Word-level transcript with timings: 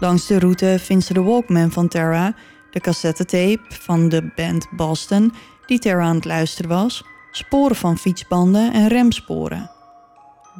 Langs 0.00 0.26
de 0.26 0.38
route 0.38 0.76
vindt 0.80 1.04
ze 1.04 1.12
de 1.12 1.22
Walkman 1.22 1.70
van 1.70 1.88
Tara, 1.88 2.34
de 2.70 2.80
cassettetape 2.80 3.60
van 3.68 4.08
de 4.08 4.30
band 4.36 4.66
Boston 4.70 5.32
die 5.66 5.78
Tara 5.78 6.02
aan 6.02 6.14
het 6.14 6.24
luisteren 6.24 6.70
was, 6.70 7.04
sporen 7.30 7.76
van 7.76 7.98
fietsbanden 7.98 8.72
en 8.72 8.88
remsporen. 8.88 9.70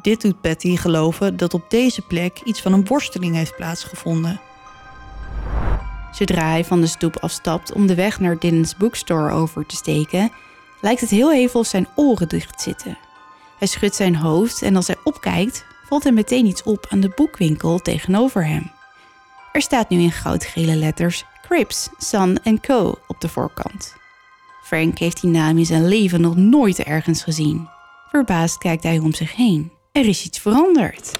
Dit 0.01 0.21
doet 0.21 0.41
Patty 0.41 0.75
geloven 0.75 1.37
dat 1.37 1.53
op 1.53 1.69
deze 1.69 2.01
plek 2.01 2.41
iets 2.43 2.61
van 2.61 2.73
een 2.73 2.85
worsteling 2.85 3.35
heeft 3.35 3.55
plaatsgevonden. 3.55 4.41
Zodra 6.11 6.49
hij 6.49 6.65
van 6.65 6.81
de 6.81 6.87
stoep 6.87 7.17
afstapt 7.17 7.71
om 7.71 7.87
de 7.87 7.95
weg 7.95 8.19
naar 8.19 8.39
Dylan's 8.39 8.77
bookstore 8.77 9.33
over 9.33 9.65
te 9.65 9.75
steken, 9.75 10.31
lijkt 10.81 11.01
het 11.01 11.09
heel 11.09 11.33
even 11.33 11.59
of 11.59 11.67
zijn 11.67 11.87
oren 11.95 12.29
dicht 12.29 12.61
zitten. 12.61 12.97
Hij 13.57 13.67
schudt 13.67 13.95
zijn 13.95 14.15
hoofd 14.15 14.61
en 14.61 14.75
als 14.75 14.87
hij 14.87 14.97
opkijkt, 15.03 15.65
valt 15.87 16.03
hem 16.03 16.13
meteen 16.13 16.45
iets 16.45 16.63
op 16.63 16.85
aan 16.89 16.99
de 16.99 17.11
boekwinkel 17.15 17.79
tegenover 17.79 18.45
hem. 18.47 18.71
Er 19.51 19.61
staat 19.61 19.89
nu 19.89 19.99
in 19.99 20.11
goudgele 20.11 20.75
letters 20.75 21.25
Crips, 21.41 21.89
Son 21.97 22.39
Co. 22.61 22.99
op 23.07 23.21
de 23.21 23.29
voorkant. 23.29 23.95
Frank 24.63 24.97
heeft 24.97 25.21
die 25.21 25.29
naam 25.29 25.57
in 25.57 25.65
zijn 25.65 25.87
leven 25.87 26.21
nog 26.21 26.35
nooit 26.35 26.79
ergens 26.79 27.23
gezien. 27.23 27.69
Verbaasd 28.09 28.57
kijkt 28.57 28.83
hij 28.83 28.99
om 28.99 29.13
zich 29.13 29.35
heen. 29.35 29.71
Er 29.91 30.07
is 30.07 30.25
iets 30.25 30.39
veranderd. 30.39 31.19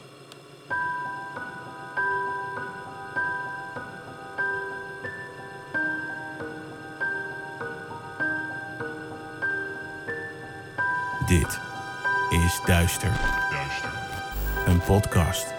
Dit 11.27 11.59
is 12.29 12.59
Duister. 12.65 13.19
Een 14.65 14.79
podcast 14.79 15.58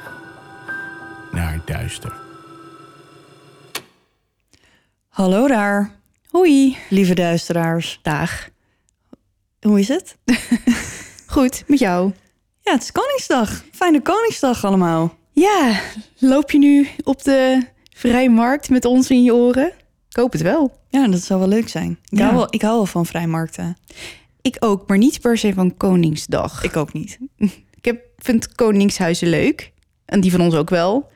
naar 1.31 1.61
duister. 1.65 2.13
Hallo 5.09 5.47
daar, 5.47 5.99
Hoi, 6.29 6.77
lieve 6.89 7.13
duisteraars. 7.13 7.99
dag. 8.01 8.49
Hoe 9.61 9.79
is 9.79 9.87
het? 9.87 10.17
Goed, 11.27 11.63
met 11.67 11.79
jou? 11.79 12.11
Ja, 12.61 12.71
het 12.73 12.81
is 12.81 12.91
Koningsdag. 12.91 13.63
Fijne 13.71 14.01
Koningsdag 14.01 14.65
allemaal. 14.65 15.15
Ja, 15.31 15.79
loop 16.19 16.51
je 16.51 16.57
nu 16.57 16.87
op 17.03 17.23
de 17.23 17.61
vrije 17.95 18.29
markt 18.29 18.69
met 18.69 18.85
ons 18.85 19.09
in 19.09 19.23
je 19.23 19.33
oren? 19.33 19.67
Ik 20.09 20.15
hoop 20.15 20.31
het 20.31 20.41
wel. 20.41 20.77
Ja, 20.89 21.07
dat 21.07 21.21
zou 21.21 21.39
wel 21.39 21.47
leuk 21.49 21.69
zijn. 21.69 21.91
Ik, 22.09 22.17
Ja. 22.17 22.23
hou, 22.23 22.35
wel, 22.35 22.47
ik 22.49 22.61
hou 22.61 22.75
wel 22.75 22.85
van 22.85 23.05
vrijmarkten. 23.05 23.77
Ik 24.41 24.55
ook, 24.59 24.87
maar 24.87 24.97
niet 24.97 25.21
per 25.21 25.37
se 25.37 25.53
van 25.53 25.77
Koningsdag. 25.77 26.63
Ik 26.63 26.75
ook 26.77 26.93
niet. 26.93 27.17
Ik 27.75 27.85
heb, 27.85 28.01
vind 28.17 28.55
Koningshuizen 28.55 29.27
leuk. 29.27 29.71
En 30.05 30.19
die 30.21 30.31
van 30.31 30.41
ons 30.41 30.55
ook 30.55 30.69
wel. 30.69 31.09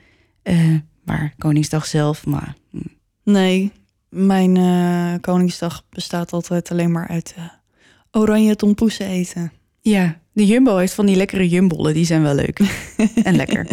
Eh, 0.46 0.76
maar 1.04 1.34
Koningsdag 1.38 1.86
zelf, 1.86 2.26
maar... 2.26 2.56
hm. 2.70 2.78
Nee, 3.24 3.72
mijn 4.10 4.58
eh, 4.58 5.22
Koningsdag 5.22 5.86
bestaat 5.90 6.32
altijd 6.32 6.72
alleen 6.72 6.92
maar 6.92 7.08
uit 7.08 7.34
eh, 7.38 7.44
oranje 8.12 8.56
tompoesen 8.56 9.08
eten. 9.08 9.52
Ja, 9.82 10.20
de 10.32 10.46
Jumbo 10.46 10.78
heeft 10.78 10.94
van 10.94 11.06
die 11.06 11.16
lekkere 11.16 11.50
jumbollen. 11.50 11.94
Die 11.94 12.06
zijn 12.06 12.22
wel 12.22 12.36
leuk. 12.36 12.60
en 13.24 13.36
lekker. 13.36 13.68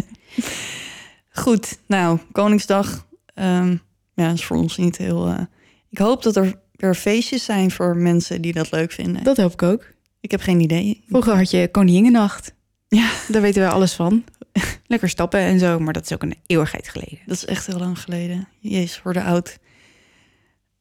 Goed, 1.28 1.78
nou, 1.86 2.18
Koningsdag 2.32 3.06
ehm, 3.34 3.76
ja, 4.14 4.30
is 4.30 4.44
voor 4.44 4.56
ons 4.56 4.76
niet 4.76 4.96
heel... 4.96 5.48
ik 5.90 5.98
hoop 5.98 6.22
dat 6.22 6.36
er 6.36 6.60
weer 6.72 6.94
feestjes 6.94 7.44
zijn 7.44 7.70
voor 7.70 7.96
mensen 7.96 8.42
die 8.42 8.52
dat 8.52 8.70
leuk 8.70 8.92
vinden. 8.92 9.24
Dat 9.24 9.36
hoop 9.36 9.52
ik 9.52 9.62
ook. 9.62 9.92
Ik 10.20 10.30
heb 10.30 10.40
geen 10.40 10.60
idee. 10.60 11.04
Vroeger 11.08 11.36
had 11.36 11.50
je 11.50 11.68
Koninginnenacht. 11.70 12.54
Ja, 12.88 13.10
Daar 13.28 13.42
weten 13.42 13.62
wij 13.62 13.70
alles 13.70 13.92
van. 13.92 14.24
Lekker 14.86 15.08
stappen 15.08 15.40
en 15.40 15.58
zo, 15.58 15.78
maar 15.78 15.92
dat 15.92 16.04
is 16.04 16.12
ook 16.12 16.22
een 16.22 16.36
eeuwigheid 16.46 16.88
geleden. 16.88 17.18
dat 17.26 17.36
is 17.36 17.44
echt 17.44 17.66
heel 17.66 17.78
lang 17.78 17.98
geleden. 18.00 18.48
Jezus, 18.58 19.02
worden 19.02 19.22
oud. 19.24 19.58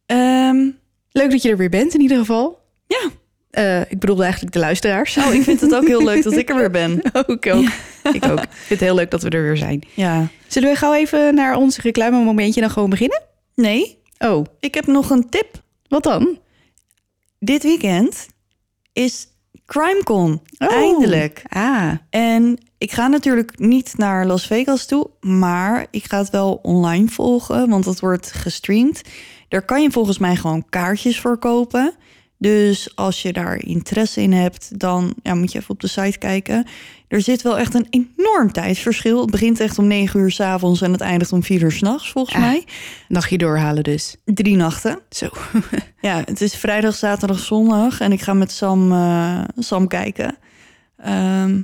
Ehm, 0.06 0.70
Leuk 1.14 1.32
dat 1.32 1.42
je 1.42 1.50
er 1.50 1.58
weer 1.58 1.70
bent 1.70 1.94
in 1.94 2.02
ieder 2.02 2.18
geval. 2.18 2.60
ja, 2.88 3.10
Eh, 3.52 3.82
ik 3.82 4.00
bedoelde 4.00 4.24
eigenlijk 4.24 4.54
de 4.54 4.60
luisteraars. 4.60 5.18
oh, 5.18 5.34
ik 5.34 5.42
vind 5.44 5.62
het 5.62 5.76
ook 5.76 5.88
heel 5.88 6.04
leuk 6.04 6.24
dat 6.24 6.34
ik 6.34 6.50
er 6.50 6.56
weer 6.56 6.72
ben. 6.72 7.02
ook, 7.28 7.48
ook. 7.48 7.66
Ik 8.14 8.26
ook. 8.26 8.40
Ik 8.40 8.50
vind 8.52 8.70
het 8.70 8.80
heel 8.80 8.96
leuk 8.96 9.12
dat 9.12 9.22
we 9.22 9.30
er 9.30 9.42
weer 9.44 9.58
zijn. 9.58 9.82
Ja, 9.94 10.28
Zullen 10.48 10.70
we 10.70 10.76
gauw 10.76 10.94
even 10.94 11.36
naar 11.36 11.56
ons 11.56 11.78
reclame 11.78 12.24
momentje 12.24 12.62
dan 12.62 12.70
gewoon 12.70 12.90
beginnen? 12.90 13.22
nee, 13.56 14.00
Oh, 14.20 14.46
ik 14.60 14.74
heb 14.74 14.88
nog 14.88 15.10
een 15.10 15.30
tip. 15.30 15.64
wat 15.88 16.04
dan? 16.04 16.40
Dit 17.40 17.64
weekend 17.64 18.28
is 18.94 19.28
CrimeCon. 19.72 20.42
Oh. 20.58 20.74
Eindelijk. 20.74 21.44
Ah, 21.50 21.92
En 22.10 22.58
ik 22.78 22.92
ga 22.92 23.08
natuurlijk 23.08 23.60
niet 23.60 23.94
naar 23.98 24.26
Las 24.26 24.48
Vegas 24.48 24.86
toe, 24.86 25.10
maar 25.20 25.86
ik 25.92 26.06
ga 26.06 26.18
het 26.18 26.30
wel 26.30 26.60
online 26.62 27.08
volgen, 27.08 27.70
want 27.70 27.86
het 27.86 28.00
wordt 28.00 28.32
gestreamd. 28.32 29.02
Daar 29.48 29.66
kan 29.66 29.82
je 29.82 29.92
volgens 29.92 30.18
mij 30.18 30.36
gewoon 30.36 30.66
kaartjes 30.70 31.20
voor 31.20 31.38
kopen. 31.38 31.94
Dus 32.42 32.96
als 32.96 33.22
je 33.22 33.34
daar 33.34 33.64
interesse 33.64 34.22
in 34.22 34.34
hebt, 34.34 34.80
dan 34.80 35.14
ja, 35.24 35.34
moet 35.36 35.52
je 35.52 35.58
even 35.60 35.70
op 35.74 35.80
de 35.80 35.88
site 35.88 36.18
kijken. 36.18 36.66
Er 37.08 37.22
zit 37.22 37.42
wel 37.42 37.58
echt 37.58 37.74
een 37.74 37.88
enorm 37.90 38.52
tijdsverschil. 38.52 39.22
Het 39.22 39.32
begint 39.32 39.60
echt 39.60 39.80
om 39.80 39.88
9 39.88 40.20
uur 40.20 40.32
s 40.32 40.40
avonds 40.40 40.82
en 40.82 40.92
het 40.92 41.02
eindigt 41.02 41.32
om 41.34 41.44
4 41.44 41.62
uur 41.62 41.72
s'nachts, 41.72 42.12
volgens 42.12 42.36
Ah. 42.36 42.42
mij. 42.42 42.66
nachtje 43.08 43.38
doorhalen 43.38 43.84
dus. 43.84 44.16
Drie 44.26 44.56
nachten. 44.56 45.00
Zo. 45.10 45.30
Ja, 46.02 46.22
het 46.26 46.42
is 46.42 46.56
vrijdag, 46.56 46.96
zaterdag, 46.96 47.40
zondag. 47.40 48.00
En 48.00 48.12
ik 48.12 48.22
ga 48.22 48.34
met 48.34 48.52
Sam, 48.52 48.92
eh, 48.92 49.44
Sam 49.58 49.88
kijken. 49.88 50.36
Ehm, 50.98 51.62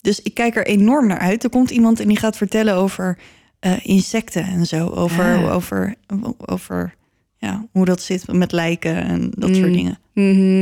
dus 0.00 0.22
ik 0.22 0.34
kijk 0.34 0.56
er 0.56 0.66
enorm 0.66 1.06
naar 1.06 1.18
uit. 1.18 1.44
Er 1.44 1.50
komt 1.50 1.70
iemand 1.70 2.00
en 2.00 2.08
die 2.08 2.18
gaat 2.18 2.36
vertellen 2.36 2.74
over 2.74 3.18
eh, 3.60 3.72
insecten 3.86 4.44
en 4.44 4.66
zo. 4.66 4.86
Over, 4.88 5.36
Ah. 5.36 5.54
over, 5.54 5.94
over 6.46 6.94
ja, 7.38 7.66
hoe 7.72 7.84
dat 7.84 8.02
zit 8.02 8.32
met 8.32 8.52
lijken 8.52 9.04
en 9.04 9.30
dat 9.34 9.54
soort 9.56 9.66
Mm. 9.68 9.72
dingen. 9.72 9.98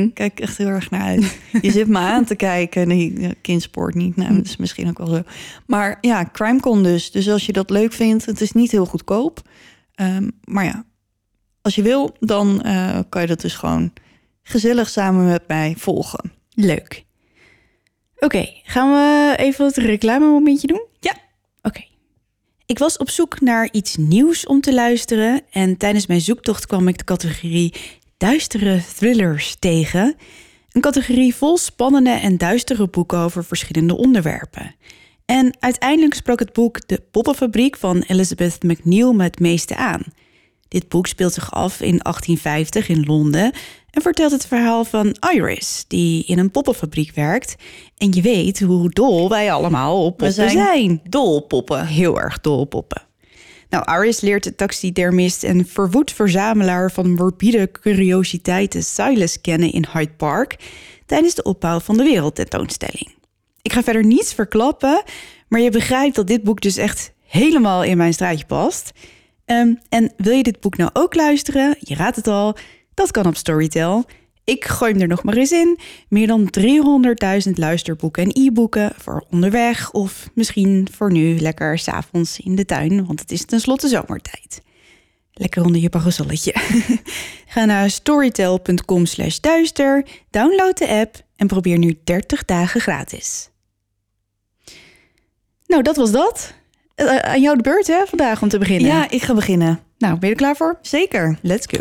Ik 0.07 0.15
kijk 0.15 0.41
echt 0.41 0.57
heel 0.59 0.67
erg 0.67 0.91
naar 0.91 1.01
uit. 1.03 1.39
Je 1.63 1.71
zit 1.71 1.89
me 1.89 1.99
aan 1.99 2.25
te 2.25 2.35
kijken. 2.35 2.89
Nee, 2.89 3.21
ja, 3.21 3.31
kindsport 3.41 3.95
niet. 3.95 4.17
Nou, 4.17 4.37
dat 4.37 4.45
is 4.45 4.57
misschien 4.57 4.89
ook 4.89 4.99
wel 4.99 5.07
zo. 5.07 5.23
Maar 5.67 5.99
ja, 6.01 6.29
CrimeCon 6.33 6.83
dus. 6.83 7.11
Dus 7.11 7.29
als 7.29 7.47
je 7.47 7.53
dat 7.53 7.71
leuk 7.71 7.93
vindt, 7.93 8.27
het 8.27 8.41
is 8.41 8.53
niet 8.53 8.71
heel 8.71 8.87
goedkoop. 8.87 9.43
Ehm, 9.95 10.29
maar 10.45 10.65
ja, 10.65 10.85
als 11.63 11.75
je 11.75 11.83
wil, 11.83 12.17
dan 12.21 12.63
eh, 12.63 12.99
kan 13.09 13.21
je 13.21 13.27
dat 13.29 13.41
dus 13.41 13.55
gewoon 13.55 13.93
gezellig 14.43 14.89
samen 14.89 15.27
met 15.27 15.43
mij 15.49 15.75
volgen. 15.77 16.33
Leuk. 16.55 17.05
Oké, 18.19 18.47
gaan 18.65 18.91
we 18.91 19.35
even 19.37 19.65
het 19.67 19.77
reclame 19.77 20.27
momentje 20.27 20.67
doen? 20.67 20.85
Ik 22.67 22.79
was 22.79 22.97
op 22.97 23.11
zoek 23.11 23.41
naar 23.41 23.69
iets 23.73 23.97
nieuws 23.97 24.47
om 24.47 24.61
te 24.61 24.75
luisteren 24.75 25.43
en 25.51 25.77
tijdens 25.77 26.07
mijn 26.07 26.21
zoektocht 26.21 26.67
kwam 26.67 26.89
ik 26.89 26.99
de 26.99 27.05
categorie 27.05 27.75
duistere 28.17 28.83
thrillers 28.97 29.57
tegen. 29.59 30.17
Een 30.73 30.81
categorie 30.81 31.35
vol 31.35 31.57
spannende 31.57 32.11
en 32.11 32.39
duistere 32.39 32.89
boeken 32.89 33.19
over 33.19 33.45
verschillende 33.45 33.97
onderwerpen. 33.97 34.75
En 35.25 35.57
uiteindelijk 35.61 36.15
sprak 36.15 36.39
het 36.39 36.53
boek 36.53 36.89
De 36.89 37.03
Poppenfabriek 37.11 37.77
van 37.77 38.05
Elizabeth 38.07 38.63
McNeil 38.63 39.13
me 39.13 39.23
het 39.23 39.41
meeste 39.41 39.77
aan. 39.77 40.03
Dit 40.69 40.89
boek 40.89 41.07
speelt 41.07 41.33
zich 41.33 41.53
af 41.53 41.81
in 41.81 41.99
1850 41.99 42.89
in 42.89 43.05
Londen 43.05 43.53
en 43.91 44.03
vertelt 44.03 44.33
het 44.33 44.47
verhaal 44.47 44.85
van 44.85 45.17
Iris, 45.33 45.85
die 45.89 46.25
in 46.25 46.39
een 46.39 46.51
poppenfabriek 46.51 47.15
werkt. 47.15 47.57
En 47.97 48.13
je 48.13 48.23
weet 48.23 48.61
hoe 48.61 48.91
dol 48.91 49.29
wij 49.29 49.53
allemaal 49.53 50.05
op 50.05 50.17
poppen 50.17 50.33
zijn 50.33 50.51
zijn. 50.51 51.01
Dolpoppen. 51.09 51.87
Heel 51.87 52.21
erg 52.21 52.41
dol 52.41 52.59
op 52.59 52.71
poppen. 52.71 53.03
Nou, 53.69 54.01
Iris 54.01 54.21
leert 54.21 54.45
de 54.45 54.55
taxidermist 54.55 55.45
en 55.45 55.67
verwoed 55.67 56.13
verzamelaar 56.13 56.93
van 56.93 57.13
morbide 57.13 57.71
curiositeiten 57.71 58.83
Silas 58.83 59.41
kennen 59.41 59.73
in 59.73 59.87
Hyde 59.93 60.13
Park 60.17 60.57
tijdens 61.07 61.35
de 61.35 61.43
opbouw 61.43 61.81
van 61.81 61.97
de 61.97 62.03
wereldtentoonstelling. 62.03 63.15
Ik 63.63 63.73
ga 63.73 63.83
verder 63.83 64.05
niets 64.05 64.35
verklappen, 64.35 65.03
maar 65.49 65.61
je 65.61 65.71
begrijpt 65.71 66.15
dat 66.17 66.27
dit 66.27 66.43
boek 66.43 66.61
dus 66.61 66.77
echt 66.77 67.13
helemaal 67.27 67.85
in 67.85 67.97
mijn 67.97 68.13
straatje 68.13 68.47
past. 68.47 68.93
Ehm, 69.47 69.75
en 69.89 70.13
wil 70.17 70.33
je 70.33 70.43
dit 70.43 70.61
boek 70.61 70.77
nou 70.77 70.91
ook 70.93 71.15
luisteren? 71.15 71.77
Je 71.81 71.95
raadt 71.95 72.17
het 72.17 72.27
al, 72.27 72.57
dat 72.95 73.11
kan 73.11 73.27
op 73.27 73.37
Storytel. 73.37 74.05
Ik 74.45 74.65
gooi 74.65 74.93
hem 74.93 75.01
er 75.01 75.09
nog 75.09 75.23
maar 75.23 75.37
eens 75.37 75.53
in. 75.53 75.79
Meer 76.09 76.27
dan 76.27 76.51
300.000 77.47 77.53
luisterboeken 77.55 78.23
en 78.23 78.31
e-boeken 78.33 78.93
voor 78.97 79.25
onderweg 79.31 79.93
of 79.93 80.29
misschien 80.35 80.89
voor 80.93 81.13
nu 81.13 81.39
lekker 81.39 81.79
s'avonds 81.79 82.41
in 82.41 82.55
de 82.55 82.65
tuin, 82.65 83.07
want 83.07 83.21
het 83.21 83.31
is 83.31 83.45
tenslotte 83.45 83.89
zomertijd. 83.89 84.63
Lekker 85.33 85.65
onder 85.65 85.81
je 85.81 85.89
parasolletje. 85.89 86.55
Ga 87.47 87.65
naar 87.65 87.91
storytel.com 87.91 89.07
slash 89.07 89.39
duister, 89.39 90.07
download 90.31 90.79
de 90.79 90.89
app 90.89 91.23
en 91.37 91.47
probeer 91.47 91.79
nu 91.79 91.99
30 92.05 92.45
dagen 92.45 92.81
gratis. 92.81 93.51
Nou, 95.67 95.83
dat 95.83 95.97
was 95.97 96.13
dat. 96.13 96.55
Uh, 96.97 97.17
aan 97.17 97.41
jou 97.41 97.57
de 97.57 97.63
beurt 97.63 97.87
hè, 97.87 98.07
vandaag 98.07 98.43
om 98.43 98.49
te 98.49 98.59
beginnen. 98.59 98.87
Ja, 98.87 99.11
ik 99.11 99.23
ga 99.23 99.35
beginnen. 99.35 99.81
Nou, 99.99 100.19
ben 100.19 100.29
je 100.29 100.35
er 100.35 100.41
klaar 100.41 100.57
voor? 100.57 100.79
Zeker. 100.83 101.39
Let's 101.43 101.67
go. 101.67 101.81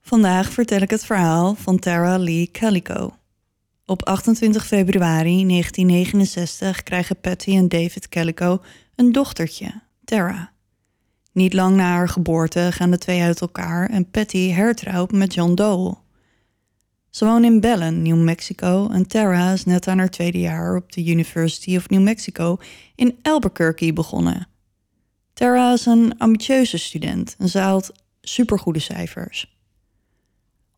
Vandaag 0.00 0.50
vertel 0.50 0.80
ik 0.80 0.90
het 0.90 1.04
verhaal 1.04 1.54
van 1.54 1.78
Tara 1.78 2.18
Lee 2.18 2.50
Calico. 2.52 3.14
Op 3.86 4.04
28 4.04 4.66
februari 4.66 5.46
1969 5.46 6.82
krijgen 6.82 7.20
Patty 7.20 7.56
en 7.56 7.68
David 7.68 8.08
Calico 8.08 8.60
een 8.94 9.12
dochtertje, 9.12 9.82
Tara. 10.04 10.52
Niet 11.32 11.52
lang 11.52 11.76
na 11.76 11.84
haar 11.84 12.08
geboorte 12.08 12.68
gaan 12.72 12.90
de 12.90 12.98
twee 12.98 13.22
uit 13.22 13.40
elkaar 13.40 13.90
en 13.90 14.10
Patty 14.10 14.50
hertrouwt 14.50 15.12
met 15.12 15.34
John 15.34 15.54
Dole. 15.54 15.96
Ze 17.18 17.24
wonen 17.24 17.52
in 17.52 17.60
Belen, 17.60 18.02
New 18.02 18.22
Mexico 18.22 18.88
en 18.90 19.06
Tara 19.06 19.52
is 19.52 19.64
net 19.64 19.88
aan 19.88 19.98
haar 19.98 20.10
tweede 20.10 20.38
jaar 20.38 20.76
op 20.76 20.92
de 20.92 21.04
University 21.04 21.76
of 21.76 21.88
New 21.88 22.02
Mexico 22.02 22.58
in 22.94 23.18
Albuquerque 23.22 23.92
begonnen. 23.92 24.48
Tara 25.32 25.72
is 25.72 25.86
een 25.86 26.18
ambitieuze 26.18 26.76
student 26.78 27.36
en 27.38 27.48
ze 27.48 27.58
haalt 27.58 27.92
supergoede 28.20 28.78
cijfers. 28.78 29.56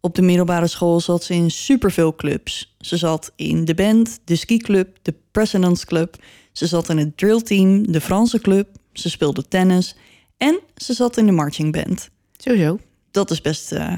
Op 0.01 0.15
de 0.15 0.23
middelbare 0.23 0.67
school 0.67 1.01
zat 1.01 1.25
ze 1.25 1.35
in 1.35 1.51
superveel 1.51 2.15
clubs. 2.15 2.77
Ze 2.79 2.97
zat 2.97 3.33
in 3.37 3.65
de 3.65 3.75
band, 3.75 4.21
de 4.25 4.37
skiclub, 4.37 4.99
de 5.03 5.15
President's 5.31 5.85
Club. 5.85 6.17
Ze 6.53 6.67
zat 6.67 6.89
in 6.89 6.99
het 6.99 7.17
drillteam, 7.17 7.93
de 7.93 8.01
Franse 8.01 8.41
club. 8.41 8.69
Ze 8.93 9.11
speelde 9.11 9.49
tennis 9.49 9.97
en 10.37 10.61
ze 10.77 10.93
zat 10.93 11.17
in 11.17 11.27
de 11.27 11.33
marchingband. 11.33 12.11
Sowieso. 12.37 12.79
Dat 13.11 13.31
is 13.31 13.41
best 13.41 13.73
uh, 13.73 13.93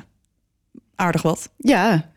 aardig 0.95 1.23
wat. 1.23 1.51
Ja. 1.57 2.12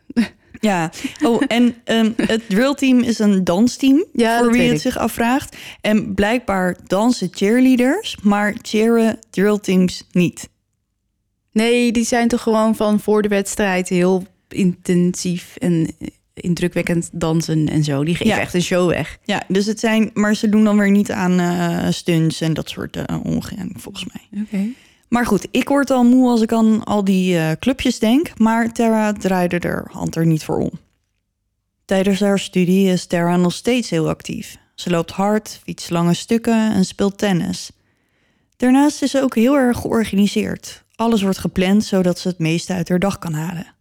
Ja, 0.66 0.92
oh, 1.24 1.42
en 1.48 1.76
um, 1.86 2.14
het 2.18 2.50
drillteam 2.50 3.00
is 3.00 3.20
een 3.20 3.44
dansteam, 3.44 4.06
ja, 4.14 4.40
voor 4.40 4.52
wie 4.52 4.62
het 4.62 4.76
ik. 4.76 4.82
zich 4.82 4.98
afvraagt. 4.98 5.58
En 5.82 6.14
blijkbaar 6.14 6.78
dansen 6.88 7.30
cheerleaders, 7.32 8.18
maar 8.24 8.56
cheeren 8.62 9.20
drillteams 9.30 10.04
niet. 10.12 10.50
Nee, 11.52 11.92
die 11.92 12.06
zijn 12.06 12.28
toch 12.28 12.42
gewoon 12.42 12.76
van 12.76 13.00
voor 13.00 13.22
de 13.22 13.28
wedstrijd 13.28 13.90
heel 13.90 14.24
intensief 14.48 15.56
en 15.56 15.88
indrukwekkend 16.34 17.10
dansen 17.12 17.70
en 17.70 17.84
zo. 17.84 18.04
Die 18.04 18.16
geven 18.16 18.36
Ja. 18.36 18.40
echt 18.40 18.54
een 18.54 18.62
show 18.62 18.90
weg. 18.90 19.18
Ja, 19.24 19.44
dus 19.48 19.66
het 19.66 19.80
zijn, 19.80 20.10
maar 20.14 20.36
ze 20.36 20.50
doen 20.50 20.64
dan 20.64 20.78
weer 20.78 20.92
niet 20.92 21.12
aan 21.12 21.40
eh, 21.40 21.92
stunts 21.92 22.42
en 22.42 22.54
dat 22.54 22.70
soort 22.70 22.98
uh, 22.98 23.04
ongein, 23.24 23.74
volgens 23.78 24.06
mij. 24.14 24.42
Oké. 24.44 24.68
Maar 25.08 25.26
goed, 25.26 25.48
ik 25.52 25.70
word 25.70 25.90
al 25.90 26.04
moe 26.04 26.30
als 26.30 26.42
ik 26.42 26.54
aan 26.54 26.84
al 26.84 27.04
die 27.04 27.38
eh, 27.38 27.52
clubjes 27.60 28.00
denk, 28.00 28.40
maar 28.40 28.74
Tara 28.74 29.14
draaide 29.14 29.60
er 29.60 29.88
hand 29.92 30.16
er 30.16 30.26
niet 30.26 30.44
voor 30.44 30.58
om. 30.58 30.72
Tijdens 31.86 32.20
haar 32.20 32.40
studie 32.40 32.88
is 32.88 33.06
Tara 33.06 33.38
nog 33.38 33.54
steeds 33.54 33.90
heel 33.90 34.10
actief. 34.10 34.58
Ze 34.76 34.90
loopt 34.90 35.12
hard, 35.12 35.60
fietst 35.64 35.90
lange 35.90 36.14
stukken 36.14 36.74
en 36.74 36.86
speelt 36.86 37.18
tennis. 37.18 37.72
Daarnaast 38.58 39.02
is 39.02 39.12
ze 39.12 39.22
ook 39.22 39.36
heel 39.36 39.56
erg 39.56 39.78
georganiseerd. 39.78 40.84
Alles 40.96 41.22
wordt 41.22 41.38
gepland 41.38 41.84
zodat 41.84 42.20
ze 42.20 42.28
het 42.28 42.40
meeste 42.40 42.74
uit 42.74 42.90
haar 42.90 43.00
dag 43.00 43.20
kan 43.20 43.34
halen. 43.34 43.74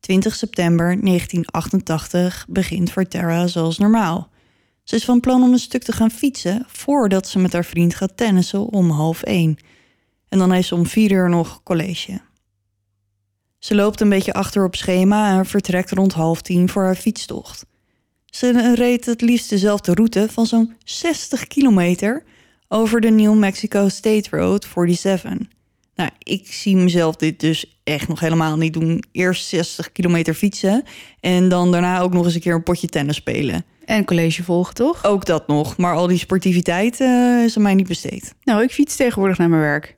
20 0.00 0.34
september 0.34 0.86
1988 0.86 2.46
begint 2.48 2.92
voor 2.92 3.08
Tara 3.08 3.46
zoals 3.46 3.78
normaal. 3.78 4.30
Ze 4.82 4.94
is 4.94 5.04
van 5.04 5.20
plan 5.20 5.42
om 5.42 5.52
een 5.52 5.58
stuk 5.58 5.82
te 5.82 5.92
gaan 5.92 6.10
fietsen 6.10 6.64
voordat 6.66 7.28
ze 7.28 7.38
met 7.38 7.52
haar 7.52 7.64
vriend 7.64 7.94
gaat 7.94 8.16
tennissen 8.16 8.60
om 8.60 8.90
half 8.90 9.22
één. 9.22 9.58
En 10.36 10.42
dan 10.42 10.52
heeft 10.52 10.68
ze 10.68 10.74
om 10.74 10.86
vier 10.86 11.12
uur 11.12 11.28
nog 11.28 11.62
college. 11.62 12.20
Ze 13.58 13.74
loopt 13.74 14.00
een 14.00 14.08
beetje 14.08 14.32
achter 14.32 14.64
op 14.64 14.74
schema 14.74 15.38
en 15.38 15.46
vertrekt 15.46 15.90
rond 15.90 16.12
half 16.12 16.42
tien 16.42 16.68
voor 16.68 16.84
haar 16.84 16.94
fietstocht. 16.94 17.66
Ze 18.24 18.74
reed 18.74 19.06
het 19.06 19.20
liefst 19.20 19.50
dezelfde 19.50 19.94
route 19.94 20.26
van 20.30 20.46
zo'n 20.46 20.74
60 20.84 21.46
kilometer 21.46 22.24
over 22.68 23.00
de 23.00 23.10
New 23.10 23.34
Mexico 23.34 23.88
State 23.88 24.36
Road 24.36 24.66
47. 24.74 25.48
Nou, 25.94 26.10
ik 26.18 26.52
zie 26.52 26.76
mezelf 26.76 27.16
dit 27.16 27.40
dus 27.40 27.78
echt 27.84 28.08
nog 28.08 28.20
helemaal 28.20 28.56
niet 28.56 28.72
doen. 28.72 29.04
Eerst 29.12 29.46
60 29.46 29.92
kilometer 29.92 30.34
fietsen 30.34 30.82
en 31.20 31.48
dan 31.48 31.72
daarna 31.72 32.00
ook 32.00 32.12
nog 32.12 32.24
eens 32.24 32.34
een 32.34 32.40
keer 32.40 32.54
een 32.54 32.62
potje 32.62 32.88
tennis 32.88 33.16
spelen. 33.16 33.64
En 33.84 34.04
college 34.04 34.44
volgen, 34.44 34.74
toch? 34.74 35.04
Ook 35.04 35.24
dat 35.24 35.46
nog, 35.46 35.76
maar 35.76 35.94
al 35.94 36.06
die 36.06 36.18
sportiviteit 36.18 37.00
eh, 37.00 37.44
is 37.44 37.56
aan 37.56 37.62
mij 37.62 37.74
niet 37.74 37.88
besteed. 37.88 38.34
Nou, 38.44 38.62
ik 38.62 38.70
fiets 38.70 38.96
tegenwoordig 38.96 39.38
naar 39.38 39.48
mijn 39.48 39.60
werk. 39.60 39.95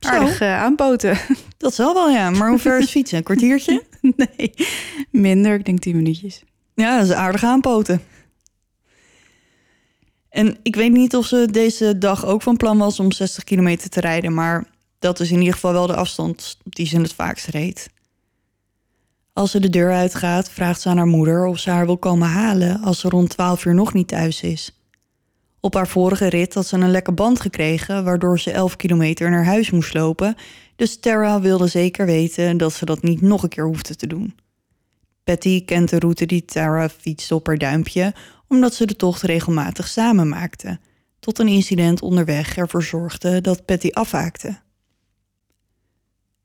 Aardig 0.00 0.40
uh, 0.40 0.62
aanpoten. 0.62 1.18
Dat 1.56 1.74
zal 1.74 1.94
wel, 1.94 2.10
ja. 2.10 2.30
Maar 2.30 2.48
hoe 2.48 2.58
ver 2.58 2.78
is 2.78 2.90
fietsen? 2.90 3.18
Een 3.18 3.24
kwartiertje? 3.24 3.82
nee, 4.16 4.54
minder. 5.10 5.54
Ik 5.54 5.64
denk 5.64 5.78
tien 5.78 5.96
minuutjes. 5.96 6.42
Ja, 6.74 6.98
dat 6.98 7.08
is 7.08 7.14
aardig 7.14 7.44
aanpoten. 7.44 8.00
En 10.30 10.56
ik 10.62 10.76
weet 10.76 10.92
niet 10.92 11.16
of 11.16 11.26
ze 11.26 11.48
deze 11.50 11.98
dag 11.98 12.26
ook 12.26 12.42
van 12.42 12.56
plan 12.56 12.78
was 12.78 13.00
om 13.00 13.12
60 13.12 13.44
kilometer 13.44 13.90
te 13.90 14.00
rijden, 14.00 14.34
maar 14.34 14.64
dat 14.98 15.20
is 15.20 15.30
in 15.30 15.38
ieder 15.38 15.54
geval 15.54 15.72
wel 15.72 15.86
de 15.86 15.96
afstand 15.96 16.58
die 16.64 16.86
ze 16.86 17.00
het 17.00 17.12
vaakst 17.12 17.46
reed. 17.46 17.90
Als 19.32 19.50
ze 19.50 19.60
de 19.60 19.70
deur 19.70 19.92
uitgaat, 19.92 20.50
vraagt 20.50 20.80
ze 20.80 20.88
aan 20.88 20.96
haar 20.96 21.06
moeder 21.06 21.46
of 21.46 21.58
ze 21.58 21.70
haar 21.70 21.86
wil 21.86 21.98
komen 21.98 22.28
halen 22.28 22.82
als 22.82 23.00
ze 23.00 23.08
rond 23.08 23.30
12 23.30 23.64
uur 23.64 23.74
nog 23.74 23.92
niet 23.92 24.08
thuis 24.08 24.42
is. 24.42 24.77
Op 25.60 25.74
haar 25.74 25.88
vorige 25.88 26.28
rit 26.28 26.54
had 26.54 26.66
ze 26.66 26.76
een 26.76 26.90
lekke 26.90 27.12
band 27.12 27.40
gekregen, 27.40 28.04
waardoor 28.04 28.38
ze 28.40 28.50
11 28.50 28.76
kilometer 28.76 29.30
naar 29.30 29.44
huis 29.44 29.70
moest 29.70 29.94
lopen. 29.94 30.34
Dus 30.76 30.98
Tara 30.98 31.40
wilde 31.40 31.66
zeker 31.66 32.06
weten 32.06 32.56
dat 32.56 32.72
ze 32.72 32.84
dat 32.84 33.02
niet 33.02 33.20
nog 33.20 33.42
een 33.42 33.48
keer 33.48 33.66
hoefde 33.66 33.96
te 33.96 34.06
doen. 34.06 34.34
Patty 35.24 35.64
kent 35.64 35.90
de 35.90 35.98
route 35.98 36.26
die 36.26 36.44
Tara 36.44 36.88
fietste 36.88 37.34
op 37.34 37.46
haar 37.46 37.58
duimpje, 37.58 38.14
omdat 38.48 38.74
ze 38.74 38.86
de 38.86 38.96
tocht 38.96 39.22
regelmatig 39.22 39.88
samen 39.88 40.28
maakten. 40.28 40.80
Tot 41.20 41.38
een 41.38 41.48
incident 41.48 42.02
onderweg 42.02 42.56
ervoor 42.56 42.82
zorgde 42.82 43.40
dat 43.40 43.64
Patty 43.64 43.88
afhaakte. 43.92 44.58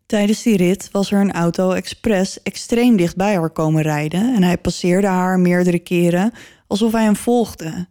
Tijdens 0.05 0.43
die 0.43 0.57
rit 0.57 0.89
was 0.91 1.11
er 1.11 1.19
een 1.19 1.31
auto 1.31 1.71
expres 1.71 2.41
extreem 2.41 2.95
dicht 2.95 3.15
bij 3.15 3.35
haar 3.35 3.49
komen 3.49 3.81
rijden 3.81 4.35
en 4.35 4.43
hij 4.43 4.57
passeerde 4.57 5.07
haar 5.07 5.39
meerdere 5.39 5.79
keren 5.79 6.31
alsof 6.67 6.91
hij 6.91 7.03
hem 7.03 7.15
volgde. 7.15 7.87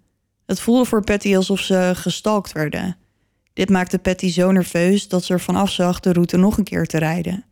Het 0.46 0.60
voelde 0.60 0.84
voor 0.84 1.04
Patty 1.04 1.36
alsof 1.36 1.60
ze 1.60 1.92
gestalkt 1.94 2.52
werden. 2.52 2.96
Dit 3.52 3.70
maakte 3.70 3.98
Patty 3.98 4.30
zo 4.30 4.50
nerveus 4.50 5.08
dat 5.08 5.24
ze 5.24 5.32
ervan 5.32 5.56
afzag 5.56 6.00
de 6.00 6.12
route 6.12 6.36
nog 6.36 6.58
een 6.58 6.64
keer 6.64 6.86
te 6.86 6.98
rijden. 6.98 7.44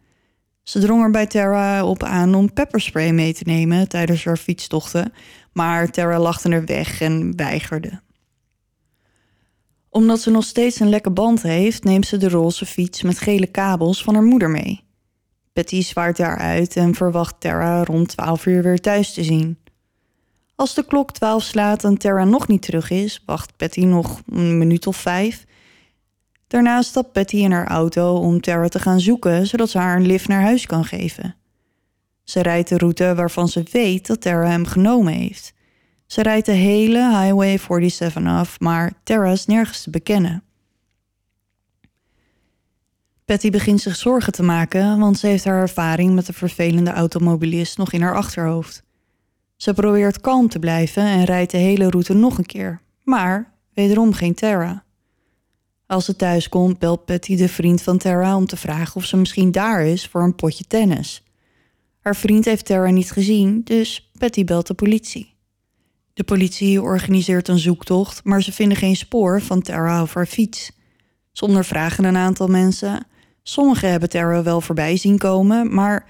Ze 0.62 0.78
drong 0.80 1.02
er 1.02 1.10
bij 1.10 1.26
Tara 1.26 1.84
op 1.84 2.02
aan 2.02 2.34
om 2.34 2.52
pepperspray 2.52 3.10
mee 3.10 3.34
te 3.34 3.42
nemen 3.46 3.88
tijdens 3.88 4.24
haar 4.24 4.36
fietstochten, 4.36 5.12
maar 5.52 5.90
Tara 5.90 6.18
lachte 6.18 6.48
er 6.48 6.64
weg 6.64 7.00
en 7.00 7.36
weigerde. 7.36 8.00
Omdat 9.88 10.20
ze 10.20 10.30
nog 10.30 10.44
steeds 10.44 10.80
een 10.80 10.88
lekke 10.88 11.10
band 11.10 11.42
heeft, 11.42 11.84
neemt 11.84 12.06
ze 12.06 12.16
de 12.16 12.28
roze 12.28 12.66
fiets 12.66 13.02
met 13.02 13.18
gele 13.18 13.46
kabels 13.46 14.02
van 14.02 14.14
haar 14.14 14.22
moeder 14.22 14.50
mee. 14.50 14.84
Patty 15.52 15.82
zwaait 15.82 16.16
daaruit 16.16 16.76
en 16.76 16.94
verwacht 16.94 17.40
Tara 17.40 17.84
rond 17.84 18.08
12 18.08 18.46
uur 18.46 18.62
weer 18.62 18.80
thuis 18.80 19.12
te 19.12 19.24
zien. 19.24 19.58
Als 20.60 20.74
de 20.74 20.84
klok 20.84 21.12
12 21.12 21.42
slaat 21.42 21.84
en 21.84 21.98
Tara 21.98 22.24
nog 22.24 22.48
niet 22.48 22.62
terug 22.62 22.90
is, 22.90 23.22
wacht 23.26 23.56
Patty 23.56 23.84
nog 23.84 24.20
een 24.32 24.58
minuut 24.58 24.86
of 24.86 24.96
vijf. 24.96 25.46
Daarna 26.46 26.82
stapt 26.82 27.12
Patty 27.12 27.36
in 27.36 27.52
haar 27.52 27.66
auto 27.66 28.16
om 28.16 28.40
Tara 28.40 28.68
te 28.68 28.78
gaan 28.78 29.00
zoeken, 29.00 29.46
zodat 29.46 29.70
ze 29.70 29.78
haar 29.78 29.96
een 29.96 30.06
lift 30.06 30.28
naar 30.28 30.42
huis 30.42 30.66
kan 30.66 30.84
geven. 30.84 31.36
Ze 32.24 32.40
rijdt 32.42 32.68
de 32.68 32.78
route 32.78 33.14
waarvan 33.14 33.48
ze 33.48 33.62
weet 33.72 34.06
dat 34.06 34.20
Tara 34.20 34.48
hem 34.48 34.66
genomen 34.66 35.12
heeft. 35.12 35.52
Ze 36.06 36.22
rijdt 36.22 36.46
de 36.46 36.52
hele 36.52 36.98
Highway 36.98 37.58
47 37.58 38.24
af, 38.24 38.60
maar 38.60 38.92
Tara 39.02 39.30
is 39.30 39.46
nergens 39.46 39.82
te 39.82 39.90
bekennen. 39.90 40.42
Patty 43.24 43.50
begint 43.50 43.80
zich 43.80 43.96
zorgen 43.96 44.32
te 44.32 44.42
maken, 44.42 44.98
want 44.98 45.18
ze 45.18 45.26
heeft 45.26 45.44
haar 45.44 45.60
ervaring 45.60 46.14
met 46.14 46.26
de 46.26 46.32
vervelende 46.32 46.92
automobilist 46.92 47.78
nog 47.78 47.92
in 47.92 48.02
haar 48.02 48.16
achterhoofd. 48.16 48.88
Ze 49.60 49.72
probeert 49.72 50.20
kalm 50.20 50.48
te 50.48 50.58
blijven 50.58 51.02
en 51.02 51.24
rijdt 51.24 51.50
de 51.50 51.58
hele 51.58 51.90
route 51.90 52.14
nog 52.14 52.38
een 52.38 52.46
keer, 52.46 52.80
maar 53.02 53.52
wederom 53.74 54.12
geen 54.12 54.34
Tara. 54.34 54.84
Als 55.86 56.04
ze 56.04 56.16
thuis 56.16 56.48
komt, 56.48 56.78
belt 56.78 57.04
Patty 57.04 57.36
de 57.36 57.48
vriend 57.48 57.82
van 57.82 57.98
Tara 57.98 58.36
om 58.36 58.46
te 58.46 58.56
vragen 58.56 58.96
of 58.96 59.04
ze 59.04 59.16
misschien 59.16 59.52
daar 59.52 59.84
is 59.84 60.06
voor 60.06 60.22
een 60.22 60.34
potje 60.34 60.64
tennis. 60.64 61.24
Haar 62.00 62.16
vriend 62.16 62.44
heeft 62.44 62.64
Tara 62.64 62.90
niet 62.90 63.10
gezien, 63.10 63.60
dus 63.64 64.10
Patty 64.18 64.44
belt 64.44 64.66
de 64.66 64.74
politie. 64.74 65.34
De 66.14 66.24
politie 66.24 66.82
organiseert 66.82 67.48
een 67.48 67.58
zoektocht, 67.58 68.24
maar 68.24 68.42
ze 68.42 68.52
vinden 68.52 68.76
geen 68.76 68.96
spoor 68.96 69.40
van 69.42 69.62
Tara 69.62 70.02
of 70.02 70.14
haar 70.14 70.26
fiets. 70.26 70.72
Ze 71.32 71.44
ondervragen 71.44 72.04
een 72.04 72.16
aantal 72.16 72.48
mensen. 72.48 73.06
Sommigen 73.42 73.90
hebben 73.90 74.08
Tara 74.08 74.42
wel 74.42 74.60
voorbij 74.60 74.96
zien 74.96 75.18
komen, 75.18 75.74
maar 75.74 76.06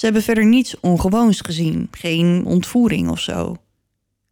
ze 0.00 0.06
hebben 0.06 0.24
verder 0.24 0.46
niets 0.46 0.80
ongewoons 0.80 1.40
gezien, 1.40 1.88
geen 1.90 2.44
ontvoering 2.44 3.08
of 3.10 3.20
zo. 3.20 3.56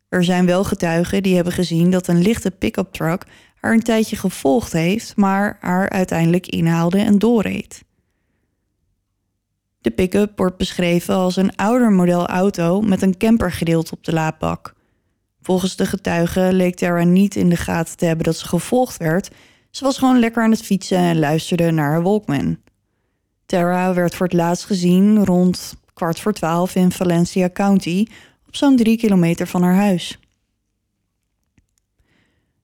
Er 0.09 0.25
zijn 0.25 0.47
wel 0.47 0.65
getuigen 0.65 1.23
die 1.23 1.35
hebben 1.35 1.53
gezien 1.53 1.91
dat 1.91 2.07
een 2.07 2.23
lichte 2.23 2.51
pick-up 2.51 2.93
truck 2.93 3.25
haar 3.55 3.73
een 3.73 3.83
tijdje 3.83 4.17
gevolgd 4.17 4.73
heeft, 4.73 5.17
maar 5.17 5.59
haar 5.61 5.91
uiteindelijk 5.91 6.47
inhaalde 6.47 6.99
en 6.99 7.19
doorreed. 7.19 7.83
De 9.81 9.91
pick-up 9.91 10.39
wordt 10.39 10.57
beschreven 10.57 11.15
als 11.15 11.37
een 11.37 11.57
ouder 11.57 11.91
model 11.91 12.27
auto 12.27 12.81
met 12.81 13.03
een 13.03 13.17
campergedeelte 13.17 13.93
op 13.95 14.05
de 14.05 14.13
laadbak. 14.13 14.75
Volgens 15.43 15.77
de 15.77 15.87
getuigen 15.87 16.53
leek 16.53 16.75
Tara 16.75 17.05
niet 17.05 17.37
in 17.37 17.49
de 17.49 17.57
gaten 17.57 17.97
te 17.97 18.05
hebben 18.05 18.25
dat 18.25 18.37
ze 18.37 18.49
gevolgd 18.49 18.97
werd. 18.97 19.31
Ze 19.71 19.85
was 19.85 19.99
gewoon 19.99 20.19
lekker 20.19 20.43
aan 20.43 20.51
het 20.51 20.63
fietsen 20.63 20.99
en 20.99 21.19
luisterde 21.19 21.71
naar 21.71 21.91
haar 21.91 22.03
Walkman. 22.03 22.59
Tara 23.49 23.95
werd 23.95 24.15
voor 24.15 24.27
het 24.27 24.35
laatst 24.35 24.65
gezien 24.65 25.25
rond 25.25 25.75
kwart 25.95 26.21
voor 26.21 26.33
twaalf 26.33 26.75
in 26.75 26.93
Valencia 26.93 27.51
County, 27.51 28.07
op 28.47 28.57
zo'n 28.57 28.77
drie 28.77 28.97
kilometer 28.97 29.47
van 29.47 29.63
haar 29.63 29.75
huis. 29.75 30.19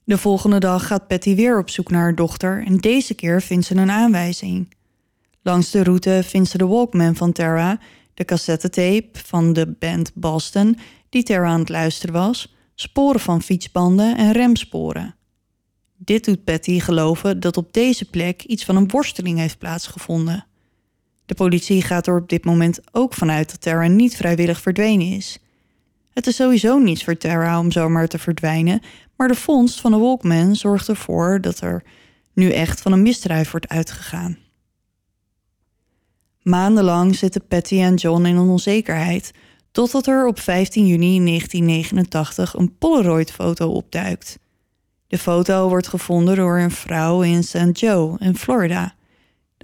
De 0.04 0.18
volgende 0.18 0.58
dag 0.58 0.86
gaat 0.86 1.06
Patty 1.06 1.34
weer 1.34 1.58
op 1.58 1.70
zoek 1.70 1.90
naar 1.90 2.00
haar 2.00 2.14
dochter 2.14 2.64
en 2.66 2.76
deze 2.76 3.14
keer 3.14 3.42
vindt 3.42 3.66
ze 3.66 3.74
een 3.74 3.90
aanwijzing. 3.90 4.74
Langs 5.42 5.70
de 5.70 5.82
route 5.82 6.22
vindt 6.24 6.48
ze 6.48 6.58
de 6.58 6.66
Walkman 6.66 7.16
van 7.16 7.32
Tara, 7.32 7.78
de 8.14 8.24
cassettetape 8.24 9.08
van 9.12 9.52
de 9.52 9.74
band 9.78 10.10
Boston 10.14 10.78
die 11.08 11.22
Tara 11.22 11.48
aan 11.48 11.60
het 11.60 11.68
luisteren 11.68 12.14
was, 12.14 12.54
sporen 12.74 13.20
van 13.20 13.42
fietsbanden 13.42 14.16
en 14.16 14.32
remsporen. 14.32 15.14
Dit 15.96 16.24
doet 16.24 16.44
Patty 16.44 16.80
geloven 16.80 17.40
dat 17.40 17.56
op 17.56 17.72
deze 17.72 18.10
plek 18.10 18.42
iets 18.42 18.64
van 18.64 18.76
een 18.76 18.88
worsteling 18.88 19.38
heeft 19.38 19.58
plaatsgevonden. 19.58 20.46
De 21.26 21.34
politie 21.34 21.82
gaat 21.82 22.06
er 22.06 22.16
op 22.16 22.28
dit 22.28 22.44
moment 22.44 22.80
ook 22.92 23.14
vanuit 23.14 23.50
dat 23.50 23.60
Tara 23.60 23.86
niet 23.86 24.16
vrijwillig 24.16 24.60
verdwenen 24.60 25.06
is. 25.06 25.38
Het 26.12 26.26
is 26.26 26.36
sowieso 26.36 26.78
niets 26.78 27.04
voor 27.04 27.16
Tara 27.16 27.58
om 27.58 27.70
zomaar 27.70 28.08
te 28.08 28.18
verdwijnen, 28.18 28.80
maar 29.16 29.28
de 29.28 29.34
vondst 29.34 29.80
van 29.80 29.90
de 29.90 29.98
Walkman 29.98 30.56
zorgt 30.56 30.88
ervoor 30.88 31.40
dat 31.40 31.60
er 31.60 31.82
nu 32.32 32.50
echt 32.50 32.80
van 32.80 32.92
een 32.92 33.02
misdrijf 33.02 33.50
wordt 33.50 33.68
uitgegaan. 33.68 34.38
Maandenlang 36.42 37.16
zitten 37.16 37.46
Patty 37.46 37.80
en 37.80 37.94
John 37.94 38.24
in 38.24 38.38
onzekerheid, 38.38 39.30
totdat 39.72 40.06
er 40.06 40.26
op 40.26 40.40
15 40.40 40.86
juni 40.86 41.24
1989 41.24 42.54
een 42.54 42.78
Polaroid-foto 42.78 43.70
opduikt. 43.70 44.38
De 45.06 45.18
foto 45.18 45.68
wordt 45.68 45.88
gevonden 45.88 46.36
door 46.36 46.58
een 46.58 46.70
vrouw 46.70 47.22
in 47.22 47.44
St. 47.44 47.78
Joe 47.78 48.16
in 48.18 48.36
Florida. 48.36 48.94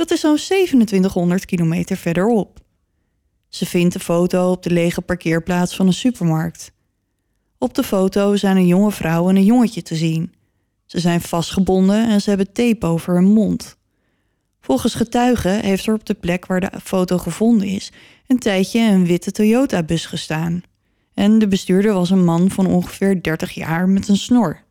Dat 0.01 0.11
is 0.11 0.21
zo'n 0.21 0.37
2700 0.37 1.45
kilometer 1.45 1.97
verderop. 1.97 2.61
Ze 3.49 3.67
vindt 3.67 3.93
de 3.93 4.01
foto 4.01 4.51
op 4.51 4.63
de 4.63 4.71
lege 4.71 5.01
parkeerplaats 5.01 5.77
van 5.77 5.87
een 5.87 5.93
supermarkt. 5.93 6.73
Op 7.59 7.75
de 7.75 7.83
foto 7.83 8.37
zijn 8.37 8.57
een 8.57 8.67
jonge 8.67 8.91
vrouw 8.91 9.29
en 9.29 9.37
een 9.37 9.45
jongetje 9.45 9.83
te 9.83 9.95
zien. 9.95 10.33
Ze 10.87 11.01
zijn 11.01 11.21
vastgebonden 11.21 12.09
en 12.09 12.21
ze 12.21 12.29
hebben 12.29 12.53
tape 12.53 12.87
over 12.87 13.15
hun 13.15 13.33
mond. 13.33 13.77
Volgens 14.61 14.95
getuigen 14.95 15.61
heeft 15.61 15.87
er 15.87 15.95
op 15.95 16.07
de 16.07 16.15
plek 16.15 16.47
waar 16.47 16.61
de 16.61 16.71
foto 16.83 17.19
gevonden 17.19 17.69
is 17.69 17.93
een 18.27 18.39
tijdje 18.39 18.81
een 18.81 19.07
witte 19.07 19.31
Toyota-bus 19.31 20.07
gestaan. 20.07 20.63
En 21.15 21.39
de 21.39 21.49
bestuurder 21.49 21.93
was 21.93 22.11
een 22.11 22.25
man 22.25 22.51
van 22.51 22.67
ongeveer 22.67 23.23
30 23.23 23.51
jaar 23.51 23.89
met 23.89 24.09
een 24.09 24.17
snor. 24.17 24.63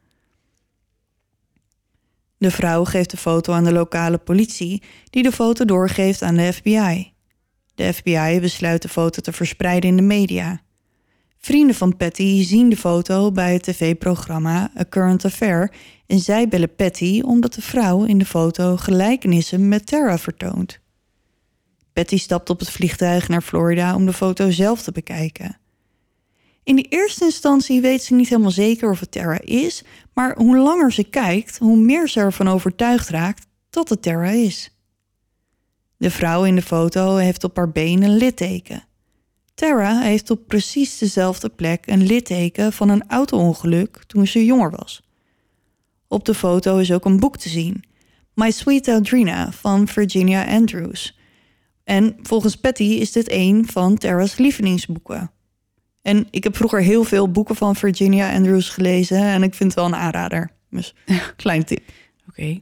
De 2.39 2.51
vrouw 2.51 2.83
geeft 2.83 3.09
de 3.09 3.17
foto 3.17 3.53
aan 3.53 3.63
de 3.63 3.71
lokale 3.71 4.17
politie, 4.17 4.83
die 5.09 5.23
de 5.23 5.31
foto 5.31 5.65
doorgeeft 5.65 6.21
aan 6.21 6.35
de 6.35 6.53
FBI. 6.53 7.13
De 7.75 7.93
FBI 7.93 8.39
besluit 8.41 8.81
de 8.81 8.89
foto 8.89 9.21
te 9.21 9.31
verspreiden 9.31 9.89
in 9.89 9.95
de 9.95 10.01
media. 10.01 10.61
Vrienden 11.37 11.75
van 11.75 11.97
Patty 11.97 12.43
zien 12.43 12.69
de 12.69 12.77
foto 12.77 13.31
bij 13.31 13.53
het 13.53 13.63
tv-programma 13.63 14.71
A 14.79 14.85
Current 14.89 15.25
Affair 15.25 15.71
en 16.07 16.19
zij 16.19 16.47
bellen 16.47 16.75
Patty 16.75 17.21
omdat 17.25 17.53
de 17.53 17.61
vrouw 17.61 18.03
in 18.03 18.17
de 18.17 18.25
foto 18.25 18.77
gelijkenissen 18.77 19.67
met 19.67 19.85
Tara 19.85 20.17
vertoont. 20.17 20.79
Patty 21.93 22.17
stapt 22.17 22.49
op 22.49 22.59
het 22.59 22.69
vliegtuig 22.69 23.27
naar 23.27 23.41
Florida 23.41 23.95
om 23.95 24.05
de 24.05 24.13
foto 24.13 24.51
zelf 24.51 24.81
te 24.81 24.91
bekijken. 24.91 25.57
In 26.63 26.75
de 26.75 26.85
eerste 26.89 27.25
instantie 27.25 27.81
weet 27.81 28.03
ze 28.03 28.13
niet 28.13 28.29
helemaal 28.29 28.51
zeker 28.51 28.89
of 28.89 28.99
het 28.99 29.11
Terra 29.11 29.39
is, 29.41 29.83
maar 30.19 30.35
hoe 30.37 30.57
langer 30.57 30.91
ze 30.91 31.03
kijkt, 31.03 31.57
hoe 31.57 31.77
meer 31.77 32.07
ze 32.07 32.19
ervan 32.19 32.47
overtuigd 32.47 33.09
raakt 33.09 33.47
dat 33.69 33.89
het 33.89 34.01
Terra 34.01 34.29
is. 34.29 34.71
De 35.97 36.11
vrouw 36.11 36.43
in 36.43 36.55
de 36.55 36.61
foto 36.61 37.15
heeft 37.15 37.43
op 37.43 37.55
haar 37.55 37.71
been 37.71 38.03
een 38.03 38.17
litteken. 38.17 38.83
Tara 39.53 39.99
heeft 39.99 40.29
op 40.29 40.47
precies 40.47 40.97
dezelfde 40.97 41.49
plek 41.49 41.87
een 41.87 42.05
litteken 42.05 42.73
van 42.73 42.89
een 42.89 43.07
auto-ongeluk 43.07 44.03
toen 44.07 44.27
ze 44.27 44.45
jonger 44.45 44.71
was. 44.71 45.01
Op 46.07 46.25
de 46.25 46.33
foto 46.33 46.77
is 46.77 46.91
ook 46.91 47.05
een 47.05 47.19
boek 47.19 47.37
te 47.37 47.49
zien, 47.49 47.83
My 48.33 48.51
Sweet 48.51 48.87
Audrina 48.87 49.51
van 49.51 49.87
Virginia 49.87 50.45
Andrews. 50.45 51.19
En 51.83 52.15
volgens 52.21 52.55
Patty 52.55 52.83
is 52.83 53.11
dit 53.11 53.31
een 53.31 53.67
van 53.67 53.97
Tara's 53.97 54.37
lievelingsboeken. 54.37 55.31
En 56.09 56.27
ik 56.31 56.43
heb 56.43 56.55
vroeger 56.55 56.81
heel 56.81 57.03
veel 57.03 57.31
boeken 57.31 57.55
van 57.55 57.75
Virginia 57.75 58.33
Andrews 58.33 58.69
gelezen 58.69 59.17
en 59.17 59.43
ik 59.43 59.53
vind 59.53 59.71
het 59.71 59.79
wel 59.79 59.85
een 59.85 59.99
aanrader. 59.99 60.51
Dus 60.69 60.95
klein 61.35 61.63
tip. 61.63 61.81
Oké. 62.29 62.59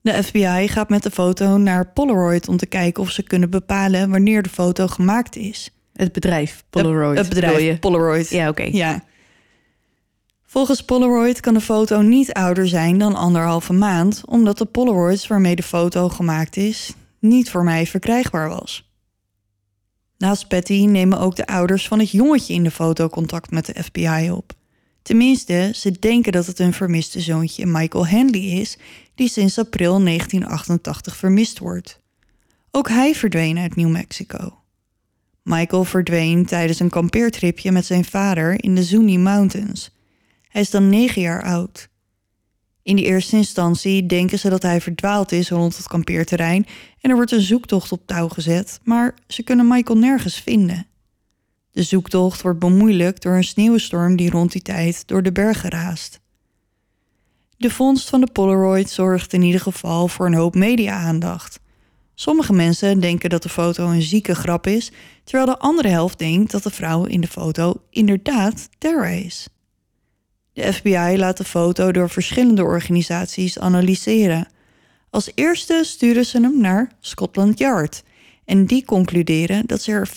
De 0.00 0.22
FBI 0.22 0.68
gaat 0.68 0.88
met 0.88 1.02
de 1.02 1.10
foto 1.10 1.56
naar 1.56 1.86
Polaroid 1.86 2.48
om 2.48 2.56
te 2.56 2.66
kijken 2.66 3.02
of 3.02 3.10
ze 3.10 3.22
kunnen 3.22 3.50
bepalen 3.50 4.10
wanneer 4.10 4.42
de 4.42 4.48
foto 4.48 4.86
gemaakt 4.86 5.36
is. 5.36 5.70
Het 5.92 6.12
bedrijf 6.12 6.64
Polaroid. 6.70 7.18
Het 7.18 7.28
bedrijf 7.28 7.60
je? 7.60 7.78
Polaroid. 7.78 8.30
Ja, 8.30 8.48
oké. 8.48 8.62
Ja. 8.62 9.04
Volgens 10.44 10.84
Polaroid 10.84 11.40
kan 11.40 11.54
de 11.54 11.60
foto 11.60 12.00
niet 12.00 12.32
ouder 12.32 12.68
zijn 12.68 12.98
dan 12.98 13.14
anderhalve 13.14 13.72
maand, 13.72 14.22
omdat 14.26 14.58
de 14.58 14.64
Polaroids 14.64 15.26
waarmee 15.26 15.56
de 15.56 15.62
foto 15.62 16.08
gemaakt 16.08 16.56
is 16.56 16.94
niet 17.18 17.50
voor 17.50 17.64
mij 17.64 17.86
verkrijgbaar 17.86 18.48
was. 18.48 18.91
Naast 20.22 20.48
Patty 20.48 20.84
nemen 20.86 21.18
ook 21.18 21.36
de 21.36 21.46
ouders 21.46 21.88
van 21.88 21.98
het 21.98 22.10
jongetje 22.10 22.54
in 22.54 22.62
de 22.62 22.70
foto 22.70 23.08
contact 23.08 23.50
met 23.50 23.66
de 23.66 23.82
FBI 23.82 24.30
op. 24.30 24.52
Tenminste, 25.02 25.70
ze 25.74 25.90
denken 25.98 26.32
dat 26.32 26.46
het 26.46 26.58
hun 26.58 26.72
vermiste 26.72 27.20
zoontje 27.20 27.66
Michael 27.66 28.06
Hanley 28.06 28.40
is, 28.40 28.78
die 29.14 29.28
sinds 29.28 29.58
april 29.58 30.04
1988 30.04 31.16
vermist 31.16 31.58
wordt. 31.58 32.00
Ook 32.70 32.88
hij 32.88 33.14
verdween 33.14 33.58
uit 33.58 33.76
New 33.76 33.90
Mexico. 33.90 34.58
Michael 35.42 35.84
verdween 35.84 36.46
tijdens 36.46 36.80
een 36.80 36.90
kampeertripje 36.90 37.72
met 37.72 37.86
zijn 37.86 38.04
vader 38.04 38.64
in 38.64 38.74
de 38.74 38.82
Zuni 38.82 39.18
Mountains. 39.18 39.90
Hij 40.48 40.60
is 40.60 40.70
dan 40.70 40.88
negen 40.88 41.22
jaar 41.22 41.42
oud. 41.42 41.88
In 42.82 42.96
de 42.96 43.02
eerste 43.02 43.36
instantie 43.36 44.06
denken 44.06 44.38
ze 44.38 44.48
dat 44.48 44.62
hij 44.62 44.80
verdwaald 44.80 45.32
is 45.32 45.50
rond 45.50 45.76
het 45.76 45.86
kampeerterrein 45.86 46.66
en 47.00 47.10
er 47.10 47.16
wordt 47.16 47.32
een 47.32 47.40
zoektocht 47.40 47.92
op 47.92 48.06
touw 48.06 48.28
gezet, 48.28 48.80
maar 48.84 49.14
ze 49.26 49.42
kunnen 49.42 49.68
Michael 49.68 49.98
nergens 49.98 50.40
vinden. 50.40 50.86
De 51.70 51.82
zoektocht 51.82 52.42
wordt 52.42 52.58
bemoeilijkt 52.58 53.22
door 53.22 53.36
een 53.36 53.44
sneeuwstorm 53.44 54.16
die 54.16 54.30
rond 54.30 54.52
die 54.52 54.62
tijd 54.62 55.06
door 55.06 55.22
de 55.22 55.32
bergen 55.32 55.70
raast. 55.70 56.20
De 57.56 57.70
vondst 57.70 58.08
van 58.08 58.20
de 58.20 58.32
Polaroid 58.32 58.90
zorgt 58.90 59.32
in 59.32 59.42
ieder 59.42 59.60
geval 59.60 60.08
voor 60.08 60.26
een 60.26 60.34
hoop 60.34 60.54
media-aandacht. 60.54 61.60
Sommige 62.14 62.52
mensen 62.52 63.00
denken 63.00 63.30
dat 63.30 63.42
de 63.42 63.48
foto 63.48 63.88
een 63.88 64.02
zieke 64.02 64.34
grap 64.34 64.66
is, 64.66 64.92
terwijl 65.24 65.46
de 65.46 65.58
andere 65.58 65.88
helft 65.88 66.18
denkt 66.18 66.50
dat 66.50 66.62
de 66.62 66.70
vrouw 66.70 67.04
in 67.04 67.20
de 67.20 67.26
foto 67.26 67.74
inderdaad 67.90 68.68
Tara 68.78 69.06
is. 69.06 69.48
De 70.52 70.72
FBI 70.72 71.14
laat 71.16 71.36
de 71.36 71.44
foto 71.44 71.92
door 71.92 72.10
verschillende 72.10 72.62
organisaties 72.64 73.58
analyseren. 73.58 74.48
Als 75.10 75.30
eerste 75.34 75.80
sturen 75.84 76.26
ze 76.26 76.40
hem 76.40 76.60
naar 76.60 76.92
Scotland 77.00 77.58
Yard. 77.58 78.02
En 78.44 78.66
die 78.66 78.84
concluderen 78.84 79.66
dat 79.66 79.82
ze 79.82 79.92
er 79.92 80.08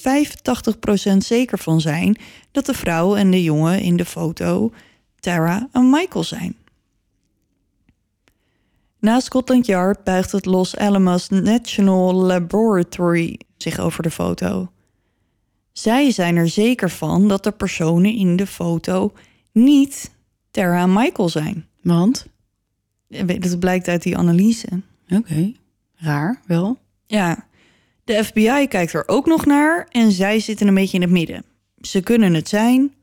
85% 1.14 1.18
zeker 1.18 1.60
van 1.60 1.82
zijn 1.82 2.18
dat 2.52 2.66
de 2.66 2.74
vrouw 2.74 3.16
en 3.16 3.32
de 3.32 3.44
jongen 3.44 3.80
in 3.80 3.98
de 3.98 4.06
foto 4.06 4.74
Tara 5.20 5.68
en 5.72 5.90
Michael 5.90 6.24
zijn. 6.24 6.56
Na 9.00 9.20
Scotland 9.20 9.66
Yard 9.66 10.04
buigt 10.04 10.32
het 10.32 10.46
Los 10.46 10.78
Alamos 10.78 11.30
National 11.30 12.14
Laboratory 12.14 13.40
zich 13.58 13.80
over 13.80 14.04
de 14.04 14.12
foto. 14.12 14.72
Zij 15.72 16.12
zijn 16.12 16.36
er 16.36 16.50
zeker 16.50 16.90
van 16.90 17.28
dat 17.28 17.44
de 17.44 17.52
personen 17.52 18.16
in 18.16 18.36
de 18.36 18.48
foto 18.48 19.14
niet 19.52 20.15
Tara 20.56 20.82
en 20.82 20.94
Michael 20.94 21.30
zijn. 21.30 21.66
Want? 21.82 22.26
Dat 23.40 23.60
blijkt 23.60 23.88
uit 23.88 24.04
die 24.04 24.18
analyse. 24.18 24.68
Oké. 25.10 25.52
Raar, 25.96 26.42
wel. 26.46 26.78
Ja, 27.06 27.48
de 28.04 28.24
FBI 28.24 28.68
kijkt 28.68 28.94
er 28.94 29.08
ook 29.08 29.26
nog 29.26 29.46
naar 29.46 29.88
en 29.90 30.12
zij 30.12 30.40
zitten 30.40 30.68
een 30.68 30.74
beetje 30.74 30.96
in 30.96 31.02
het 31.02 31.12
midden. 31.12 31.44
Ze 31.82 32.02
kunnen 32.02 32.34
het 32.34 32.50
zijn, 32.50 32.94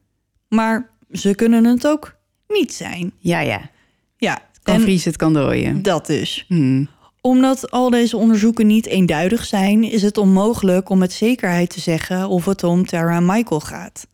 maar 0.48 0.90
ze 1.10 1.34
kunnen 1.34 1.64
het 1.64 1.86
ook 1.86 2.16
niet 2.48 2.72
zijn. 2.72 3.12
Ja, 3.18 3.40
ja. 3.40 3.70
Ja, 4.16 4.42
Kan 4.62 4.74
en 4.74 4.80
vriezen, 4.80 5.08
het 5.10 5.18
kan 5.18 5.32
dooien. 5.32 5.82
dat 5.82 6.06
dus. 6.06 6.44
Hmm. 6.48 6.88
Omdat 7.20 7.70
al 7.70 7.90
deze 7.90 8.16
onderzoeken 8.16 8.66
niet 8.66 8.86
eenduidig 8.86 9.44
zijn, 9.44 9.84
is 9.84 10.02
het 10.02 10.18
onmogelijk 10.18 10.88
om 10.88 10.98
met 10.98 11.12
zekerheid 11.12 11.70
te 11.70 11.80
zeggen 11.80 12.28
of 12.28 12.44
het 12.44 12.64
om 12.64 12.86
Tara 12.86 13.16
en 13.16 13.26
Michael 13.26 13.60
gaat. 13.60 14.06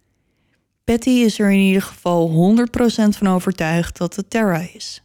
Patty 0.89 1.11
is 1.11 1.39
er 1.39 1.51
in 1.51 1.59
ieder 1.59 1.83
geval 1.83 2.55
100% 2.57 2.63
van 3.09 3.27
overtuigd 3.27 3.99
dat 3.99 4.17
het 4.17 4.31
Tara 4.31 4.69
is. 4.75 5.03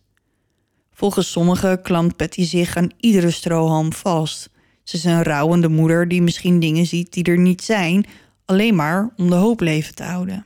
Volgens 0.93 1.31
sommigen 1.31 1.81
klampt 1.81 2.15
Patty 2.15 2.43
zich 2.43 2.75
aan 2.75 2.91
iedere 2.99 3.31
strohalm 3.31 3.93
vast. 3.93 4.49
Ze 4.83 4.95
is 4.95 5.03
een 5.03 5.23
rouwende 5.23 5.69
moeder 5.69 6.07
die 6.07 6.21
misschien 6.21 6.59
dingen 6.59 6.85
ziet 6.85 7.13
die 7.13 7.23
er 7.23 7.37
niet 7.37 7.63
zijn, 7.63 8.05
alleen 8.45 8.75
maar 8.75 9.13
om 9.17 9.29
de 9.29 9.35
hoop 9.35 9.59
leven 9.59 9.95
te 9.95 10.03
houden. 10.03 10.45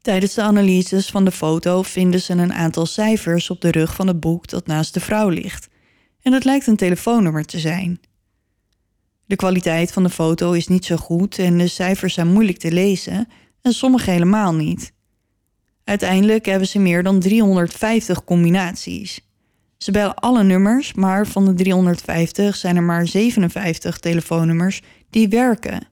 Tijdens 0.00 0.34
de 0.34 0.42
analyses 0.42 1.10
van 1.10 1.24
de 1.24 1.32
foto 1.32 1.82
vinden 1.82 2.20
ze 2.20 2.32
een 2.32 2.52
aantal 2.52 2.86
cijfers 2.86 3.50
op 3.50 3.60
de 3.60 3.70
rug 3.70 3.94
van 3.94 4.06
het 4.06 4.20
boek 4.20 4.48
dat 4.48 4.66
naast 4.66 4.94
de 4.94 5.00
vrouw 5.00 5.28
ligt. 5.28 5.68
En 6.22 6.32
het 6.32 6.44
lijkt 6.44 6.66
een 6.66 6.76
telefoonnummer 6.76 7.44
te 7.44 7.58
zijn. 7.58 8.00
De 9.30 9.36
kwaliteit 9.36 9.92
van 9.92 10.02
de 10.02 10.10
foto 10.10 10.52
is 10.52 10.68
niet 10.68 10.84
zo 10.84 10.96
goed 10.96 11.38
en 11.38 11.58
de 11.58 11.66
cijfers 11.66 12.14
zijn 12.14 12.32
moeilijk 12.32 12.58
te 12.58 12.72
lezen 12.72 13.28
en 13.62 13.72
sommige 13.72 14.10
helemaal 14.10 14.54
niet. 14.54 14.92
Uiteindelijk 15.84 16.46
hebben 16.46 16.68
ze 16.68 16.78
meer 16.78 17.02
dan 17.02 17.20
350 17.20 18.24
combinaties. 18.24 19.20
Ze 19.78 19.90
bellen 19.90 20.14
alle 20.14 20.42
nummers, 20.42 20.94
maar 20.94 21.26
van 21.26 21.44
de 21.44 21.54
350 21.54 22.56
zijn 22.56 22.76
er 22.76 22.82
maar 22.82 23.06
57 23.06 23.98
telefoonnummers 23.98 24.82
die 25.10 25.28
werken. 25.28 25.88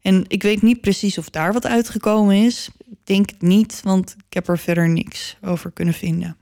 En 0.00 0.24
ik 0.28 0.42
weet 0.42 0.62
niet 0.62 0.80
precies 0.80 1.18
of 1.18 1.30
daar 1.30 1.52
wat 1.52 1.66
uitgekomen 1.66 2.36
is. 2.36 2.70
Ik 2.90 2.98
denk 3.04 3.30
het 3.30 3.42
niet, 3.42 3.80
want 3.84 4.14
ik 4.28 4.34
heb 4.34 4.48
er 4.48 4.58
verder 4.58 4.88
niks 4.88 5.36
over 5.42 5.70
kunnen 5.70 5.94
vinden. 5.94 6.36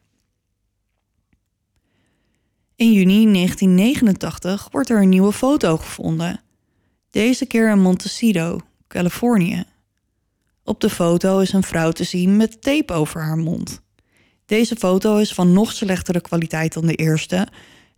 In 2.77 2.93
juni 2.93 3.33
1989 3.33 4.69
wordt 4.71 4.91
er 4.91 5.03
een 5.03 5.09
nieuwe 5.09 5.33
foto 5.33 5.77
gevonden. 5.77 6.41
Deze 7.11 7.47
keer 7.47 7.71
in 7.71 7.81
Montecito, 7.81 8.61
Californië. 8.89 9.65
Op 10.65 10.81
de 10.81 10.91
foto 10.91 11.39
is 11.39 11.53
een 11.53 11.63
vrouw 11.63 11.91
te 11.91 12.05
zien 12.05 12.37
met 12.37 12.63
tape 12.63 12.93
over 12.93 13.23
haar 13.23 13.37
mond. 13.37 13.81
Deze 14.47 14.77
foto 14.77 15.17
is 15.17 15.33
van 15.33 15.53
nog 15.53 15.73
slechtere 15.73 16.21
kwaliteit 16.21 16.73
dan 16.73 16.87
de 16.87 16.95
eerste. 16.95 17.49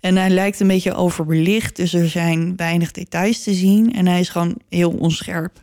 En 0.00 0.16
hij 0.16 0.30
lijkt 0.30 0.60
een 0.60 0.66
beetje 0.66 0.94
overbelicht, 0.94 1.76
dus 1.76 1.92
er 1.92 2.08
zijn 2.08 2.56
weinig 2.56 2.90
details 2.90 3.42
te 3.42 3.54
zien 3.54 3.92
en 3.92 4.06
hij 4.06 4.20
is 4.20 4.28
gewoon 4.28 4.56
heel 4.68 4.90
onscherp. 4.90 5.60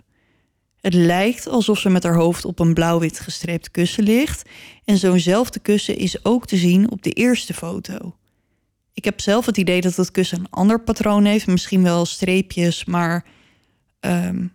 Het 0.82 0.93
lijkt 0.93 1.48
alsof 1.48 1.79
ze 1.79 1.89
met 1.89 2.03
haar 2.03 2.15
hoofd 2.15 2.46
op 2.46 2.60
een 2.60 2.74
blauw-wit 2.74 3.20
gestreept 3.20 3.72
kussen 3.72 4.03
ligt. 4.03 4.50
En 4.86 4.98
zo'nzelfde 4.98 5.60
kussen 5.60 5.98
is 5.98 6.25
ook 6.25 6.48
te 6.48 6.58
zien 6.58 6.91
op 6.91 7.03
de 7.03 7.12
eerste 7.12 7.53
foto. 7.53 8.15
Ik 8.93 9.05
heb 9.05 9.21
zelf 9.21 9.45
het 9.45 9.57
idee 9.57 9.81
dat 9.81 9.95
het 9.95 10.12
kussen 10.12 10.39
een 10.39 10.50
ander 10.50 10.81
patroon 10.81 11.25
heeft. 11.25 11.47
Misschien 11.47 11.83
wel 11.83 12.05
streepjes, 12.05 12.85
maar 12.85 13.25
um, 14.00 14.51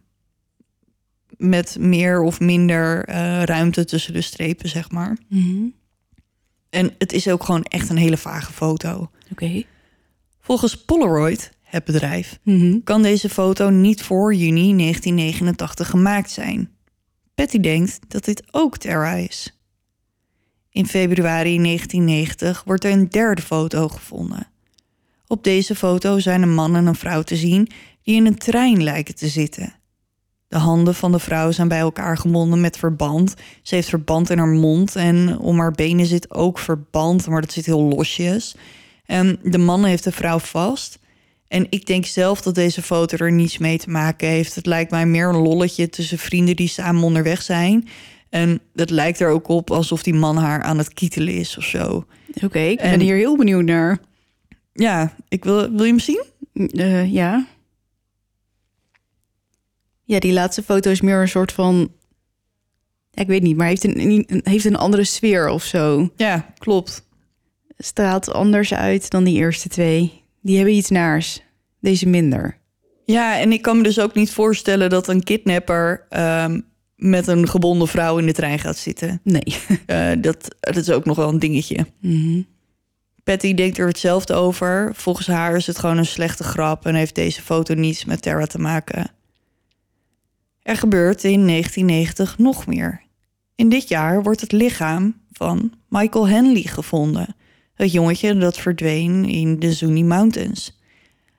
met 1.37 1.77
meer 1.81 2.23
of 2.23 2.41
minder 2.41 3.09
uh, 3.09 3.43
ruimte 3.43 3.85
tussen 3.85 4.13
de 4.13 4.21
strepen, 4.21 4.69
zeg 4.69 4.91
maar. 4.91 5.19
Mm 5.29 5.75
En 6.71 6.95
het 6.99 7.13
is 7.13 7.29
ook 7.29 7.45
gewoon 7.45 7.63
echt 7.63 7.89
een 7.91 7.97
hele 7.97 8.17
vage 8.17 8.53
foto. 8.53 8.91
Oké. 8.93 9.11
Okay. 9.33 9.67
Volgens 10.41 10.85
Polaroid, 10.85 11.51
het 11.63 11.85
bedrijf, 11.85 12.39
Mm 12.43 12.61
-hmm. 12.61 12.83
kan 12.85 13.03
deze 13.03 13.29
foto 13.29 13.71
niet 13.71 14.03
voor 14.03 14.35
juni 14.35 14.77
1989 14.77 15.91
gemaakt 15.91 16.31
zijn. 16.31 16.71
Patty 17.35 17.61
denkt 17.61 17.99
dat 18.09 18.25
dit 18.25 18.43
ook 18.51 18.77
Terra 18.77 19.15
is. 19.15 19.58
In 20.79 20.87
februari 20.87 21.63
1990 21.63 22.63
wordt 22.65 22.85
er 22.85 22.91
een 22.91 23.09
derde 23.09 23.43
foto 23.43 23.89
gevonden. 23.89 24.47
Op 25.27 25.45
deze 25.45 25.75
foto 25.75 26.19
zijn 26.19 26.43
een 26.43 26.55
man 26.55 26.77
en 26.77 26.87
een 26.87 26.95
vrouw 26.95 27.23
te 27.23 27.37
zien 27.37 27.69
die 28.03 28.17
in 28.17 28.27
een 28.27 28.39
trein 28.39 28.83
lijken 28.83 29.15
te 29.15 29.29
zitten. 29.29 29.75
De 30.49 30.57
handen 30.57 30.95
van 30.95 31.13
de 31.13 31.19
vrouw 31.19 31.51
zijn 31.51 31.69
bij 31.69 31.79
elkaar 31.79 32.19
gebonden 32.19 32.61
met 32.61 32.77
verband. 32.77 33.35
Ze 33.63 33.75
heeft 33.75 33.89
verband 33.89 34.31
in 34.31 34.39
haar 34.39 34.49
mond 34.49 34.97
en 34.97 35.39
om 35.39 35.59
haar 35.59 35.73
benen 35.73 36.07
zit 36.07 36.35
ook 36.35 36.59
verband, 36.59 37.27
maar 37.27 37.41
dat 37.41 37.53
zit 37.53 37.67
heel 37.67 37.83
losjes. 37.83 38.55
En 39.05 39.39
de 39.43 39.59
man 39.59 39.85
heeft 39.85 40.05
de 40.05 40.13
vrouw 40.13 40.39
vast. 40.39 40.99
En 41.49 41.67
ik 41.71 41.87
denk 41.87 42.07
zelf 42.07 42.43
dat 42.43 42.55
deze 42.55 42.83
foto 42.83 43.17
er 43.17 43.33
niets 43.33 43.59
mee 43.59 43.79
te 43.79 43.91
maken 43.91 44.29
heeft. 44.29 44.55
Het 44.55 44.67
lijkt 44.67 44.91
mij 44.91 45.07
meer 45.07 45.29
een 45.29 45.43
lolletje 45.43 45.89
tussen 45.89 46.19
vrienden 46.19 46.57
die 46.57 46.69
samen 46.69 47.03
onderweg 47.03 47.43
zijn. 47.43 47.89
En 48.31 48.61
het 48.75 48.91
lijkt 48.91 49.21
er 49.21 49.29
ook 49.29 49.49
op 49.49 49.71
alsof 49.71 50.03
die 50.03 50.15
man 50.15 50.37
haar 50.37 50.63
aan 50.63 50.79
het 50.79 50.95
kietelen 50.95 51.35
is 51.35 51.57
of 51.57 51.65
zo. 51.65 52.07
Oké, 52.35 52.45
okay, 52.45 52.71
ik 52.71 52.79
En- 52.81 52.91
ben 52.91 53.01
hier 53.01 53.17
heel 53.17 53.37
benieuwd 53.37 53.65
naar. 53.65 53.99
Ja, 54.73 55.15
ik 55.29 55.45
wil, 55.45 55.71
wil 55.71 55.85
je 55.85 55.91
hem 55.91 55.99
zien? 56.01 56.25
Eh, 56.71 57.13
ja. 57.13 57.47
Ja, 60.05 60.19
die 60.19 60.33
laatste 60.33 60.63
foto 60.63 60.91
is 60.91 61.01
meer 61.01 61.21
een 61.21 61.29
soort 61.29 61.53
van... 61.53 61.93
Ja, 63.11 63.23
ik 63.23 63.29
weet 63.29 63.43
niet, 63.43 63.57
maar 63.57 63.67
heeft 63.67 63.85
een, 63.85 64.01
een- 64.01 64.41
heeft 64.45 64.65
een 64.65 64.77
andere 64.77 65.05
sfeer 65.05 65.49
of 65.49 65.65
zo. 65.65 66.11
Ja, 66.17 66.53
klopt. 66.59 67.07
Straalt 67.79 68.33
anders 68.33 68.75
uit 68.75 69.11
dan 69.11 69.25
die 69.25 69.37
eerste 69.37 69.69
twee. 69.69 70.23
Die 70.43 70.57
hebben 70.57 70.75
iets 70.75 70.91
naars. 70.91 71.43
Deze 71.81 72.09
minder. 72.09 72.59
Ja, 73.05 73.39
en 73.39 73.53
ik 73.53 73.63
kan 73.63 73.77
me 73.77 73.83
dus 73.83 74.01
ook 74.01 74.15
niet 74.15 74.31
voorstellen 74.33 74.91
dat 74.91 75.09
een 75.09 75.23
kidnapper 75.23 76.07
ehm, 76.09 76.61
met 76.99 77.27
een 77.27 77.49
gebonden 77.49 77.89
vrouw 77.89 78.19
in 78.19 78.27
de 78.27 78.33
trein 78.33 78.59
gaat 78.59 78.77
zitten. 78.77 79.21
Nee. 79.25 79.43
Eh, 79.87 80.11
dat, 80.21 80.57
dat 80.61 80.77
is 80.77 80.91
ook 80.91 81.05
nog 81.05 81.17
wel 81.17 81.29
een 81.29 81.39
dingetje. 81.39 81.87
Mhm. 82.01 82.43
Patty 83.25 83.55
denkt 83.55 83.79
er 83.79 83.87
hetzelfde 83.87 84.35
over. 84.35 84.93
Volgens 84.95 85.27
haar 85.27 85.57
is 85.57 85.67
het 85.67 85.79
gewoon 85.79 85.99
een 85.99 86.07
slechte 86.07 86.45
grap 86.45 86.87
en 86.87 86.95
heeft 86.95 87.15
deze 87.15 87.43
foto 87.43 87.75
niets 87.75 88.05
met 88.05 88.23
Tara 88.23 88.47
te 88.47 88.59
maken. 88.59 89.11
Er 90.63 90.77
gebeurt 90.77 91.25
in 91.25 91.47
1990 91.47 92.39
nog 92.39 92.67
meer. 92.67 93.03
In 93.55 93.69
dit 93.69 93.89
jaar 93.89 94.23
wordt 94.23 94.41
het 94.41 94.53
lichaam 94.53 95.21
van 95.33 95.73
Michael 95.89 96.29
Henley 96.29 96.63
gevonden. 96.63 97.37
Het 97.75 97.93
jongetje 97.93 98.37
dat 98.37 98.59
verdween 98.59 99.25
in 99.25 99.59
de 99.59 99.73
Zuni 99.73 100.05
Mountains. 100.05 100.81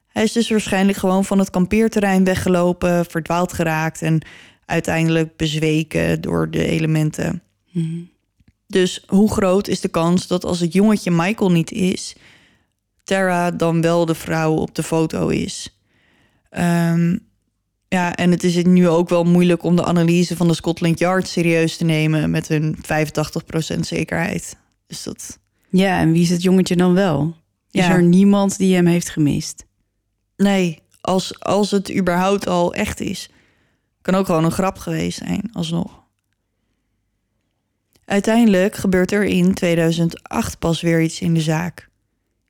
Hij 0.07 0.23
is 0.23 0.31
dus 0.31 0.49
waarschijnlijk 0.49 0.97
gewoon 0.97 1.25
van 1.25 1.39
het 1.39 1.49
kampeerterrein 1.49 2.23
weggelopen, 2.23 3.05
verdwaald 3.05 3.53
geraakt 3.53 4.01
en 4.01 4.21
uiteindelijk 4.69 5.35
bezweken 5.35 6.21
door 6.21 6.49
de 6.51 6.65
elementen. 6.65 7.41
Mhm. 7.71 7.97
Dus 8.67 9.03
hoe 9.07 9.31
groot 9.31 9.67
is 9.67 9.79
de 9.81 9.87
kans 9.87 10.27
dat 10.27 10.45
als 10.45 10.59
het 10.59 10.73
jongetje 10.73 11.11
Michael 11.11 11.51
niet 11.51 11.71
is, 11.71 12.15
Tara 13.03 13.51
dan 13.51 13.81
wel 13.81 14.05
de 14.05 14.15
vrouw 14.15 14.53
op 14.53 14.75
de 14.75 14.83
foto 14.83 15.27
is? 15.27 15.79
Ehm, 16.49 17.17
ja, 17.87 18.15
en 18.15 18.31
het 18.31 18.43
is 18.43 18.63
nu 18.63 18.87
ook 18.87 19.09
wel 19.09 19.23
moeilijk 19.23 19.63
om 19.63 19.75
de 19.75 19.85
analyse 19.85 20.35
van 20.35 20.47
de 20.47 20.53
Scotland 20.53 20.99
Yard 20.99 21.27
serieus 21.27 21.77
te 21.77 21.83
nemen 21.85 22.31
met 22.31 22.47
hun 22.47 22.75
85% 22.81 23.79
zekerheid. 23.79 24.57
Dus 24.87 25.03
dat. 25.03 25.39
Ja, 25.69 25.99
en 25.99 26.11
wie 26.11 26.21
is 26.21 26.29
het 26.29 26.41
jongetje 26.43 26.75
dan 26.75 26.93
wel? 26.93 27.35
Is 27.71 27.85
Ja. 27.85 27.91
er 27.91 28.03
niemand 28.03 28.57
die 28.57 28.75
hem 28.75 28.85
heeft 28.85 29.09
gemist? 29.09 29.65
Nee, 30.37 30.79
als, 31.01 31.39
als 31.39 31.71
het 31.71 31.95
überhaupt 31.95 32.47
al 32.47 32.73
echt 32.73 32.99
is. 32.99 33.29
Kan 34.01 34.15
ook 34.15 34.25
gewoon 34.25 34.43
een 34.43 34.51
grap 34.51 34.77
geweest 34.77 35.17
zijn, 35.17 35.49
alsnog. 35.53 36.03
Uiteindelijk 38.05 38.75
gebeurt 38.75 39.11
er 39.11 39.23
in 39.23 39.53
2008 39.53 40.59
pas 40.59 40.81
weer 40.81 41.01
iets 41.01 41.21
in 41.21 41.33
de 41.33 41.41
zaak. 41.41 41.89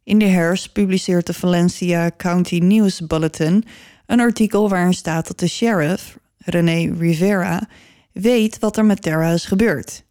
In 0.03 0.19
de 0.19 0.25
herfst 0.25 0.71
publiceert 0.71 1.25
de 1.25 1.33
Valencia 1.33 2.11
County 2.17 2.57
News 2.57 3.07
Bulletin 3.07 3.65
een 4.05 4.19
artikel 4.19 4.69
waarin 4.69 4.93
staat 4.93 5.27
dat 5.27 5.39
de 5.39 5.47
sheriff, 5.47 6.17
René 6.37 6.93
Rivera, 6.97 7.67
weet 8.11 8.59
wat 8.59 8.77
er 8.77 8.85
met 8.85 9.01
Tara 9.01 9.31
is 9.31 9.45
gebeurd. 9.45 10.03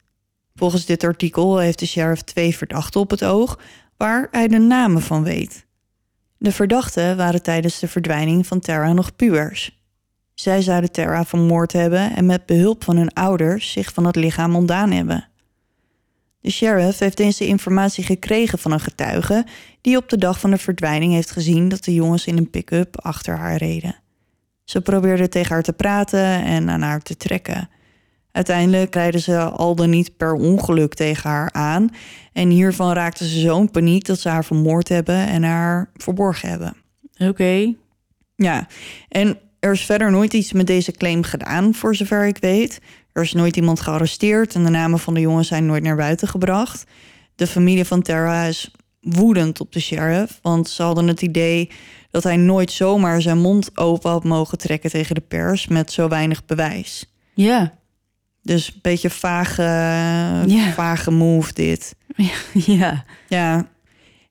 Volgens 0.54 0.86
dit 0.86 1.04
artikel 1.04 1.58
heeft 1.58 1.78
de 1.78 1.86
sheriff 1.86 2.22
twee 2.22 2.56
verdachten 2.56 3.00
op 3.00 3.10
het 3.10 3.24
oog 3.24 3.58
waar 3.96 4.28
hij 4.30 4.48
de 4.48 4.58
namen 4.58 5.02
van 5.02 5.22
weet. 5.22 5.66
De 6.36 6.52
verdachten 6.52 7.16
waren 7.16 7.42
tijdens 7.42 7.78
de 7.78 7.88
verdwijning 7.88 8.46
van 8.46 8.60
Tara 8.60 8.92
nog 8.92 9.16
pubers. 9.16 9.77
Zij 10.40 10.62
zouden 10.62 10.92
Tara 10.92 11.24
vermoord 11.24 11.72
hebben 11.72 12.16
en 12.16 12.26
met 12.26 12.46
behulp 12.46 12.84
van 12.84 12.96
hun 12.96 13.12
ouders 13.12 13.72
zich 13.72 13.92
van 13.92 14.04
het 14.04 14.16
lichaam 14.16 14.56
ontdaan 14.56 14.90
hebben. 14.90 15.28
De 16.40 16.50
sheriff 16.50 16.98
heeft 16.98 17.16
deze 17.16 17.46
informatie 17.46 18.04
gekregen 18.04 18.58
van 18.58 18.72
een 18.72 18.80
getuige 18.80 19.46
die 19.80 19.96
op 19.96 20.08
de 20.08 20.18
dag 20.18 20.40
van 20.40 20.50
de 20.50 20.58
verdwijning 20.58 21.12
heeft 21.12 21.30
gezien 21.30 21.68
dat 21.68 21.84
de 21.84 21.94
jongens 21.94 22.26
in 22.26 22.36
een 22.36 22.50
pick-up 22.50 23.00
achter 23.00 23.36
haar 23.36 23.56
reden. 23.56 23.96
Ze 24.64 24.80
probeerden 24.80 25.30
tegen 25.30 25.52
haar 25.52 25.62
te 25.62 25.72
praten 25.72 26.44
en 26.44 26.70
aan 26.70 26.82
haar 26.82 27.02
te 27.02 27.16
trekken. 27.16 27.68
Uiteindelijk 28.32 28.94
rijden 28.94 29.20
ze 29.20 29.38
al 29.38 29.74
dan 29.74 29.90
niet 29.90 30.16
per 30.16 30.32
ongeluk 30.32 30.94
tegen 30.94 31.30
haar 31.30 31.52
aan. 31.52 31.90
En 32.32 32.48
hiervan 32.48 32.92
raakten 32.92 33.26
ze 33.26 33.40
zo 33.40 33.60
in 33.60 33.70
paniek 33.70 34.04
dat 34.04 34.20
ze 34.20 34.28
haar 34.28 34.44
vermoord 34.44 34.88
hebben 34.88 35.26
en 35.26 35.42
haar 35.42 35.90
verborgen 35.94 36.48
hebben. 36.48 36.76
Oké. 37.18 37.74
Ja, 38.34 38.66
en 39.08 39.38
er 39.68 39.74
is 39.74 39.84
verder 39.84 40.10
nooit 40.10 40.32
iets 40.32 40.52
met 40.52 40.66
deze 40.66 40.92
claim 40.92 41.22
gedaan, 41.22 41.74
voor 41.74 41.94
zover 41.94 42.26
ik 42.26 42.38
weet. 42.38 42.80
Er 43.12 43.22
is 43.22 43.32
nooit 43.32 43.56
iemand 43.56 43.80
gearresteerd 43.80 44.54
en 44.54 44.64
de 44.64 44.70
namen 44.70 44.98
van 44.98 45.14
de 45.14 45.20
jongens 45.20 45.48
zijn 45.48 45.66
nooit 45.66 45.82
naar 45.82 45.96
buiten 45.96 46.28
gebracht. 46.28 46.84
De 47.34 47.46
familie 47.46 47.84
van 47.84 48.02
Tara 48.02 48.44
is 48.44 48.70
woedend 49.00 49.60
op 49.60 49.72
de 49.72 49.80
sheriff, 49.80 50.38
want 50.42 50.68
ze 50.68 50.82
hadden 50.82 51.06
het 51.08 51.22
idee 51.22 51.70
dat 52.10 52.22
hij 52.22 52.36
nooit 52.36 52.72
zomaar 52.72 53.22
zijn 53.22 53.38
mond 53.38 53.78
open 53.78 54.10
had 54.10 54.24
mogen 54.24 54.58
trekken 54.58 54.90
tegen 54.90 55.14
de 55.14 55.20
pers 55.20 55.66
met 55.66 55.92
zo 55.92 56.08
weinig 56.08 56.44
bewijs. 56.44 57.12
Ja. 57.34 57.74
Dus 58.42 58.68
een 58.68 58.78
beetje 58.82 59.10
vage, 59.10 60.74
vage 60.74 61.10
move 61.10 61.52
dit. 61.52 61.96
Ja. 62.52 63.04
Ja. 63.28 63.68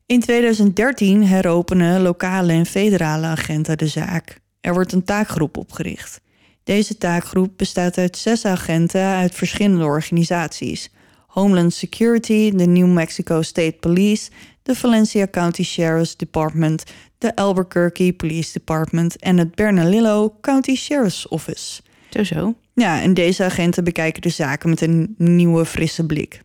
In 0.05 0.19
2013 0.19 1.25
heropenen 1.25 2.01
lokale 2.01 2.53
en 2.53 2.65
federale 2.65 3.25
agenten 3.25 3.77
de 3.77 3.87
zaak. 3.87 4.39
Er 4.67 4.73
wordt 4.73 4.93
een 4.93 5.03
taakgroep 5.03 5.57
opgericht. 5.57 6.21
Deze 6.63 6.97
taakgroep 6.97 7.53
bestaat 7.55 7.97
uit 7.97 8.17
zes 8.17 8.45
agenten 8.45 9.01
uit 9.01 9.35
verschillende 9.35 9.85
organisaties: 9.85 10.91
Homeland 11.27 11.73
Security, 11.73 12.51
de 12.51 12.65
New 12.65 12.93
Mexico 12.93 13.41
State 13.41 13.77
Police, 13.79 14.31
de 14.63 14.75
Valencia 14.75 15.27
County 15.27 15.63
Sheriff's 15.63 16.17
Department, 16.17 16.83
de 17.17 17.35
Albuquerque 17.35 18.13
Police 18.13 18.53
Department 18.53 19.15
en 19.15 19.37
het 19.37 19.55
Bernalillo 19.55 20.35
County 20.41 20.75
Sheriff's 20.75 21.27
Office. 21.29 21.81
Zo 22.09 22.23
zo. 22.23 22.55
Ja, 22.73 23.01
en 23.01 23.13
deze 23.13 23.43
agenten 23.43 23.83
bekijken 23.83 24.21
de 24.21 24.29
zaken 24.29 24.69
met 24.69 24.81
een 24.81 25.15
nieuwe, 25.17 25.65
frisse 25.65 26.05
blik. 26.05 26.41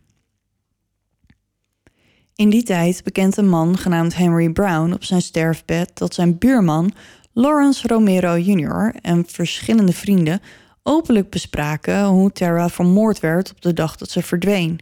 In 2.35 2.49
die 2.49 2.63
tijd 2.63 3.03
bekent 3.03 3.37
een 3.37 3.49
man 3.49 3.77
genaamd 3.77 4.15
Henry 4.15 4.49
Brown 4.49 4.93
op 4.93 5.03
zijn 5.03 5.21
sterfbed 5.21 5.91
dat 5.93 6.13
zijn 6.13 6.37
buurman 6.37 6.93
Lawrence 7.35 7.87
Romero 7.87 8.37
Jr. 8.37 8.95
en 9.01 9.25
verschillende 9.27 9.93
vrienden 9.93 10.41
openlijk 10.83 11.29
bespraken 11.29 12.05
hoe 12.05 12.31
Tara 12.31 12.69
vermoord 12.69 13.19
werd 13.19 13.51
op 13.51 13.61
de 13.61 13.73
dag 13.73 13.95
dat 13.95 14.09
ze 14.09 14.21
verdween. 14.21 14.79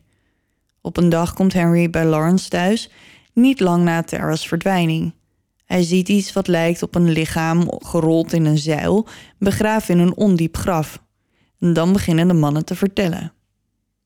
Op 0.81 0.97
een 0.97 1.09
dag 1.09 1.33
komt 1.33 1.53
Henry 1.53 1.89
bij 1.89 2.05
Lawrence 2.05 2.49
thuis, 2.49 2.89
niet 3.33 3.59
lang 3.59 3.83
na 3.83 4.03
Tara's 4.03 4.47
verdwijning. 4.47 5.13
Hij 5.65 5.83
ziet 5.83 6.09
iets 6.09 6.33
wat 6.33 6.47
lijkt 6.47 6.83
op 6.83 6.95
een 6.95 7.09
lichaam 7.09 7.71
gerold 7.77 8.33
in 8.33 8.45
een 8.45 8.57
zeil, 8.57 9.07
begraven 9.37 9.95
in 9.95 10.01
een 10.01 10.15
ondiep 10.15 10.57
graf. 10.57 11.03
En 11.59 11.73
dan 11.73 11.93
beginnen 11.93 12.27
de 12.27 12.33
mannen 12.33 12.65
te 12.65 12.75
vertellen. 12.75 13.33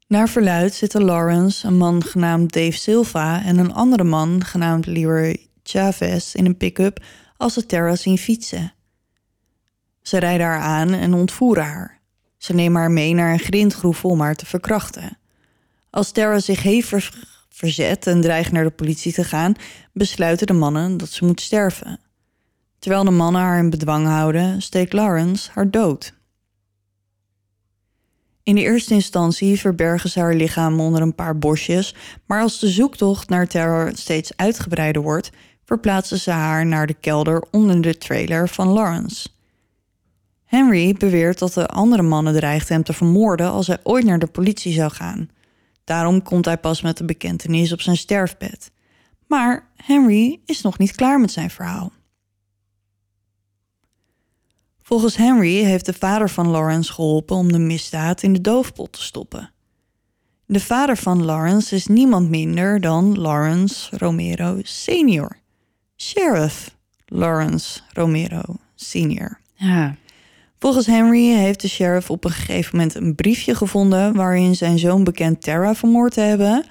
Naar 0.08 0.30
verluid 0.30 0.74
zitten 0.74 1.04
Lawrence, 1.04 1.68
een 1.68 1.78
man 1.78 2.04
genaamd 2.04 2.54
Dave 2.54 2.72
Silva 2.72 3.44
en 3.44 3.58
een 3.58 3.74
andere 3.74 4.04
man 4.04 4.44
genaamd 4.44 4.86
Leroy 4.86 5.48
Chavez 5.64 6.34
in 6.34 6.46
een 6.46 6.58
pick-up 6.58 7.04
als 7.38 7.54
ze 7.54 7.66
Tara 7.66 7.96
zien 7.96 8.18
fietsen. 8.18 8.74
Ze 10.02 10.18
rijden 10.18 10.46
haar 10.46 10.60
aan 10.60 10.94
en 10.94 11.14
ontvoeren 11.14 11.66
haar. 11.66 12.00
Ze 12.38 12.54
nemen 12.54 12.82
haar 12.82 12.92
mee 12.92 13.14
naar 13.14 13.34
een 13.34 13.40
grindgroef 13.40 14.06
om 14.06 14.22
haar 14.22 14.36
te 14.36 14.46
verkrachten. 14.46 15.18
Als 15.90 16.12
Tara 16.12 16.40
zich 16.40 16.64
hevig 16.64 17.14
verzet 17.50 18.08
en 18.08 18.22
dreigt 18.22 18.52
naar 18.52 18.64
de 18.64 18.72
politie 18.72 19.14
te 19.14 19.24
gaan, 19.24 19.54
besluiten 19.94 20.48
de 20.48 20.54
mannen 20.54 20.98
dat 20.98 21.10
ze 21.10 21.26
moet 21.26 21.42
sterven. 21.42 22.00
Terwijl 22.80 23.04
de 23.04 23.12
mannen 23.12 23.42
haar 23.42 23.60
in 23.60 23.70
bedwang 23.70 24.06
houden, 24.06 24.62
steekt 24.62 24.94
Lawrence 24.94 25.52
haar 25.54 25.72
dood. 25.72 26.14
In 28.44 28.56
de 28.56 28.62
eerste 28.62 28.94
instantie 28.94 29.60
verbergen 29.60 30.10
ze 30.10 30.20
haar 30.20 30.36
lichaam 30.36 30.80
onder 30.80 31.02
een 31.02 31.16
paar 31.16 31.38
bosjes, 31.38 31.96
maar 32.26 32.42
als 32.42 32.60
de 32.60 32.68
zoektocht 32.68 33.30
naar 33.30 33.48
Tara 33.48 33.96
steeds 33.96 34.38
uitgebreider 34.38 35.02
wordt, 35.02 35.32
verplaatsen 35.66 36.20
ze 36.20 36.32
haar 36.32 36.66
naar 36.66 36.88
de 36.88 36.94
kelder 36.94 37.44
onder 37.52 37.82
de 37.82 37.98
trailer 37.98 38.50
van 38.50 38.68
Lawrence. 38.68 39.30
Henry 40.46 40.94
beweert 40.94 41.40
dat 41.40 41.54
de 41.54 41.68
andere 41.68 42.02
mannen 42.02 42.34
dreigden 42.34 42.74
hem 42.74 42.84
te 42.84 42.94
vermoorden 42.94 43.50
als 43.50 43.68
hij 43.68 43.80
ooit 43.84 44.06
naar 44.06 44.20
de 44.20 44.28
politie 44.28 44.74
zou 44.74 44.92
gaan. 44.92 45.30
Daarom 45.84 46.22
komt 46.22 46.46
hij 46.46 46.58
pas 46.58 46.82
met 46.82 46.98
de 46.98 47.06
bekentenis 47.06 47.72
op 47.72 47.82
zijn 47.82 47.98
sterfbed. 47.98 48.72
Maar 49.28 49.72
Henry 49.76 50.40
is 50.46 50.62
nog 50.62 50.78
niet 50.78 50.96
klaar 50.96 51.20
met 51.20 51.32
zijn 51.32 51.50
verhaal. 51.50 51.92
Volgens 54.82 55.16
Henry 55.16 55.64
heeft 55.64 55.86
de 55.86 55.94
vader 55.94 56.30
van 56.30 56.48
Lawrence 56.48 56.94
geholpen 56.94 57.36
om 57.36 57.52
de 57.52 57.60
misdaad 57.60 58.24
in 58.24 58.34
de 58.34 58.42
doofpot 58.42 58.92
te 58.92 59.02
stoppen. 59.02 59.52
De 60.46 60.60
vader 60.60 60.98
van 60.98 61.24
Lawrence 61.24 61.76
is 61.76 61.88
niemand 61.88 62.30
minder 62.30 62.82
dan 62.82 63.20
Lawrence 63.20 63.98
Romero 63.98 64.60
Sr. 64.64 65.44
Sheriff 65.98 66.76
Lawrence 67.06 67.80
Romero 67.94 68.42
Sr. 68.76 69.40
Ja. 69.54 69.96
Volgens 70.60 70.86
Henry 70.86 71.34
heeft 71.34 71.62
de 71.62 71.68
sheriff 71.68 72.10
op 72.10 72.24
een 72.24 72.32
gegeven 72.32 72.78
moment 72.78 72.96
een 72.96 73.16
briefje 73.16 73.56
gevonden 73.56 74.16
waarin 74.16 74.56
zijn 74.56 74.80
zoon 74.80 75.04
bekend 75.04 75.42
Tara 75.42 75.76
vermoord 75.76 76.14
te 76.14 76.22
hebben. 76.22 76.66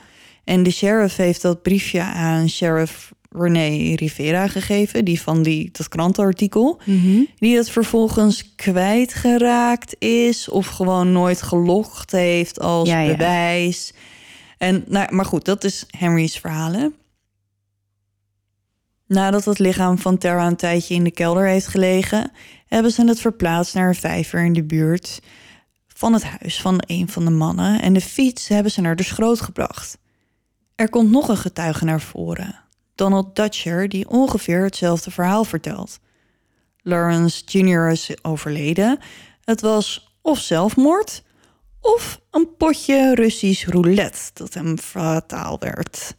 En 0.44 0.62
de 0.62 0.70
sheriff 0.70 1.16
heeft 1.16 1.42
dat 1.42 1.62
briefje 1.62 2.00
aan 2.02 2.48
sheriff 2.48 3.12
René 3.30 3.94
Rivera 3.94 4.48
gegeven, 4.48 5.04
die 5.04 5.20
van 5.20 5.42
die, 5.42 5.68
dat 5.72 5.88
krantenartikel. 5.88 6.80
Die 7.38 7.56
het 7.56 7.70
vervolgens 7.70 8.54
kwijtgeraakt 8.54 9.96
is 9.98 10.48
of 10.48 10.66
gewoon 10.66 11.12
nooit 11.12 11.42
gelogd 11.42 12.10
heeft 12.12 12.60
als 12.60 12.88
Ja, 12.88 13.00
ja. 13.00 13.10
bewijs. 13.10 13.92
En, 14.58 14.84
nou, 14.86 15.14
maar 15.14 15.24
goed, 15.24 15.44
dat 15.44 15.64
is 15.64 15.86
Henry's 15.98 16.38
verhalen. 16.38 16.94
Nadat 19.14 19.44
het 19.44 19.58
lichaam 19.58 19.98
van 19.98 20.18
Tara 20.18 20.46
een 20.46 20.56
tijdje 20.56 20.94
in 20.94 21.04
de 21.04 21.10
kelder 21.10 21.46
heeft 21.46 21.66
gelegen, 21.66 22.32
hebben 22.66 22.90
ze 22.90 23.06
het 23.06 23.20
verplaatst 23.20 23.74
naar 23.74 23.88
een 23.88 23.94
vijver 23.94 24.44
in 24.44 24.52
de 24.52 24.64
buurt 24.64 25.20
van 25.86 26.12
het 26.12 26.24
huis 26.24 26.60
van 26.60 26.82
een 26.86 27.08
van 27.08 27.24
de 27.24 27.30
mannen 27.30 27.82
en 27.82 27.92
de 27.92 28.00
fiets 28.00 28.48
hebben 28.48 28.72
ze 28.72 28.80
naar 28.80 28.96
de 28.96 29.02
schroot 29.02 29.40
gebracht. 29.40 29.98
Er 30.74 30.88
komt 30.88 31.10
nog 31.10 31.28
een 31.28 31.36
getuige 31.36 31.84
naar 31.84 32.00
voren, 32.00 32.60
Donald 32.94 33.36
Dutcher, 33.36 33.88
die 33.88 34.08
ongeveer 34.08 34.62
hetzelfde 34.62 35.10
verhaal 35.10 35.44
vertelt. 35.44 35.98
Lawrence 36.82 37.42
Jr. 37.44 37.90
is 37.90 38.10
overleden. 38.22 38.98
Het 39.44 39.60
was 39.60 40.14
of 40.22 40.38
zelfmoord 40.38 41.22
of 41.80 42.20
een 42.30 42.56
potje 42.56 43.14
Russisch 43.14 43.66
roulette 43.66 44.30
dat 44.32 44.54
hem 44.54 44.78
fataal 44.78 45.58
werd. 45.58 46.16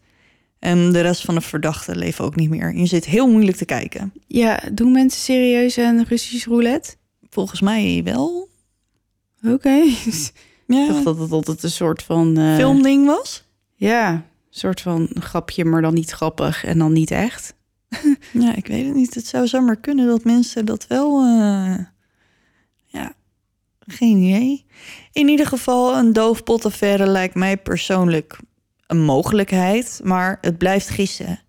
En 0.65 0.91
de 0.91 1.01
rest 1.01 1.21
van 1.21 1.35
de 1.35 1.41
verdachten 1.41 1.97
leven 1.97 2.25
ook 2.25 2.35
niet 2.35 2.49
meer. 2.49 2.75
Je 2.75 2.85
zit 2.85 3.05
heel 3.05 3.31
moeilijk 3.31 3.57
te 3.57 3.65
kijken. 3.65 4.13
Ja, 4.27 4.59
doen 4.73 4.91
mensen 4.91 5.21
serieus 5.21 5.77
een 5.77 6.05
Russisch 6.05 6.47
roulette? 6.47 6.95
Volgens 7.29 7.61
mij 7.61 8.01
wel. 8.03 8.49
Oké. 9.47 9.83
Ja, 10.67 10.81
Ik 10.81 10.87
dacht 10.87 11.03
dat 11.03 11.17
het 11.19 11.31
altijd 11.31 11.63
een 11.63 11.71
soort 11.71 12.03
van... 12.03 12.37
eh, 12.37 12.55
filmding 12.55 13.05
was. 13.05 13.45
Ja, 13.75 14.11
een 14.13 14.23
soort 14.49 14.81
van 14.81 15.09
grapje, 15.19 15.65
maar 15.65 15.81
dan 15.81 15.93
niet 15.93 16.11
grappig 16.11 16.63
en 16.65 16.77
dan 16.77 16.93
niet 16.93 17.11
echt. 17.11 17.53
Ja, 18.33 18.55
ik 18.55 18.67
weet 18.67 18.85
het 18.85 18.95
niet. 18.95 19.13
Het 19.15 19.27
zou 19.27 19.47
zomaar 19.47 19.75
kunnen 19.75 20.07
dat 20.07 20.23
mensen 20.23 20.65
dat 20.65 20.87
wel. 20.87 21.19
eh, 21.21 21.77
ja, 22.85 23.13
geen 23.79 24.17
idee. 24.17 24.65
In 25.11 25.27
ieder 25.27 25.45
geval, 25.47 25.97
een 25.97 26.13
doofpotaffaire 26.13 27.07
lijkt 27.07 27.35
mij 27.35 27.57
persoonlijk 27.57 28.39
een 28.87 29.01
mogelijkheid, 29.01 29.99
maar 30.03 30.37
het 30.41 30.57
blijft 30.57 30.89
gissen. 30.89 31.39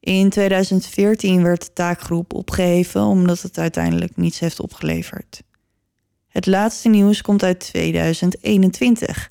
In 0.00 0.30
2014 0.30 1.42
werd 1.42 1.60
de 1.60 1.72
taakgroep 1.72 2.34
opgeheven 2.34 3.02
omdat 3.02 3.42
het 3.42 3.58
uiteindelijk 3.58 4.16
niets 4.16 4.38
heeft 4.38 4.60
opgeleverd. 4.60 5.42
Het 6.28 6.46
laatste 6.46 6.88
nieuws 6.88 7.22
komt 7.22 7.42
uit 7.42 7.60
2021. 7.60 9.30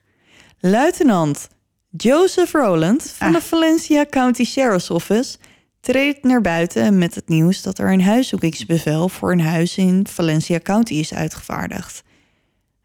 Luitenant 0.59 1.47
Joseph 1.89 2.51
Rowland 2.51 3.03
van 3.03 3.31
de 3.31 3.41
Valencia 3.41 4.05
County 4.09 4.43
Sheriff's 4.43 4.89
Office 4.89 5.37
treedt 5.79 6.23
naar 6.23 6.41
buiten 6.41 6.97
met 6.97 7.15
het 7.15 7.29
nieuws 7.29 7.61
dat 7.61 7.77
er 7.77 7.91
een 7.91 8.01
huiszoekingsbevel 8.01 9.09
voor 9.09 9.31
een 9.31 9.41
huis 9.41 9.77
in 9.77 10.07
Valencia 10.09 10.59
County 10.59 10.93
is 10.93 11.13
uitgevaardigd. 11.13 12.03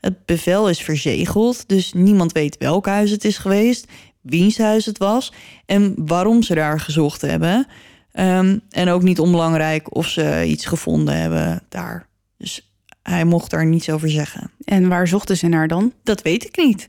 Het 0.01 0.27
bevel 0.27 0.69
is 0.69 0.83
verzegeld, 0.83 1.69
dus 1.69 1.93
niemand 1.93 2.33
weet 2.33 2.59
welk 2.59 2.87
huis 2.87 3.11
het 3.11 3.25
is 3.25 3.39
geweest, 3.39 3.87
wiens 4.21 4.59
huis 4.59 4.87
het 4.87 4.99
was 4.99 5.33
en 5.67 5.95
waarom 5.97 6.43
ze 6.43 6.55
daar 6.55 6.81
gezocht 6.81 7.21
hebben. 7.21 7.67
Ehm, 8.13 8.59
en 8.71 8.89
ook 8.89 9.03
niet 9.03 9.19
onbelangrijk 9.21 9.95
of 9.95 10.07
ze 10.07 10.45
iets 10.47 10.67
gevonden 10.67 11.17
hebben 11.21 11.63
daar. 11.69 12.09
Dus 12.37 12.73
hij 13.03 13.25
mocht 13.25 13.51
daar 13.51 13.67
niets 13.67 13.91
over 13.91 14.11
zeggen. 14.11 14.51
En 14.65 14.89
waar 14.89 15.09
zochten 15.09 15.37
ze 15.37 15.47
naar 15.47 15.69
dan? 15.69 15.93
Dat 16.03 16.23
weet 16.23 16.45
ik 16.45 16.57
niet. 16.57 16.89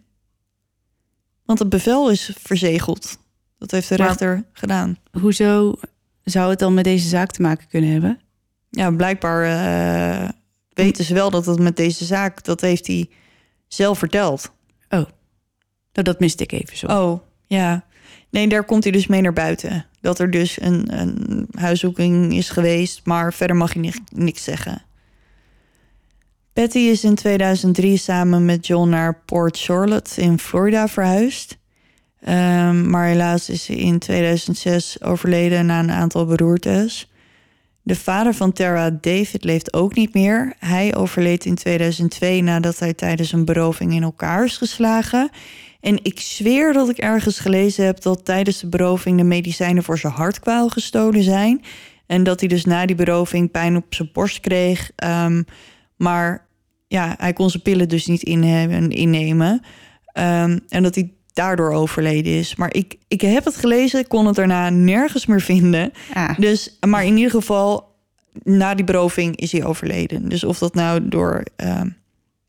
Want 1.45 1.59
het 1.59 1.69
bevel 1.69 2.11
is 2.11 2.31
verzegeld. 2.39 3.17
Dat 3.57 3.71
heeft 3.71 3.89
de 3.89 3.97
Maar- 3.97 4.07
rechter 4.07 4.43
gedaan. 4.53 4.97
Hoezo 5.19 5.73
zou 6.23 6.49
het 6.49 6.59
dan 6.59 6.73
met 6.73 6.83
deze 6.83 7.07
zaak 7.07 7.31
te 7.31 7.41
maken 7.41 7.67
kunnen 7.67 7.91
hebben? 7.91 8.19
Ja, 8.69 8.91
blijkbaar 8.91 9.43
eh, 9.43 10.29
weten 10.73 11.05
ze 11.05 11.13
wel 11.13 11.29
dat 11.29 11.45
het 11.45 11.59
met 11.59 11.75
deze 11.75 12.05
zaak, 12.05 12.43
dat 12.43 12.61
heeft 12.61 12.87
hij 12.87 13.09
zelf 13.67 13.97
verteld. 13.97 14.51
Nou, 15.93 16.05
dat 16.05 16.19
miste 16.19 16.43
ik 16.43 16.51
even 16.51 16.77
zo. 16.77 16.87
Oh, 16.87 17.19
ja. 17.47 17.85
Nee, 18.29 18.47
daar 18.47 18.63
komt 18.63 18.83
hij 18.83 18.91
dus 18.91 19.07
mee 19.07 19.21
naar 19.21 19.33
buiten. 19.33 19.85
Dat 20.01 20.19
er 20.19 20.31
dus 20.31 20.61
een, 20.61 20.99
een 20.99 21.47
huiszoeking 21.51 22.33
is 22.33 22.49
geweest, 22.49 23.01
maar 23.03 23.33
verder 23.33 23.55
mag 23.55 23.75
ni- 23.75 23.93
niks 24.13 24.43
zeggen. 24.43 24.81
Patty 26.53 26.79
is 26.79 27.03
in 27.03 27.15
2003 27.15 27.97
samen 27.97 28.45
met 28.45 28.67
John 28.67 28.89
naar 28.89 29.21
Port 29.25 29.59
Charlotte 29.59 30.21
in 30.21 30.39
Florida 30.39 30.87
verhuisd. 30.87 31.57
Ehm, 32.19 32.89
maar 32.89 33.07
helaas 33.07 33.49
is 33.49 33.63
ze 33.63 33.75
in 33.75 33.99
2006 33.99 35.01
overleden 35.01 35.65
na 35.65 35.79
een 35.79 35.91
aantal 35.91 36.25
beroertes. 36.25 37.11
De 37.83 37.95
vader 37.95 38.33
van 38.33 38.51
Tara, 38.51 38.89
David, 38.89 39.43
leeft 39.43 39.73
ook 39.73 39.95
niet 39.95 40.13
meer. 40.13 40.53
Hij 40.59 40.95
overleed 40.95 41.45
in 41.45 41.55
2002 41.55 42.41
nadat 42.41 42.79
hij 42.79 42.93
tijdens 42.93 43.31
een 43.31 43.45
beroving 43.45 43.93
in 43.93 44.03
elkaar 44.03 44.43
is 44.43 44.57
geslagen. 44.57 45.29
En 45.81 45.99
ik 46.03 46.19
zweer 46.19 46.73
dat 46.73 46.89
ik 46.89 46.97
ergens 46.97 47.39
gelezen 47.39 47.85
heb 47.85 48.01
dat 48.01 48.25
tijdens 48.25 48.59
de 48.59 48.67
beroving 48.67 49.17
de 49.17 49.23
medicijnen 49.23 49.83
voor 49.83 49.97
zijn 49.97 50.13
hartkwaal 50.13 50.69
gestolen 50.69 51.23
zijn. 51.23 51.61
En 52.05 52.23
dat 52.23 52.39
hij 52.39 52.49
dus 52.49 52.65
na 52.65 52.85
die 52.85 52.95
beroving 52.95 53.51
pijn 53.51 53.75
op 53.75 53.85
zijn 53.89 54.09
borst 54.13 54.39
kreeg. 54.39 54.91
Ehm, 54.95 55.43
maar 55.95 56.45
ja, 56.87 57.15
hij 57.17 57.33
kon 57.33 57.49
zijn 57.49 57.63
pillen 57.63 57.89
dus 57.89 58.05
niet 58.05 58.23
innemen. 58.23 59.61
Um, 60.13 60.59
en 60.69 60.83
dat 60.83 60.95
hij 60.95 61.11
daardoor 61.33 61.71
overleden 61.71 62.33
is. 62.33 62.55
Maar 62.55 62.73
ik, 62.73 62.95
ik 63.07 63.21
heb 63.21 63.45
het 63.45 63.55
gelezen, 63.55 63.99
ik 63.99 64.07
kon 64.07 64.25
het 64.25 64.35
daarna 64.35 64.69
nergens 64.69 65.25
meer 65.25 65.41
vinden. 65.41 65.91
Ah. 66.13 66.39
Dus, 66.39 66.77
maar 66.87 67.05
in 67.05 67.15
ieder 67.17 67.31
geval, 67.31 67.95
na 68.43 68.75
die 68.75 68.85
beroving 68.85 69.35
is 69.35 69.51
hij 69.51 69.65
overleden. 69.65 70.29
Dus 70.29 70.43
of 70.43 70.57
dat 70.57 70.73
nou 70.73 71.07
door, 71.07 71.43
ehm, 71.55 71.89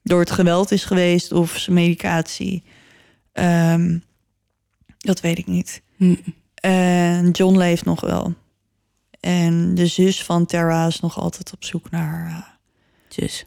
door 0.03 0.21
het 0.21 0.31
geweld 0.31 0.71
is 0.71 0.85
geweest 0.85 1.33
of 1.33 1.57
zijn 1.57 1.77
medicatie, 1.77 2.62
ehm, 3.33 3.99
dat 4.99 5.21
weet 5.21 5.38
ik 5.38 5.47
niet. 5.47 5.83
Hm. 5.97 6.14
En 6.55 7.31
John 7.31 7.57
leeft 7.57 7.85
nog 7.85 8.01
wel. 8.01 8.35
En 9.21 9.75
de 9.75 9.87
zus 9.87 10.25
van 10.25 10.47
Terra 10.47 10.87
is 10.87 11.01
nog 11.01 11.18
altijd 11.18 11.53
op 11.53 11.64
zoek 11.64 11.90
naar. 11.90 12.27
Uh, 12.27 12.38
zus. 13.09 13.45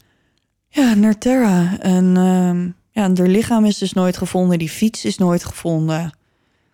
Ja, 0.68 0.94
naar 0.94 1.18
Terra. 1.18 1.78
En 1.78 2.16
um, 2.16 2.74
ja, 2.90 3.10
haar 3.14 3.28
lichaam 3.28 3.64
is 3.64 3.78
dus 3.78 3.92
nooit 3.92 4.16
gevonden. 4.16 4.58
Die 4.58 4.68
fiets 4.68 5.04
is 5.04 5.18
nooit 5.18 5.44
gevonden. 5.44 6.18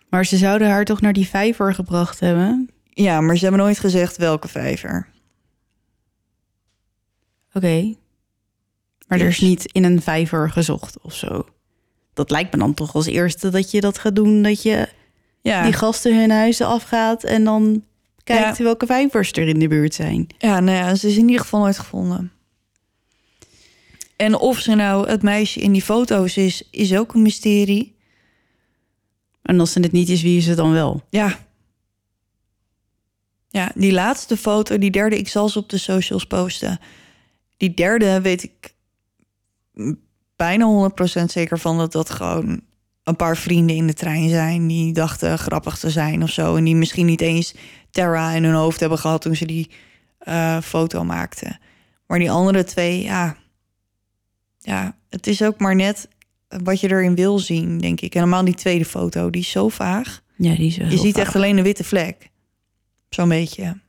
Maar 0.08 0.26
ze 0.26 0.36
zouden 0.36 0.68
haar 0.68 0.84
toch 0.84 1.00
naar 1.00 1.12
die 1.12 1.28
vijver 1.28 1.74
gebracht 1.74 2.20
hebben? 2.20 2.70
Ja, 2.90 3.20
maar 3.20 3.36
ze 3.36 3.42
hebben 3.42 3.60
nooit 3.62 3.78
gezegd 3.78 4.16
welke 4.16 4.48
vijver. 4.48 5.08
Oké. 7.52 7.94
Maar 9.06 9.20
er 9.20 9.26
is 9.26 9.38
dus- 9.38 9.48
niet 9.48 9.72
in 9.72 9.84
een 9.84 10.02
vijver 10.02 10.50
gezocht 10.50 11.00
of 11.00 11.14
zo. 11.14 11.46
Dat 12.14 12.30
lijkt 12.30 12.52
me 12.52 12.58
dan 12.58 12.74
toch 12.74 12.94
als 12.94 13.06
eerste 13.06 13.48
dat 13.48 13.70
je 13.70 13.80
dat 13.80 13.98
gaat 13.98 14.16
doen. 14.16 14.42
Dat 14.42 14.62
je 14.62 14.88
ja. 15.40 15.64
die 15.64 15.72
gasten 15.72 16.18
hun 16.18 16.30
huizen 16.30 16.66
afgaat 16.66 17.24
en 17.24 17.44
dan 17.44 17.84
kijkt 18.24 18.58
welke 18.58 18.86
vijvers 18.86 19.32
er 19.32 19.48
in 19.48 19.58
de 19.58 19.68
buurt 19.68 19.94
zijn. 19.94 20.26
Ja, 20.38 20.60
nou 20.60 20.76
ja, 20.76 20.94
ze 20.94 21.08
is 21.08 21.16
in 21.16 21.26
ieder 21.26 21.40
geval 21.40 21.60
nooit 21.60 21.78
gevonden. 21.78 22.32
En 24.16 24.34
of 24.34 24.58
ze 24.58 24.74
nou 24.74 25.08
het 25.08 25.22
meisje 25.22 25.60
in 25.60 25.72
die 25.72 25.82
foto's 25.82 26.36
is, 26.36 26.68
is 26.70 26.96
ook 26.96 27.14
een 27.14 27.22
mysterie. 27.22 27.96
En 29.42 29.60
als 29.60 29.72
ze 29.72 29.80
het 29.80 29.92
niet 29.92 30.08
is, 30.08 30.22
wie 30.22 30.36
is 30.36 30.46
het 30.46 30.56
dan 30.56 30.72
wel? 30.72 31.02
Ja. 31.10 31.38
Ja, 33.48 33.72
die 33.74 33.92
laatste 33.92 34.36
foto, 34.36 34.78
die 34.78 34.90
derde, 34.90 35.18
ik 35.18 35.28
zal 35.28 35.48
ze 35.48 35.58
op 35.58 35.68
de 35.68 35.78
socials 35.78 36.26
posten. 36.26 36.80
Die 37.56 37.74
derde 37.74 38.20
weet 38.20 38.42
ik 38.42 38.74
bijna 40.42 40.90
100% 41.20 41.24
zeker 41.24 41.58
van 41.58 41.78
dat 41.78 41.92
dat 41.92 42.10
gewoon 42.10 42.60
een 43.04 43.16
paar 43.16 43.36
vrienden 43.36 43.76
in 43.76 43.86
de 43.86 43.92
trein 43.92 44.28
zijn 44.28 44.66
die 44.66 44.92
dachten 44.92 45.38
grappig 45.38 45.78
te 45.78 45.90
zijn 45.90 46.22
of 46.22 46.30
zo. 46.30 46.56
En 46.56 46.64
die 46.64 46.76
misschien 46.76 47.06
niet 47.06 47.20
eens 47.20 47.54
Terra 47.90 48.32
in 48.32 48.44
hun 48.44 48.54
hoofd 48.54 48.80
hebben 48.80 48.98
gehad 48.98 49.22
toen 49.22 49.36
ze 49.36 49.46
die 49.46 49.70
uh, 50.28 50.60
foto 50.60 51.04
maakten. 51.04 51.58
Maar 52.06 52.18
die 52.18 52.30
andere 52.30 52.64
twee, 52.64 53.02
ja, 53.02 53.36
ja, 54.58 54.96
het 55.08 55.26
is 55.26 55.42
ook 55.42 55.58
maar 55.58 55.74
net 55.74 56.08
wat 56.48 56.80
je 56.80 56.90
erin 56.90 57.14
wil 57.14 57.38
zien, 57.38 57.78
denk 57.78 58.00
ik. 58.00 58.14
En 58.14 58.20
normaal 58.20 58.44
die 58.44 58.54
tweede 58.54 58.84
foto, 58.84 59.30
die 59.30 59.40
is 59.40 59.50
zo 59.50 59.68
vaag. 59.68 60.22
Ja, 60.36 60.54
die 60.54 60.66
is 60.66 60.76
Je 60.76 60.98
ziet 60.98 61.18
echt 61.18 61.34
alleen 61.34 61.56
een 61.56 61.64
witte 61.64 61.84
vlek. 61.84 62.30
Zo'n 63.08 63.28
beetje. 63.28 63.80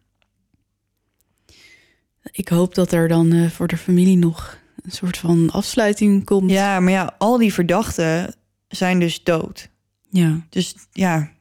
Ik 2.31 2.47
hoop 2.47 2.75
dat 2.75 2.91
er 2.91 3.07
dan 3.07 3.33
uh, 3.33 3.49
voor 3.49 3.67
de 3.67 3.77
familie 3.77 4.17
nog 4.17 4.61
een 4.83 4.91
soort 4.91 5.17
van 5.17 5.49
afsluiting 5.51 6.23
komt. 6.23 6.51
Ja, 6.51 6.79
maar 6.79 6.91
ja, 6.91 7.15
al 7.17 7.37
die 7.37 7.53
verdachten 7.53 8.35
zijn 8.67 8.99
dus 8.99 9.23
dood. 9.23 9.69
Ja. 10.09 10.45
Dus 10.49 10.75
ja, 10.91 11.31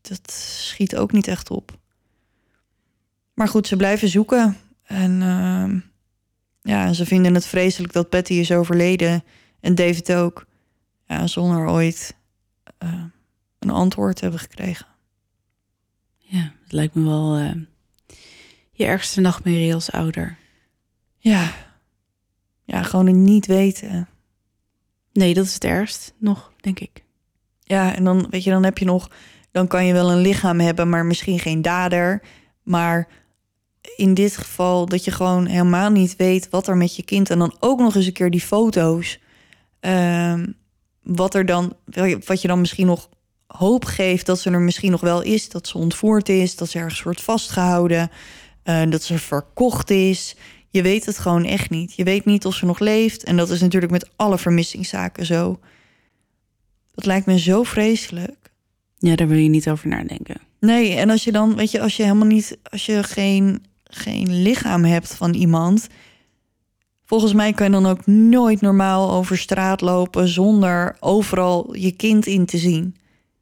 dat 0.00 0.32
schiet 0.32 0.96
ook 0.96 1.12
niet 1.12 1.26
echt 1.26 1.50
op. 1.50 1.78
Maar 3.34 3.48
goed, 3.48 3.66
ze 3.66 3.76
blijven 3.76 4.08
zoeken. 4.08 4.56
En 4.82 5.20
uh, 5.20 5.80
ja, 6.62 6.92
ze 6.92 7.06
vinden 7.06 7.34
het 7.34 7.46
vreselijk 7.46 7.92
dat 7.92 8.10
Betty 8.10 8.32
is 8.32 8.52
overleden. 8.52 9.24
En 9.60 9.74
David 9.74 10.12
ook. 10.12 10.46
Ja, 11.06 11.26
zonder 11.26 11.68
ooit 11.68 12.16
uh, 12.82 13.04
een 13.58 13.70
antwoord 13.70 14.20
hebben 14.20 14.40
gekregen. 14.40 14.86
Ja, 16.18 16.52
het 16.62 16.72
lijkt 16.72 16.94
me 16.94 17.04
wel 17.04 17.38
uh, 17.38 17.52
je 18.72 18.84
ergste 18.84 19.20
nachtmerrie 19.20 19.74
als 19.74 19.92
ouder. 19.92 20.36
Ja. 21.18 21.52
Ja, 22.70 22.82
gewoon 22.82 23.06
het 23.06 23.16
niet 23.16 23.46
weten. 23.46 24.08
Nee, 25.12 25.34
dat 25.34 25.44
is 25.44 25.54
het 25.54 25.64
ergst 25.64 26.14
nog, 26.18 26.52
denk 26.60 26.80
ik. 26.80 27.04
Ja, 27.62 27.94
en 27.94 28.04
dan 28.04 28.26
weet 28.30 28.44
je, 28.44 28.50
dan 28.50 28.64
heb 28.64 28.78
je 28.78 28.84
nog, 28.84 29.10
dan 29.50 29.66
kan 29.66 29.86
je 29.86 29.92
wel 29.92 30.10
een 30.10 30.20
lichaam 30.20 30.60
hebben, 30.60 30.88
maar 30.88 31.06
misschien 31.06 31.38
geen 31.38 31.62
dader. 31.62 32.22
Maar 32.62 33.08
in 33.96 34.14
dit 34.14 34.36
geval 34.36 34.86
dat 34.86 35.04
je 35.04 35.10
gewoon 35.10 35.46
helemaal 35.46 35.90
niet 35.90 36.16
weet 36.16 36.48
wat 36.50 36.66
er 36.66 36.76
met 36.76 36.96
je 36.96 37.02
kind 37.02 37.30
en 37.30 37.38
dan 37.38 37.56
ook 37.60 37.78
nog 37.78 37.94
eens 37.94 38.06
een 38.06 38.12
keer 38.12 38.30
die 38.30 38.40
foto's. 38.40 39.18
Uh, 39.80 40.42
wat 41.02 41.34
er 41.34 41.46
dan, 41.46 41.76
wat 42.26 42.42
je 42.42 42.48
dan 42.48 42.60
misschien 42.60 42.86
nog 42.86 43.08
hoop 43.46 43.84
geeft 43.84 44.26
dat 44.26 44.40
ze 44.40 44.50
er 44.50 44.60
misschien 44.60 44.90
nog 44.90 45.00
wel 45.00 45.22
is, 45.22 45.48
dat 45.48 45.68
ze 45.68 45.78
ontvoerd 45.78 46.28
is, 46.28 46.56
dat 46.56 46.68
ze 46.68 46.78
ergens 46.78 47.02
wordt 47.02 47.20
vastgehouden, 47.20 48.10
uh, 48.64 48.82
dat 48.88 49.02
ze 49.02 49.18
verkocht 49.18 49.90
is. 49.90 50.36
Je 50.70 50.82
weet 50.82 51.06
het 51.06 51.18
gewoon 51.18 51.44
echt 51.44 51.70
niet. 51.70 51.94
Je 51.94 52.04
weet 52.04 52.24
niet 52.24 52.46
of 52.46 52.54
ze 52.54 52.66
nog 52.66 52.78
leeft. 52.78 53.24
En 53.24 53.36
dat 53.36 53.50
is 53.50 53.60
natuurlijk 53.60 53.92
met 53.92 54.10
alle 54.16 54.38
vermissingszaken 54.38 55.26
zo. 55.26 55.58
Dat 56.94 57.06
lijkt 57.06 57.26
me 57.26 57.38
zo 57.38 57.62
vreselijk. 57.62 58.50
Ja, 58.98 59.16
daar 59.16 59.28
wil 59.28 59.38
je 59.38 59.48
niet 59.48 59.68
over 59.68 59.88
nadenken. 59.88 60.40
Nee, 60.60 60.94
en 60.94 61.10
als 61.10 61.24
je 61.24 61.32
dan, 61.32 61.56
weet 61.56 61.70
je, 61.70 61.80
als 61.80 61.96
je 61.96 62.02
helemaal 62.02 62.26
niet, 62.26 62.58
als 62.62 62.86
je 62.86 63.02
geen 63.02 63.62
geen 63.90 64.42
lichaam 64.42 64.84
hebt 64.84 65.14
van 65.14 65.34
iemand. 65.34 65.86
Volgens 67.04 67.32
mij 67.32 67.52
kan 67.52 67.66
je 67.66 67.72
dan 67.72 67.86
ook 67.86 68.06
nooit 68.06 68.60
normaal 68.60 69.10
over 69.10 69.38
straat 69.38 69.80
lopen 69.80 70.28
zonder 70.28 70.96
overal 71.00 71.76
je 71.76 71.90
kind 71.90 72.26
in 72.26 72.46
te 72.46 72.58
zien. 72.58 72.96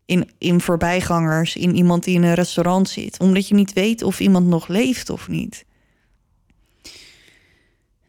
In, 0.05 0.31
in 0.38 0.61
voorbijgangers, 0.61 1.57
in 1.57 1.77
iemand 1.77 2.05
die 2.05 2.14
in 2.14 2.23
een 2.23 2.35
restaurant 2.35 2.88
zit. 2.88 3.21
Omdat 3.21 3.49
je 3.49 3.55
niet 3.55 3.73
weet 3.73 4.03
of 4.03 4.21
iemand 4.21 4.47
nog 4.47 4.69
leeft 4.69 5.11
of 5.11 5.29
niet. 5.29 5.64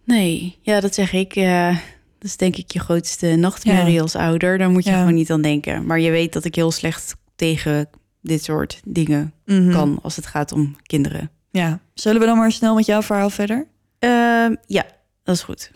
Nee, 0.10 0.58
ja, 0.62 0.80
dat 0.80 0.94
zeg 0.94 1.14
ik. 1.14 1.36
Uh, 1.36 1.68
dat 2.20 2.30
is 2.30 2.38
denk 2.38 2.56
ik 2.56 2.72
je 2.72 2.80
grootste 2.80 3.36
nachtmerrie 3.36 4.02
als 4.02 4.16
ouder. 4.16 4.58
Daar 4.58 4.70
moet 4.70 4.84
je 4.84 4.92
gewoon 4.92 5.14
niet 5.14 5.32
aan 5.32 5.42
denken. 5.42 5.86
Maar 5.86 6.00
je 6.00 6.12
weet 6.12 6.34
dat 6.34 6.46
ik 6.46 6.56
heel 6.56 6.72
slecht 6.72 7.16
tegen 7.36 7.90
dit 8.22 8.44
soort 8.44 8.82
dingen 8.86 9.34
mhm. 9.46 9.72
kan 9.72 10.00
als 10.02 10.16
het 10.16 10.26
gaat 10.26 10.52
om 10.52 10.76
kinderen. 10.84 11.32
Ja, 11.52 11.80
zullen 11.94 12.20
we 12.20 12.26
dan 12.26 12.38
maar 12.38 12.52
snel 12.52 12.76
met 12.76 12.86
jouw 12.86 13.02
verhaal 13.02 13.30
verder? 13.30 13.68
Uh, 14.00 14.56
ja, 14.66 14.86
dat 15.24 15.36
is 15.36 15.42
goed. 15.42 15.72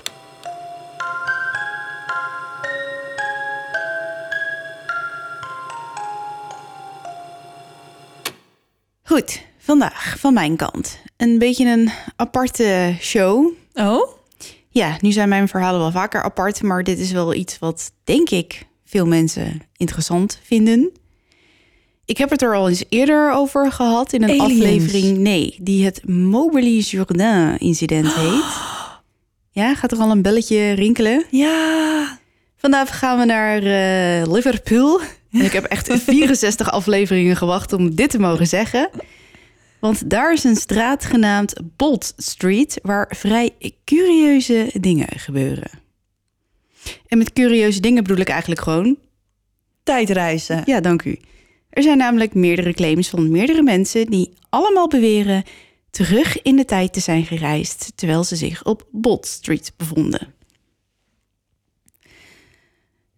Goed, 9.04 9.42
vandaag 9.58 10.16
van 10.20 10.34
mijn 10.34 10.56
kant. 10.56 11.00
Een 11.18 11.40
beetje 11.40 11.66
een 11.66 11.90
aparte 12.16 12.96
show. 13.00 13.52
Oh? 13.74 14.22
Ja, 14.74 14.98
nu 15.02 15.12
zijn 15.12 15.30
mijn 15.30 15.48
verhalen 15.48 15.80
wel 15.80 15.92
vaker 15.92 16.24
apart, 16.24 16.62
maar 16.62 16.84
dit 16.84 17.00
is 17.00 17.12
wel 17.12 17.34
iets 17.34 17.60
wat 17.60 17.92
denk 18.04 18.30
ik 18.30 18.66
veel 18.86 19.06
mensen 19.06 19.62
interessant 19.78 20.40
vinden. 20.44 20.92
Ik 22.06 22.18
heb 22.18 22.30
het 22.30 22.42
er 22.42 22.56
al 22.56 22.70
eens 22.70 22.84
eerder 22.90 23.32
over 23.32 23.72
gehad 23.72 24.14
in 24.14 24.24
een 24.24 24.40
aflevering. 24.40 25.18
Nee, 25.18 25.58
die 25.62 25.86
het 25.86 26.08
Moberly 26.08 26.80
Jourdain 26.80 27.58
incident 27.58 28.14
heet. 28.20 28.62
Ja, 29.52 29.76
gaat 29.76 29.92
er 29.92 29.98
al 29.98 30.12
een 30.12 30.22
belletje 30.22 30.72
rinkelen? 30.72 31.26
Ja. 31.30 32.20
Vandaag 32.58 33.00
gaan 33.00 33.20
we 33.20 33.26
naar 33.26 33.64
uh, 33.64 34.34
Liverpool. 34.34 35.00
En 35.32 35.42
ik 35.42 35.52
heb 35.52 35.64
echt 35.64 35.92
64 36.04 36.72
afleveringen 36.72 37.36
gewacht 37.36 37.74
om 37.74 37.96
dit 37.96 38.10
te 38.10 38.20
mogen 38.20 38.48
zeggen. 38.48 38.90
Want 39.84 40.10
daar 40.10 40.34
is 40.34 40.44
een 40.44 40.56
straat 40.56 41.06
genaamd 41.06 41.54
Bolt 41.76 42.14
Street, 42.18 42.80
waar 42.82 43.14
vrij 43.16 43.56
curieuze 43.84 44.70
dingen 44.80 45.20
gebeuren. 45.20 45.70
En 47.08 47.18
met 47.18 47.34
curieuze 47.34 47.80
dingen 47.80 48.04
bedoel 48.04 48.20
ik 48.20 48.30
eigenlijk 48.30 48.62
gewoon. 48.62 48.98
Tijdreizen. 49.84 50.62
Ja, 50.66 50.80
dank 50.80 51.04
u. 51.04 51.20
Er 51.70 51.84
zijn 51.84 51.98
namelijk 51.98 52.34
meerdere 52.34 52.74
claims 52.74 53.10
van 53.10 53.32
meerdere 53.32 53.64
mensen 53.64 54.06
die 54.06 54.34
allemaal 54.50 54.88
beweren 54.88 55.44
terug 55.90 56.42
in 56.42 56.56
de 56.56 56.66
tijd 56.66 56.94
te 56.94 57.00
zijn 57.00 57.26
gereisd 57.26 57.92
terwijl 57.96 58.24
ze 58.24 58.36
zich 58.36 58.66
op 58.66 58.88
Bot 58.92 59.26
Street 59.28 59.74
bevonden. 59.78 60.34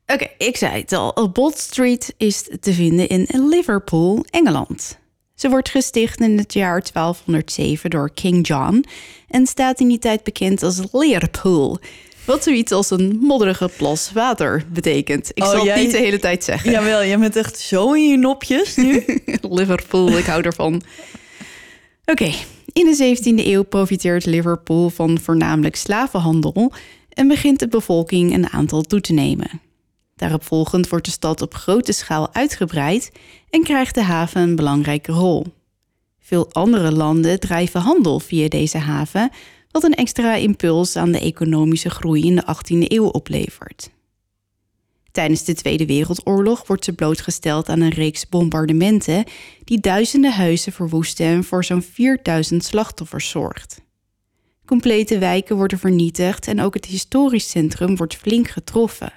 Oké, 0.05 0.27
ik 0.37 0.57
zei 0.57 0.81
het 0.81 0.93
al. 0.93 1.29
Bot 1.31 1.57
Street 1.57 2.13
is 2.17 2.49
te 2.59 2.73
vinden 2.73 3.07
in 3.07 3.47
Liverpool, 3.47 4.25
Engeland. 4.29 5.03
Ze 5.35 5.49
wordt 5.49 5.69
gesticht 5.69 6.19
in 6.19 6.37
het 6.37 6.53
jaar 6.53 6.81
1207 6.93 7.89
door 7.89 8.09
King 8.13 8.47
John 8.47 8.85
en 9.29 9.45
staat 9.47 9.79
in 9.79 9.87
die 9.87 9.99
tijd 9.99 10.23
bekend 10.23 10.63
als 10.63 10.79
Leerpool. 10.91 11.77
Wat 12.25 12.43
zoiets 12.43 12.71
als 12.71 12.89
een 12.91 13.17
modderige 13.21 13.69
plas 13.77 14.11
water 14.13 14.65
betekent. 14.73 15.31
Ik 15.33 15.43
Oh, 15.43 15.49
zal 15.49 15.57
het 15.57 15.65
jij- 15.65 15.81
niet 15.81 15.91
de 15.91 15.97
hele 15.97 16.19
tijd 16.19 16.43
zeggen. 16.43 16.71
Jawel, 16.71 17.01
je 17.01 17.17
bent 17.17 17.35
echt 17.35 17.59
zo 17.59 17.93
in 17.93 18.07
je 18.09 18.17
nopjes 18.17 18.75
nu. 18.75 19.03
Liverpool, 19.41 20.17
ik 20.17 20.25
hou 20.25 20.41
ervan. 20.43 20.81
Oké, 22.05 22.31
in 22.73 22.85
de 22.85 23.15
17e 23.17 23.45
eeuw 23.45 23.63
profiteert 23.63 24.25
Liverpool 24.25 24.89
van 24.89 25.19
voornamelijk 25.19 25.75
slavenhandel 25.75 26.71
en 27.09 27.27
begint 27.27 27.59
de 27.59 27.67
bevolking 27.67 28.33
een 28.33 28.49
aantal 28.49 28.81
toe 28.81 29.01
te 29.01 29.13
nemen. 29.13 29.61
Daaropvolgend 30.15 30.89
wordt 30.89 31.05
de 31.05 31.11
stad 31.11 31.41
op 31.41 31.53
grote 31.53 31.91
schaal 31.91 32.33
uitgebreid 32.33 33.11
en 33.49 33.63
krijgt 33.63 33.95
de 33.95 34.03
haven 34.03 34.41
een 34.41 34.55
belangrijke 34.55 35.11
rol. 35.11 35.45
Veel 36.19 36.51
andere 36.51 36.91
landen 36.91 37.39
drijven 37.39 37.81
handel 37.81 38.19
via 38.19 38.47
deze 38.47 38.77
haven, 38.77 39.29
wat 39.71 39.83
een 39.83 39.95
extra 39.95 40.35
impuls 40.35 40.95
aan 40.95 41.11
de 41.11 41.19
economische 41.19 41.89
groei 41.89 42.25
in 42.25 42.35
de 42.35 42.43
18e 42.43 42.91
eeuw 42.91 43.07
oplevert. 43.07 43.89
Tijdens 45.11 45.43
de 45.43 45.53
Tweede 45.53 45.85
Wereldoorlog 45.85 46.67
wordt 46.67 46.85
ze 46.85 46.93
blootgesteld 46.93 47.69
aan 47.69 47.81
een 47.81 47.89
reeks 47.89 48.29
bombardementen 48.29 49.23
die 49.63 49.79
duizenden 49.79 50.33
huizen 50.33 50.71
verwoesten 50.71 51.25
en 51.25 51.43
voor 51.43 51.63
zo'n 51.63 51.81
4000 51.81 52.63
slachtoffers 52.63 53.29
zorgt. 53.29 53.81
Complete 54.65 55.17
wijken 55.17 55.55
worden 55.55 55.79
vernietigd 55.79 56.47
en 56.47 56.61
ook 56.61 56.73
het 56.73 56.85
historisch 56.85 57.49
centrum 57.49 57.95
wordt 57.95 58.15
flink 58.15 58.47
getroffen. 58.47 59.13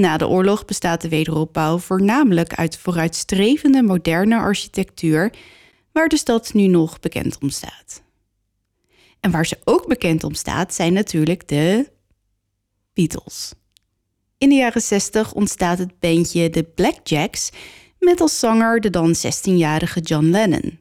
Na 0.00 0.16
de 0.16 0.28
oorlog 0.28 0.64
bestaat 0.64 1.00
de 1.00 1.08
wederopbouw 1.08 1.78
voornamelijk 1.78 2.54
uit 2.54 2.78
vooruitstrevende 2.78 3.82
moderne 3.82 4.36
architectuur, 4.36 5.32
waar 5.92 6.08
de 6.08 6.16
stad 6.16 6.52
nu 6.54 6.66
nog 6.66 7.00
bekend 7.00 7.38
om 7.40 7.50
staat. 7.50 8.02
En 9.20 9.30
waar 9.30 9.46
ze 9.46 9.58
ook 9.64 9.86
bekend 9.86 10.24
om 10.24 10.34
staat 10.34 10.74
zijn 10.74 10.92
natuurlijk 10.92 11.48
de 11.48 11.90
Beatles. 12.94 13.52
In 14.38 14.48
de 14.48 14.54
jaren 14.54 14.80
60 14.80 15.32
ontstaat 15.32 15.78
het 15.78 15.98
bandje 15.98 16.50
de 16.50 16.62
Blackjacks 16.62 17.50
met 17.98 18.20
als 18.20 18.38
zanger 18.38 18.80
de 18.80 18.90
dan 18.90 19.14
16-jarige 19.16 20.00
John 20.00 20.30
Lennon. 20.30 20.78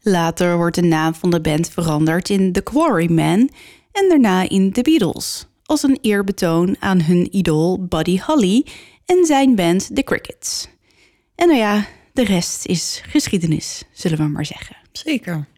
Later 0.00 0.56
wordt 0.56 0.76
de 0.76 0.82
naam 0.82 1.14
van 1.14 1.30
de 1.30 1.40
band 1.40 1.68
veranderd 1.68 2.30
in 2.30 2.52
The 2.52 2.62
Quarrymen 2.62 3.48
en 3.92 4.08
daarna 4.08 4.48
in 4.48 4.72
The 4.72 4.82
Beatles, 4.82 5.46
als 5.66 5.82
een 5.82 5.98
eerbetoon 6.00 6.76
aan 6.78 7.02
hun 7.02 7.36
idool 7.36 7.84
Buddy 7.84 8.20
Holly 8.20 8.66
en 9.04 9.24
zijn 9.26 9.54
band 9.54 9.94
The 9.94 10.02
Crickets. 10.02 10.68
En 11.34 11.48
nou 11.48 11.58
ja, 11.58 11.86
de 12.12 12.24
rest 12.24 12.66
is 12.66 13.02
geschiedenis, 13.06 13.82
zullen 13.92 14.18
we 14.18 14.24
maar 14.24 14.46
zeggen. 14.46 14.76
Zeker. 14.92 15.48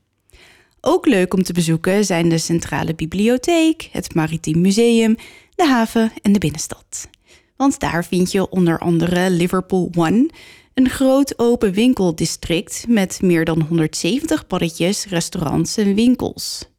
Ook 0.81 1.07
leuk 1.07 1.35
om 1.35 1.43
te 1.43 1.53
bezoeken 1.53 2.05
zijn 2.05 2.29
de 2.29 2.39
Centrale 2.39 2.95
Bibliotheek, 2.95 3.89
het 3.93 4.15
Maritiem 4.15 4.61
Museum, 4.61 5.17
de 5.55 5.67
haven 5.67 6.13
en 6.23 6.33
de 6.33 6.39
binnenstad. 6.39 7.09
Want 7.57 7.81
daar 7.81 8.05
vind 8.05 8.33
je 8.33 8.49
onder 8.49 8.79
andere 8.79 9.31
Liverpool 9.31 9.91
One, 9.97 10.31
een 10.75 10.89
groot 10.89 11.39
open 11.39 11.73
winkeldistrict 11.73 12.85
met 12.89 13.23
meer 13.23 13.45
dan 13.45 13.61
170 13.61 14.47
paddetjes, 14.47 15.05
restaurants 15.05 15.77
en 15.77 15.95
winkels. 15.95 16.76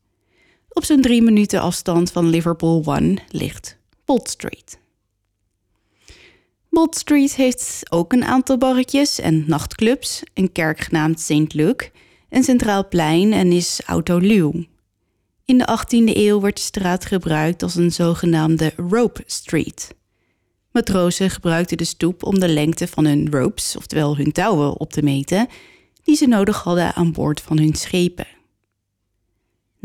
Op 0.77 0.85
zo'n 0.85 1.01
drie 1.01 1.21
minuten 1.21 1.61
afstand 1.61 2.11
van 2.11 2.29
Liverpool 2.29 2.81
One 2.85 3.17
ligt 3.29 3.77
Bond 4.05 4.29
Street. 4.29 4.79
Bond 6.69 6.95
Street 6.95 7.35
heeft 7.35 7.83
ook 7.89 8.13
een 8.13 8.23
aantal 8.23 8.57
barretjes 8.57 9.19
en 9.19 9.43
nachtclubs, 9.47 10.23
een 10.33 10.51
kerk 10.51 10.79
genaamd 10.79 11.19
St. 11.19 11.53
Luke, 11.53 11.91
een 12.29 12.43
centraal 12.43 12.87
plein 12.87 13.33
en 13.33 13.51
is 13.51 13.81
autoluw. 13.85 14.65
In 15.45 15.57
de 15.57 15.77
18e 15.79 16.15
eeuw 16.15 16.41
werd 16.41 16.55
de 16.55 16.61
straat 16.61 17.05
gebruikt 17.05 17.63
als 17.63 17.75
een 17.75 17.91
zogenaamde 17.91 18.73
rope 18.89 19.23
street. 19.25 19.95
Matrozen 20.71 21.29
gebruikten 21.29 21.77
de 21.77 21.85
stoep 21.85 22.23
om 22.23 22.39
de 22.39 22.49
lengte 22.49 22.87
van 22.87 23.05
hun 23.05 23.31
ropes, 23.31 23.77
oftewel 23.77 24.17
hun 24.17 24.31
touwen, 24.31 24.79
op 24.79 24.91
te 24.91 25.03
meten, 25.03 25.47
die 26.03 26.15
ze 26.15 26.25
nodig 26.25 26.63
hadden 26.63 26.93
aan 26.93 27.11
boord 27.11 27.41
van 27.41 27.57
hun 27.57 27.75
schepen. 27.75 28.36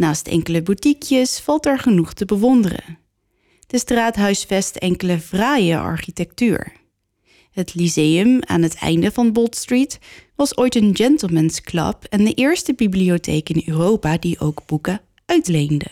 Naast 0.02 0.28
enkele 0.28 0.62
boutiquejes 0.62 1.38
valt 1.38 1.66
er 1.66 1.78
genoeg 1.78 2.12
te 2.12 2.24
bewonderen. 2.24 2.98
De 3.66 3.78
straat 3.78 4.16
huisvest 4.16 4.76
enkele 4.76 5.18
fraaie 5.18 5.78
architectuur. 5.78 6.72
Het 7.50 7.74
Lyceum 7.74 8.42
aan 8.44 8.62
het 8.62 8.74
einde 8.74 9.12
van 9.12 9.32
Bold 9.32 9.56
Street 9.56 9.98
was 10.36 10.56
ooit 10.56 10.74
een 10.74 10.96
gentleman's 10.96 11.60
club 11.60 12.04
en 12.08 12.24
de 12.24 12.34
eerste 12.34 12.74
bibliotheek 12.74 13.48
in 13.48 13.62
Europa 13.66 14.18
die 14.18 14.40
ook 14.40 14.62
boeken 14.66 15.00
uitleende. 15.26 15.90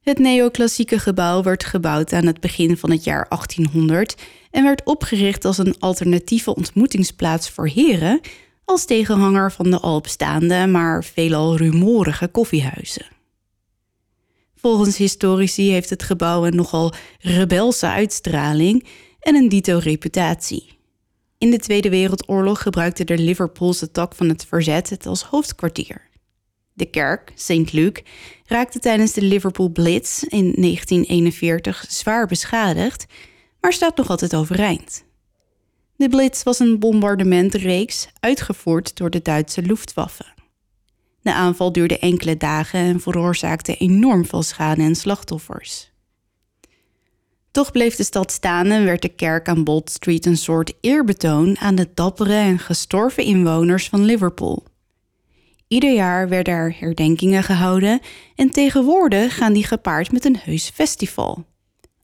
Het 0.00 0.18
neoclassieke 0.18 0.98
gebouw 0.98 1.42
werd 1.42 1.64
gebouwd 1.64 2.12
aan 2.12 2.26
het 2.26 2.40
begin 2.40 2.76
van 2.76 2.90
het 2.90 3.04
jaar 3.04 3.26
1800 3.28 4.14
en 4.50 4.64
werd 4.64 4.84
opgericht 4.84 5.44
als 5.44 5.58
een 5.58 5.78
alternatieve 5.78 6.54
ontmoetingsplaats 6.54 7.50
voor 7.50 7.68
heren, 7.68 8.20
als 8.70 8.84
tegenhanger 8.84 9.52
van 9.52 9.70
de 9.70 9.78
al 9.78 10.00
bestaande, 10.00 10.66
maar 10.66 11.04
veelal 11.04 11.56
rumoerige 11.56 12.28
koffiehuizen. 12.28 13.06
Volgens 14.54 14.96
historici 14.96 15.70
heeft 15.70 15.90
het 15.90 16.02
gebouw 16.02 16.46
een 16.46 16.56
nogal 16.56 16.92
rebelse 17.18 17.86
uitstraling 17.86 18.86
en 19.20 19.34
een 19.34 19.48
dito 19.48 19.78
reputatie. 19.78 20.78
In 21.38 21.50
de 21.50 21.58
Tweede 21.58 21.90
Wereldoorlog 21.90 22.62
gebruikte 22.62 23.04
de 23.04 23.18
Liverpoolse 23.18 23.90
tak 23.90 24.14
van 24.14 24.28
het 24.28 24.46
verzet 24.48 24.90
het 24.90 25.06
als 25.06 25.22
hoofdkwartier. 25.22 26.08
De 26.72 26.86
kerk, 26.86 27.32
St. 27.34 27.72
Luke, 27.72 28.02
raakte 28.44 28.78
tijdens 28.78 29.12
de 29.12 29.22
Liverpool 29.22 29.68
Blitz 29.68 30.22
in 30.22 30.52
1941 30.52 31.84
zwaar 31.88 32.26
beschadigd, 32.26 33.06
maar 33.60 33.72
staat 33.72 33.96
nog 33.96 34.08
altijd 34.08 34.34
overeind. 34.34 35.04
De 36.00 36.08
Blitz 36.08 36.42
was 36.42 36.58
een 36.58 36.78
bombardementreeks 36.78 38.08
uitgevoerd 38.20 38.96
door 38.96 39.10
de 39.10 39.22
Duitse 39.22 39.62
Luftwaffe. 39.62 40.24
De 41.20 41.32
aanval 41.32 41.72
duurde 41.72 41.98
enkele 41.98 42.36
dagen 42.36 42.80
en 42.80 43.00
veroorzaakte 43.00 43.76
enorm 43.76 44.26
veel 44.26 44.42
schade 44.42 44.82
en 44.82 44.94
slachtoffers. 44.94 45.90
Toch 47.50 47.72
bleef 47.72 47.96
de 47.96 48.04
stad 48.04 48.32
staan 48.32 48.66
en 48.66 48.84
werd 48.84 49.02
de 49.02 49.08
kerk 49.08 49.48
aan 49.48 49.64
Bold 49.64 49.90
Street 49.90 50.26
een 50.26 50.36
soort 50.36 50.72
eerbetoon 50.80 51.58
aan 51.58 51.74
de 51.74 51.88
dappere 51.94 52.34
en 52.34 52.58
gestorven 52.58 53.24
inwoners 53.24 53.88
van 53.88 54.04
Liverpool. 54.04 54.64
Ieder 55.68 55.94
jaar 55.94 56.28
werden 56.28 56.54
er 56.54 56.76
herdenkingen 56.78 57.42
gehouden 57.42 58.00
en 58.36 58.50
tegenwoordig 58.50 59.36
gaan 59.36 59.52
die 59.52 59.66
gepaard 59.66 60.12
met 60.12 60.24
een 60.24 60.38
heus 60.42 60.70
festival. 60.74 61.44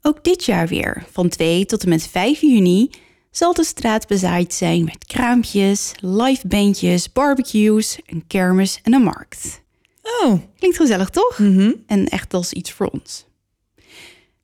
Ook 0.01 0.23
dit 0.23 0.45
jaar 0.45 0.67
weer, 0.67 1.05
van 1.11 1.29
2 1.29 1.65
tot 1.65 1.83
en 1.83 1.89
met 1.89 2.07
5 2.07 2.41
juni, 2.41 2.89
zal 3.31 3.53
de 3.53 3.63
straat 3.63 4.07
bezaaid 4.07 4.53
zijn 4.53 4.83
met 4.83 5.05
kraampjes, 5.05 5.91
live 5.99 6.47
bandjes, 6.47 7.11
barbecues, 7.11 7.99
een 8.05 8.23
kermis 8.27 8.79
en 8.83 8.93
een 8.93 9.03
markt. 9.03 9.61
Oh, 10.03 10.39
Klinkt 10.59 10.77
gezellig, 10.77 11.09
toch? 11.09 11.37
mhm. 11.37 11.71
En 11.87 12.05
echt 12.05 12.33
als 12.33 12.53
iets 12.53 12.71
voor 12.71 12.87
ons. 12.87 13.25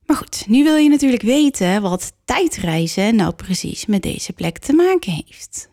Maar 0.05 0.17
goed, 0.17 0.47
nu 0.47 0.63
wil 0.63 0.75
je 0.75 0.89
natuurlijk 0.89 1.21
weten 1.21 1.81
wat 1.81 2.13
tijdreizen 2.25 3.15
nou 3.15 3.33
precies 3.33 3.85
met 3.85 4.01
deze 4.01 4.33
plek 4.33 4.57
te 4.57 4.73
maken 4.73 5.11
heeft. 5.11 5.69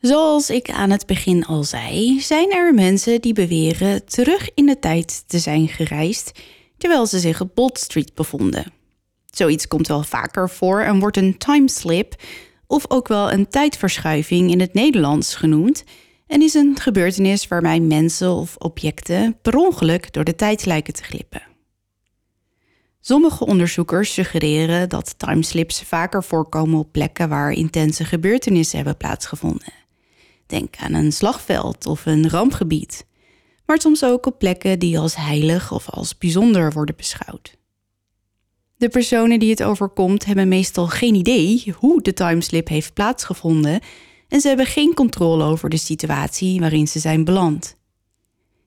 Zoals 0.00 0.50
ik 0.50 0.70
aan 0.70 0.90
het 0.90 1.06
begin 1.06 1.44
al 1.44 1.64
zei, 1.64 2.20
zijn 2.20 2.52
er 2.52 2.74
mensen 2.74 3.20
die 3.20 3.32
beweren 3.32 4.04
terug 4.04 4.48
in 4.54 4.66
de 4.66 4.78
tijd 4.78 5.28
te 5.28 5.38
zijn 5.38 5.68
gereisd 5.68 6.40
terwijl 6.78 7.06
ze 7.06 7.18
zich 7.18 7.40
op 7.40 7.54
Bold 7.54 7.78
Street 7.78 8.14
bevonden. 8.14 8.72
Zoiets 9.36 9.68
komt 9.68 9.88
wel 9.88 10.02
vaker 10.02 10.50
voor 10.50 10.80
en 10.80 10.98
wordt 10.98 11.16
een 11.16 11.38
timeslip 11.38 12.22
of 12.66 12.84
ook 12.88 13.08
wel 13.08 13.32
een 13.32 13.48
tijdverschuiving 13.48 14.50
in 14.50 14.60
het 14.60 14.74
Nederlands 14.74 15.34
genoemd 15.34 15.84
en 16.26 16.42
is 16.42 16.54
een 16.54 16.76
gebeurtenis 16.80 17.48
waarbij 17.48 17.80
mensen 17.80 18.30
of 18.30 18.56
objecten 18.56 19.38
per 19.42 19.56
ongeluk 19.56 20.12
door 20.12 20.24
de 20.24 20.34
tijd 20.34 20.66
lijken 20.66 20.94
te 20.94 21.02
glippen. 21.02 21.42
Sommige 23.00 23.46
onderzoekers 23.46 24.12
suggereren 24.12 24.88
dat 24.88 25.18
timeslips 25.18 25.82
vaker 25.82 26.24
voorkomen 26.24 26.78
op 26.78 26.92
plekken 26.92 27.28
waar 27.28 27.52
intense 27.52 28.04
gebeurtenissen 28.04 28.76
hebben 28.76 28.96
plaatsgevonden. 28.96 29.72
Denk 30.46 30.76
aan 30.76 30.94
een 30.94 31.12
slagveld 31.12 31.86
of 31.86 32.06
een 32.06 32.30
rampgebied, 32.30 33.06
maar 33.66 33.80
soms 33.80 34.04
ook 34.04 34.26
op 34.26 34.38
plekken 34.38 34.78
die 34.78 34.98
als 34.98 35.16
heilig 35.16 35.72
of 35.72 35.90
als 35.90 36.18
bijzonder 36.18 36.72
worden 36.72 36.96
beschouwd. 36.96 37.55
De 38.78 38.88
personen 38.88 39.38
die 39.38 39.50
het 39.50 39.62
overkomt 39.62 40.24
hebben 40.24 40.48
meestal 40.48 40.86
geen 40.86 41.14
idee 41.14 41.74
hoe 41.78 42.02
de 42.02 42.12
timeslip 42.12 42.68
heeft 42.68 42.94
plaatsgevonden 42.94 43.80
en 44.28 44.40
ze 44.40 44.48
hebben 44.48 44.66
geen 44.66 44.94
controle 44.94 45.44
over 45.44 45.68
de 45.68 45.76
situatie 45.76 46.60
waarin 46.60 46.88
ze 46.88 46.98
zijn 46.98 47.24
beland. 47.24 47.76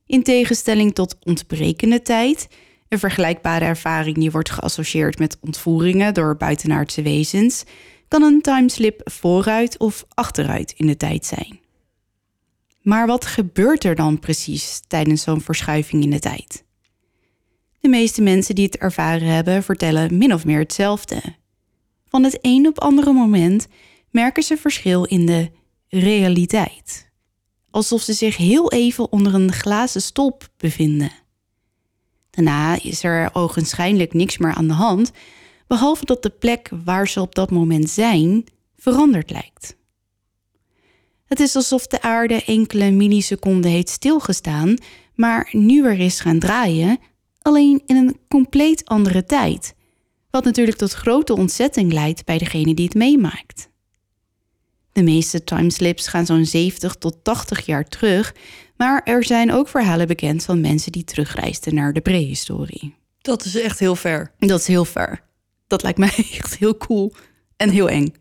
In 0.05 0.23
tegenstelling 0.23 0.95
tot 0.95 1.17
ontbrekende 1.23 2.01
tijd, 2.01 2.47
een 2.87 2.99
vergelijkbare 2.99 3.65
ervaring 3.65 4.17
die 4.17 4.31
wordt 4.31 4.49
geassocieerd 4.49 5.19
met 5.19 5.37
ontvoeringen 5.41 6.13
door 6.13 6.37
buitenaardse 6.37 7.01
wezens, 7.01 7.63
kan 8.07 8.23
een 8.23 8.41
timeslip 8.41 9.01
vooruit 9.03 9.77
of 9.77 10.05
achteruit 10.13 10.73
in 10.77 10.87
de 10.87 10.97
tijd 10.97 11.25
zijn. 11.25 11.59
Maar 12.81 13.07
wat 13.07 13.25
gebeurt 13.25 13.83
er 13.83 13.95
dan 13.95 14.19
precies 14.19 14.81
tijdens 14.87 15.21
zo'n 15.21 15.41
verschuiving 15.41 16.03
in 16.03 16.09
de 16.09 16.19
tijd? 16.19 16.63
De 17.79 17.89
meeste 17.89 18.21
mensen 18.21 18.55
die 18.55 18.65
het 18.65 18.77
ervaren 18.77 19.27
hebben 19.27 19.63
vertellen 19.63 20.17
min 20.17 20.33
of 20.33 20.45
meer 20.45 20.59
hetzelfde. 20.59 21.21
Van 22.05 22.23
het 22.23 22.39
een 22.41 22.67
op 22.67 22.79
andere 22.79 23.13
moment 23.13 23.67
merken 24.11 24.43
ze 24.43 24.57
verschil 24.57 25.03
in 25.03 25.25
de 25.25 25.51
realiteit. 25.87 27.09
Alsof 27.71 28.01
ze 28.01 28.13
zich 28.13 28.37
heel 28.37 28.71
even 28.71 29.11
onder 29.11 29.33
een 29.33 29.51
glazen 29.51 30.01
stolp 30.01 30.49
bevinden. 30.57 31.11
Daarna 32.29 32.83
is 32.83 33.03
er 33.03 33.29
ogenschijnlijk 33.33 34.13
niks 34.13 34.37
meer 34.37 34.53
aan 34.53 34.67
de 34.67 34.73
hand, 34.73 35.11
behalve 35.67 36.05
dat 36.05 36.23
de 36.23 36.29
plek 36.29 36.69
waar 36.83 37.07
ze 37.07 37.21
op 37.21 37.35
dat 37.35 37.51
moment 37.51 37.89
zijn 37.89 38.43
veranderd 38.77 39.29
lijkt. 39.29 39.77
Het 41.25 41.39
is 41.39 41.55
alsof 41.55 41.87
de 41.87 42.01
aarde 42.01 42.43
enkele 42.43 42.91
milliseconden 42.91 43.71
heeft 43.71 43.89
stilgestaan, 43.89 44.77
maar 45.15 45.49
nu 45.51 45.81
weer 45.81 45.99
is 45.99 46.19
gaan 46.19 46.39
draaien, 46.39 46.99
alleen 47.41 47.81
in 47.85 47.95
een 47.95 48.19
compleet 48.27 48.85
andere 48.85 49.23
tijd. 49.23 49.75
Wat 50.29 50.43
natuurlijk 50.43 50.77
tot 50.77 50.93
grote 50.93 51.35
ontzetting 51.35 51.93
leidt 51.93 52.25
bij 52.25 52.37
degene 52.37 52.73
die 52.73 52.85
het 52.85 52.93
meemaakt. 52.93 53.69
De 54.91 55.03
meeste 55.03 55.43
timeslips 55.43 56.07
gaan 56.07 56.25
zo'n 56.25 56.45
70 56.45 56.95
tot 56.95 57.23
80 57.23 57.65
jaar 57.65 57.87
terug, 57.87 58.35
maar 58.77 59.01
er 59.03 59.23
zijn 59.23 59.53
ook 59.53 59.67
verhalen 59.67 60.07
bekend 60.07 60.43
van 60.43 60.61
mensen 60.61 60.91
die 60.91 61.03
terugreisden 61.03 61.75
naar 61.75 61.93
de 61.93 62.01
prehistorie. 62.01 62.95
Dat 63.21 63.45
is 63.45 63.55
echt 63.55 63.79
heel 63.79 63.95
ver. 63.95 64.31
Dat 64.37 64.59
is 64.59 64.67
heel 64.67 64.85
ver. 64.85 65.21
Dat 65.67 65.83
lijkt 65.83 65.97
mij 65.97 66.13
echt 66.39 66.57
heel 66.57 66.77
cool 66.77 67.13
en 67.57 67.69
heel 67.69 67.89
eng. 67.89 68.13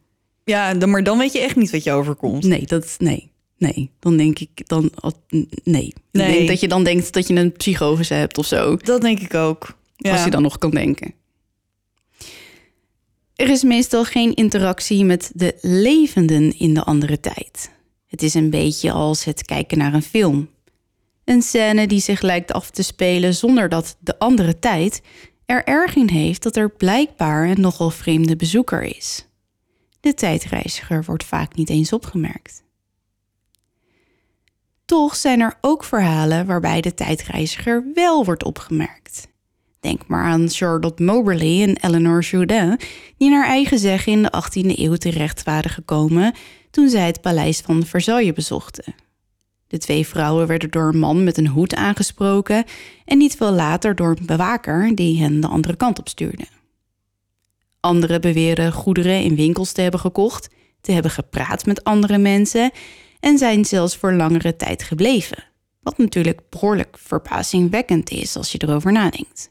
Ja, 0.44 0.74
maar 0.86 1.02
dan 1.02 1.18
weet 1.18 1.32
je 1.32 1.40
echt 1.40 1.56
niet 1.56 1.70
wat 1.70 1.84
je 1.84 1.92
overkomt. 1.92 2.44
Nee, 2.44 2.66
dat 2.66 2.94
nee. 2.98 3.27
Nee, 3.58 3.90
dan 3.98 4.16
denk 4.16 4.38
ik 4.38 4.68
dan 4.68 4.90
nee. 5.64 5.86
Ik 5.86 5.94
Nee. 6.12 6.32
denk 6.36 6.48
dat 6.48 6.60
je 6.60 6.68
dan 6.68 6.84
denkt 6.84 7.12
dat 7.12 7.28
je 7.28 7.34
een 7.34 7.52
psychose 7.52 8.14
hebt 8.14 8.38
of 8.38 8.46
zo. 8.46 8.76
Dat 8.76 9.00
denk 9.00 9.20
ik 9.20 9.34
ook. 9.34 9.76
Ja. 9.96 10.12
Als 10.12 10.24
je 10.24 10.30
dan 10.30 10.42
nog 10.42 10.58
kan 10.58 10.70
denken. 10.70 11.14
Er 13.34 13.50
is 13.50 13.62
meestal 13.62 14.04
geen 14.04 14.34
interactie 14.34 15.04
met 15.04 15.30
de 15.34 15.58
levenden 15.60 16.58
in 16.58 16.74
de 16.74 16.84
andere 16.84 17.20
tijd. 17.20 17.70
Het 18.06 18.22
is 18.22 18.34
een 18.34 18.50
beetje 18.50 18.92
als 18.92 19.24
het 19.24 19.44
kijken 19.44 19.78
naar 19.78 19.94
een 19.94 20.02
film. 20.02 20.48
Een 21.24 21.42
scène 21.42 21.86
die 21.86 22.00
zich 22.00 22.20
lijkt 22.20 22.52
af 22.52 22.70
te 22.70 22.82
spelen 22.82 23.34
zonder 23.34 23.68
dat 23.68 23.96
de 24.00 24.18
andere 24.18 24.58
tijd 24.58 25.00
er 25.46 25.64
erg 25.64 25.94
in 25.96 26.08
heeft 26.08 26.42
dat 26.42 26.56
er 26.56 26.70
blijkbaar 26.70 27.48
een 27.50 27.60
nogal 27.60 27.90
vreemde 27.90 28.36
bezoeker 28.36 28.82
is. 28.82 29.26
De 30.00 30.14
tijdreiziger 30.14 31.04
wordt 31.04 31.24
vaak 31.24 31.54
niet 31.54 31.68
eens 31.70 31.92
opgemerkt. 31.92 32.62
Toch 34.88 35.16
zijn 35.16 35.40
er 35.40 35.58
ook 35.60 35.84
verhalen 35.84 36.46
waarbij 36.46 36.80
de 36.80 36.94
tijdreiziger 36.94 37.84
wel 37.94 38.24
wordt 38.24 38.44
opgemerkt. 38.44 39.28
Denk 39.80 40.06
maar 40.06 40.24
aan 40.24 40.48
Charlotte 40.48 41.02
Moberly 41.02 41.62
en 41.62 41.76
Eleanor 41.76 42.20
Jourdain, 42.22 42.80
die 43.16 43.30
naar 43.30 43.46
eigen 43.46 43.78
zeggen 43.78 44.12
in 44.12 44.22
de 44.22 44.32
18e 44.44 44.78
eeuw 44.78 44.94
terecht 44.94 45.42
waren 45.42 45.70
gekomen 45.70 46.34
toen 46.70 46.88
zij 46.88 47.06
het 47.06 47.20
paleis 47.20 47.60
van 47.60 47.86
Versailles 47.86 48.32
bezochten. 48.32 48.94
De 49.66 49.78
twee 49.78 50.06
vrouwen 50.06 50.46
werden 50.46 50.70
door 50.70 50.88
een 50.88 50.98
man 50.98 51.24
met 51.24 51.36
een 51.36 51.48
hoed 51.48 51.74
aangesproken 51.74 52.64
en 53.04 53.18
niet 53.18 53.36
veel 53.36 53.52
later 53.52 53.94
door 53.94 54.16
een 54.18 54.26
bewaker 54.26 54.94
die 54.94 55.20
hen 55.20 55.40
de 55.40 55.48
andere 55.48 55.76
kant 55.76 55.98
op 55.98 56.08
stuurde. 56.08 56.44
Anderen 57.80 58.20
beweren 58.20 58.72
goederen 58.72 59.22
in 59.22 59.36
winkels 59.36 59.72
te 59.72 59.80
hebben 59.80 60.00
gekocht, 60.00 60.48
te 60.80 60.92
hebben 60.92 61.10
gepraat 61.10 61.66
met 61.66 61.84
andere 61.84 62.18
mensen 62.18 62.70
en 63.20 63.38
zijn 63.38 63.64
zelfs 63.64 63.96
voor 63.96 64.12
langere 64.12 64.56
tijd 64.56 64.82
gebleven. 64.82 65.44
Wat 65.80 65.98
natuurlijk 65.98 66.40
behoorlijk 66.50 66.98
verbazingwekkend 66.98 68.10
is 68.10 68.36
als 68.36 68.52
je 68.52 68.62
erover 68.62 68.92
nadenkt. 68.92 69.50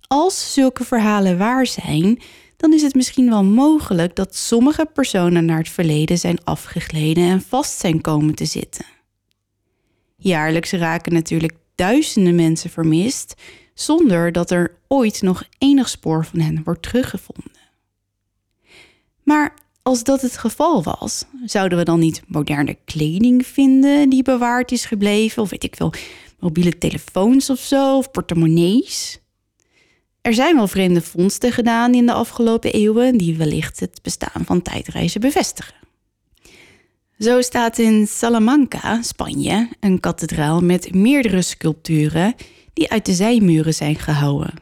Als 0.00 0.52
zulke 0.52 0.84
verhalen 0.84 1.38
waar 1.38 1.66
zijn, 1.66 2.20
dan 2.56 2.72
is 2.72 2.82
het 2.82 2.94
misschien 2.94 3.28
wel 3.28 3.44
mogelijk 3.44 4.16
dat 4.16 4.36
sommige 4.36 4.86
personen 4.92 5.44
naar 5.44 5.58
het 5.58 5.68
verleden 5.68 6.18
zijn 6.18 6.44
afgegleden 6.44 7.24
en 7.24 7.42
vast 7.42 7.78
zijn 7.78 8.00
komen 8.00 8.34
te 8.34 8.44
zitten. 8.44 8.84
Jaarlijks 10.16 10.72
raken 10.72 11.12
natuurlijk 11.12 11.52
duizenden 11.74 12.34
mensen 12.34 12.70
vermist, 12.70 13.34
zonder 13.74 14.32
dat 14.32 14.50
er 14.50 14.78
ooit 14.88 15.22
nog 15.22 15.44
enig 15.58 15.88
spoor 15.88 16.24
van 16.26 16.40
hen 16.40 16.62
wordt 16.64 16.82
teruggevonden. 16.82 17.60
Maar 19.22 19.54
als 19.82 20.04
dat 20.04 20.20
het 20.20 20.36
geval 20.36 20.82
was, 20.82 21.24
zouden 21.44 21.78
we 21.78 21.84
dan 21.84 21.98
niet 21.98 22.22
moderne 22.26 22.76
kleding 22.84 23.46
vinden 23.46 24.08
die 24.08 24.22
bewaard 24.22 24.72
is 24.72 24.84
gebleven, 24.84 25.42
of 25.42 25.50
weet 25.50 25.64
ik 25.64 25.76
veel, 25.76 25.92
mobiele 26.38 26.78
telefoons 26.78 27.50
of 27.50 27.58
zo, 27.58 27.96
of 27.96 28.10
portemonnees? 28.10 29.20
Er 30.20 30.34
zijn 30.34 30.56
wel 30.56 30.68
vreemde 30.68 31.02
vondsten 31.02 31.52
gedaan 31.52 31.94
in 31.94 32.06
de 32.06 32.12
afgelopen 32.12 32.72
eeuwen 32.72 33.18
die 33.18 33.36
wellicht 33.36 33.80
het 33.80 33.98
bestaan 34.02 34.44
van 34.44 34.62
tijdreizen 34.62 35.20
bevestigen. 35.20 35.74
Zo 37.18 37.40
staat 37.40 37.78
in 37.78 38.06
Salamanca, 38.06 39.02
Spanje, 39.02 39.68
een 39.80 40.00
kathedraal 40.00 40.60
met 40.60 40.94
meerdere 40.94 41.42
sculpturen 41.42 42.34
die 42.72 42.90
uit 42.90 43.06
de 43.06 43.12
zijmuren 43.12 43.74
zijn 43.74 43.96
gehouwen. 43.96 44.54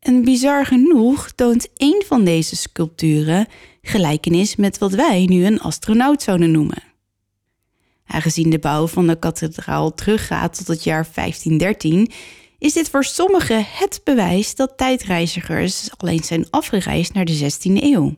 En 0.00 0.24
bizar 0.24 0.66
genoeg 0.66 1.30
toont 1.30 1.68
één 1.76 2.04
van 2.06 2.24
deze 2.24 2.56
sculpturen 2.56 3.46
gelijkenis 3.82 4.56
met 4.56 4.78
wat 4.78 4.92
wij 4.92 5.24
nu 5.24 5.44
een 5.44 5.60
astronaut 5.60 6.22
zouden 6.22 6.50
noemen. 6.50 6.82
Aangezien 8.06 8.50
de 8.50 8.58
bouw 8.58 8.86
van 8.86 9.06
de 9.06 9.18
kathedraal 9.18 9.94
teruggaat 9.94 10.56
tot 10.56 10.66
het 10.66 10.84
jaar 10.84 11.06
1513, 11.14 12.10
is 12.58 12.72
dit 12.72 12.90
voor 12.90 13.04
sommigen 13.04 13.64
het 13.68 14.00
bewijs 14.04 14.54
dat 14.54 14.76
tijdreizigers 14.76 15.90
alleen 15.96 16.24
zijn 16.24 16.50
afgereisd 16.50 17.12
naar 17.12 17.24
de 17.24 17.38
16e 17.38 17.82
eeuw. 17.82 18.14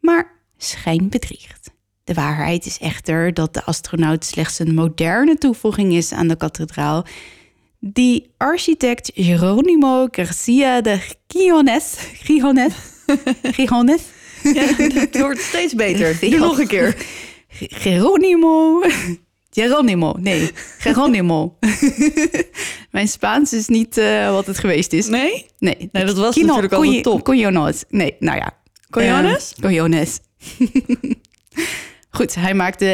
Maar 0.00 0.40
schijn 0.56 1.08
bedriegt. 1.08 1.70
De 2.04 2.14
waarheid 2.14 2.66
is 2.66 2.78
echter 2.78 3.34
dat 3.34 3.54
de 3.54 3.64
astronaut 3.64 4.24
slechts 4.24 4.58
een 4.58 4.74
moderne 4.74 5.38
toevoeging 5.38 5.92
is 5.92 6.12
aan 6.12 6.28
de 6.28 6.36
kathedraal, 6.36 7.04
die 7.80 8.30
architect 8.36 9.10
Jeronimo 9.14 10.08
Garcia 10.10 10.80
de 10.80 11.14
Gijones, 11.28 11.94
Gijones, 11.98 12.74
Gijones, 13.56 14.02
Ja, 14.52 14.64
het 15.00 15.18
wordt 15.18 15.40
steeds 15.40 15.74
beter. 15.74 16.16
Doe 16.20 16.38
nog 16.38 16.58
een 16.58 16.66
keer. 16.66 16.96
Geronimo. 17.58 18.82
Geronimo, 19.50 20.14
nee, 20.18 20.50
Geronimo. 20.78 21.58
Mijn 22.90 23.08
Spaans 23.08 23.52
is 23.52 23.68
niet 23.68 23.98
eh, 23.98 24.30
wat 24.30 24.46
het 24.46 24.58
geweest 24.58 24.92
is. 24.92 25.06
Nee? 25.06 25.46
Nee, 25.58 25.88
Nee, 25.92 26.04
dat 26.04 26.16
was 26.16 26.36
natuurlijk 26.36 26.72
al 26.72 26.82
de 26.82 27.00
top. 27.00 27.24
Coyones. 27.24 27.84
Nee, 27.88 28.16
nou 28.18 28.36
ja. 28.36 28.56
Coyones? 28.90 29.52
Eh, 29.56 29.62
Coyones. 29.62 30.20
Goed, 32.10 32.34
hij 32.34 32.54
maakte 32.54 32.84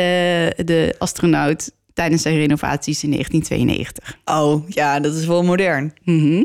de 0.64 0.94
astronaut 0.98 1.70
tijdens 1.94 2.22
zijn 2.22 2.36
renovaties 2.36 3.02
in 3.02 3.10
1992. 3.10 4.18
Oh, 4.24 4.68
ja, 4.68 5.00
dat 5.00 5.14
is 5.14 5.26
wel 5.26 5.42
modern. 5.42 5.94
Mhm. 6.04 6.44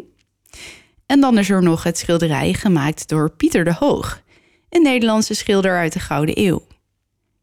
En 1.06 1.20
dan 1.20 1.38
is 1.38 1.49
er 1.49 1.64
nog 1.64 1.84
het 1.84 1.97
schilderij 1.97 2.53
gemaakt 2.53 3.08
door 3.08 3.30
Pieter 3.32 3.64
de 3.64 3.74
Hoog, 3.74 4.22
een 4.70 4.82
Nederlandse 4.82 5.34
schilder 5.34 5.78
uit 5.78 5.93
de 5.93 5.99
Gouden 5.99 6.39
Eeuw. 6.39 6.68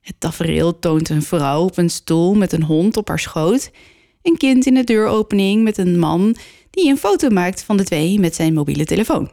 Het 0.01 0.15
tafereel 0.19 0.79
toont 0.79 1.09
een 1.09 1.23
vrouw 1.23 1.63
op 1.63 1.77
een 1.77 1.91
stoel 1.91 2.35
met 2.35 2.53
een 2.53 2.63
hond 2.63 2.97
op 2.97 3.09
haar 3.09 3.19
schoot, 3.19 3.71
een 4.23 4.37
kind 4.37 4.67
in 4.67 4.75
de 4.75 4.85
deuropening 4.85 5.63
met 5.63 5.79
een 5.79 5.99
man 5.99 6.37
die 6.71 6.91
een 6.91 6.99
foto 6.99 7.29
maakt 7.29 7.63
van 7.63 7.77
de 7.77 7.85
twee 7.85 8.21
met 8.21 8.35
zijn 8.35 8.55
mobiele 8.55 8.85
telefoon. 8.85 9.31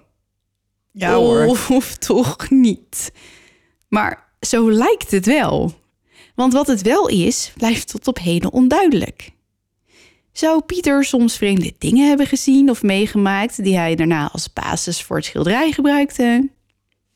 Ja 0.92 1.14
hoor. 1.14 1.46
Of 1.70 1.96
toch 1.96 2.50
niet. 2.50 3.12
Maar 3.88 4.34
zo 4.40 4.72
lijkt 4.72 5.12
het 5.12 5.26
wel. 5.26 5.74
Want 6.36 6.54
wat 6.54 6.68
het 6.68 6.82
wel 6.82 7.08
is, 7.08 7.52
blijft 7.58 7.88
tot 7.88 8.08
op 8.08 8.18
heden 8.20 8.52
onduidelijk. 8.54 9.32
Zou 10.32 10.62
Pieter 10.62 11.04
soms 11.04 11.38
vreemde 11.38 11.74
dingen 11.78 12.08
hebben 12.08 12.28
gezien 12.28 12.70
of 12.70 12.84
meegemaakt 12.84 13.64
die 13.64 13.78
hij 13.78 13.96
daarna 13.96 14.32
als 14.32 14.54
basis 14.54 15.02
voor 15.04 15.16
het 15.16 15.26
schilderij 15.26 15.72
gebruikte? 15.72 16.50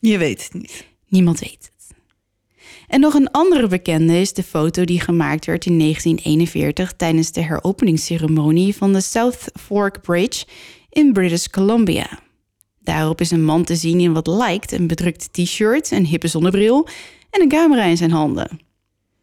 Je 0.09 0.17
weet 0.17 0.43
het 0.43 0.53
niet. 0.53 0.85
Niemand 1.07 1.39
weet 1.39 1.71
het. 1.75 1.95
En 2.87 2.99
nog 2.99 3.13
een 3.13 3.31
andere 3.31 3.67
bekende 3.67 4.19
is 4.19 4.33
de 4.33 4.43
foto 4.43 4.85
die 4.85 4.99
gemaakt 4.99 5.45
werd 5.45 5.65
in 5.65 5.79
1941 5.79 6.93
tijdens 6.93 7.31
de 7.31 7.41
heropeningsceremonie 7.41 8.75
van 8.75 8.93
de 8.93 9.01
South 9.01 9.45
Fork 9.59 10.01
Bridge 10.01 10.45
in 10.89 11.13
British 11.13 11.47
Columbia. 11.47 12.19
Daarop 12.79 13.21
is 13.21 13.31
een 13.31 13.43
man 13.43 13.63
te 13.63 13.75
zien 13.75 13.99
in 13.99 14.13
wat 14.13 14.27
lijkt 14.27 14.71
een 14.71 14.87
bedrukt 14.87 15.33
t-shirt, 15.33 15.91
een 15.91 16.05
hippe 16.05 16.27
zonnebril 16.27 16.87
en 17.29 17.41
een 17.41 17.49
camera 17.49 17.83
in 17.83 17.97
zijn 17.97 18.11
handen. 18.11 18.59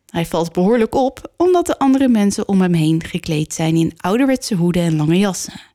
Hij 0.07 0.27
valt 0.27 0.53
behoorlijk 0.53 0.95
op 0.95 1.33
omdat 1.37 1.67
de 1.67 1.79
andere 1.79 2.09
mensen 2.09 2.49
om 2.49 2.61
hem 2.61 2.75
heen 2.75 3.05
gekleed 3.05 3.55
zijn 3.55 3.77
in 3.77 3.93
ouderwetse 3.97 4.55
hoeden 4.55 4.83
en 4.83 4.97
lange 4.97 5.19
jassen. 5.19 5.70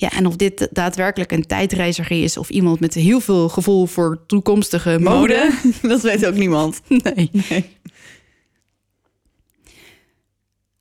Ja, 0.00 0.10
en 0.10 0.26
of 0.26 0.36
dit 0.36 0.68
daadwerkelijk 0.72 1.32
een 1.32 1.46
tijdreiziger 1.46 2.22
is 2.22 2.36
of 2.36 2.48
iemand 2.48 2.80
met 2.80 2.94
heel 2.94 3.20
veel 3.20 3.48
gevoel 3.48 3.86
voor 3.86 4.24
toekomstige 4.26 4.98
mode. 5.00 5.52
dat 5.82 6.00
weet 6.00 6.26
ook 6.26 6.34
niemand. 6.34 6.80
Nee. 6.88 7.30
Nee. 7.48 7.76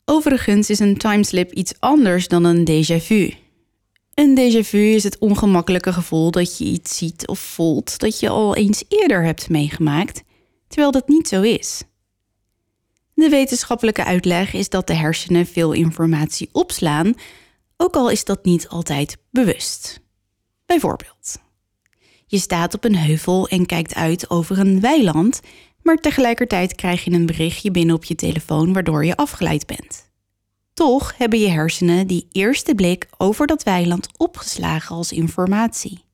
Overigens 0.05 0.69
is 0.69 0.79
een 0.79 0.97
timeslip 0.97 1.51
iets 1.51 1.73
anders 1.79 2.27
dan 2.27 2.43
een 2.43 2.69
déjà 2.69 3.03
vu. 3.03 3.33
Een 4.13 4.39
déjà 4.39 4.67
vu 4.67 4.77
is 4.77 5.03
het 5.03 5.17
ongemakkelijke 5.17 5.93
gevoel 5.93 6.31
dat 6.31 6.57
je 6.57 6.65
iets 6.65 6.97
ziet 6.97 7.27
of 7.27 7.39
voelt 7.39 7.99
dat 7.99 8.19
je 8.19 8.29
al 8.29 8.55
eens 8.55 8.83
eerder 8.89 9.23
hebt 9.23 9.49
meegemaakt, 9.49 10.23
terwijl 10.67 10.91
dat 10.91 11.07
niet 11.07 11.27
zo 11.27 11.41
is. 11.41 11.83
De 13.13 13.29
wetenschappelijke 13.29 14.03
uitleg 14.03 14.53
is 14.53 14.69
dat 14.69 14.87
de 14.87 14.93
hersenen 14.93 15.45
veel 15.45 15.71
informatie 15.71 16.49
opslaan, 16.51 17.13
ook 17.77 17.95
al 17.95 18.09
is 18.09 18.25
dat 18.25 18.45
niet 18.45 18.67
altijd 18.67 19.17
bewust. 19.29 20.01
Bijvoorbeeld, 20.65 21.39
je 22.25 22.37
staat 22.37 22.73
op 22.73 22.83
een 22.83 22.95
heuvel 22.95 23.47
en 23.47 23.65
kijkt 23.65 23.93
uit 23.93 24.29
over 24.29 24.59
een 24.59 24.79
weiland, 24.79 25.39
maar 25.81 25.95
tegelijkertijd 25.95 26.75
krijg 26.75 27.03
je 27.03 27.11
een 27.11 27.25
berichtje 27.25 27.71
binnen 27.71 27.95
op 27.95 28.03
je 28.03 28.15
telefoon 28.15 28.73
waardoor 28.73 29.05
je 29.05 29.15
afgeleid 29.15 29.65
bent. 29.65 30.11
Toch 30.73 31.17
hebben 31.17 31.39
je 31.39 31.47
hersenen 31.47 32.07
die 32.07 32.27
eerste 32.31 32.75
blik 32.75 33.07
over 33.17 33.47
dat 33.47 33.63
weiland 33.63 34.09
opgeslagen 34.17 34.95
als 34.95 35.11
informatie. 35.11 36.05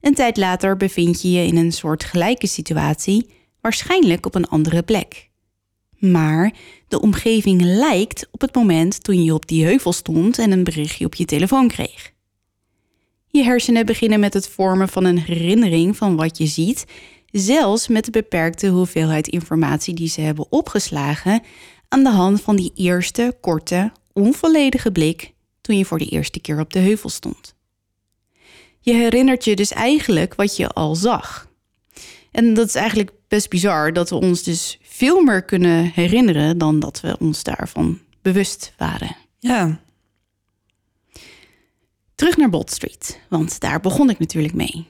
Een 0.00 0.14
tijd 0.14 0.36
later 0.36 0.76
bevind 0.76 1.22
je 1.22 1.30
je 1.30 1.46
in 1.46 1.56
een 1.56 1.72
soort 1.72 2.04
gelijke 2.04 2.46
situatie, 2.46 3.30
waarschijnlijk 3.60 4.26
op 4.26 4.34
een 4.34 4.48
andere 4.48 4.82
plek. 4.82 5.27
Maar 5.98 6.52
de 6.88 7.00
omgeving 7.00 7.62
lijkt 7.62 8.28
op 8.30 8.40
het 8.40 8.54
moment 8.54 9.04
toen 9.04 9.24
je 9.24 9.34
op 9.34 9.46
die 9.46 9.64
heuvel 9.64 9.92
stond 9.92 10.38
en 10.38 10.50
een 10.50 10.64
berichtje 10.64 11.04
op 11.04 11.14
je 11.14 11.24
telefoon 11.24 11.68
kreeg. 11.68 12.12
Je 13.30 13.42
hersenen 13.42 13.86
beginnen 13.86 14.20
met 14.20 14.34
het 14.34 14.48
vormen 14.48 14.88
van 14.88 15.04
een 15.04 15.18
herinnering 15.18 15.96
van 15.96 16.16
wat 16.16 16.38
je 16.38 16.46
ziet, 16.46 16.84
zelfs 17.30 17.88
met 17.88 18.04
de 18.04 18.10
beperkte 18.10 18.68
hoeveelheid 18.68 19.28
informatie 19.28 19.94
die 19.94 20.08
ze 20.08 20.20
hebben 20.20 20.46
opgeslagen 20.52 21.42
aan 21.88 22.02
de 22.02 22.10
hand 22.10 22.40
van 22.40 22.56
die 22.56 22.72
eerste 22.74 23.36
korte, 23.40 23.92
onvolledige 24.12 24.92
blik 24.92 25.32
toen 25.60 25.78
je 25.78 25.84
voor 25.84 25.98
de 25.98 26.08
eerste 26.08 26.40
keer 26.40 26.60
op 26.60 26.72
de 26.72 26.78
heuvel 26.78 27.08
stond. 27.08 27.54
Je 28.80 28.92
herinnert 28.92 29.44
je 29.44 29.56
dus 29.56 29.72
eigenlijk 29.72 30.34
wat 30.34 30.56
je 30.56 30.68
al 30.68 30.94
zag. 30.94 31.48
En 32.30 32.54
dat 32.54 32.66
is 32.66 32.74
eigenlijk 32.74 33.10
best 33.28 33.48
bizar 33.48 33.92
dat 33.92 34.10
we 34.10 34.16
ons 34.16 34.42
dus 34.42 34.78
veel 34.98 35.22
meer 35.22 35.42
kunnen 35.42 35.92
herinneren 35.94 36.58
dan 36.58 36.80
dat 36.80 37.00
we 37.00 37.16
ons 37.18 37.42
daarvan 37.42 37.98
bewust 38.22 38.72
waren. 38.76 39.16
Ja. 39.38 39.80
Terug 42.14 42.36
naar 42.36 42.50
Bot 42.50 42.70
Street, 42.70 43.20
want 43.28 43.60
daar 43.60 43.80
begon 43.80 44.10
ik 44.10 44.18
natuurlijk 44.18 44.54
mee. 44.54 44.86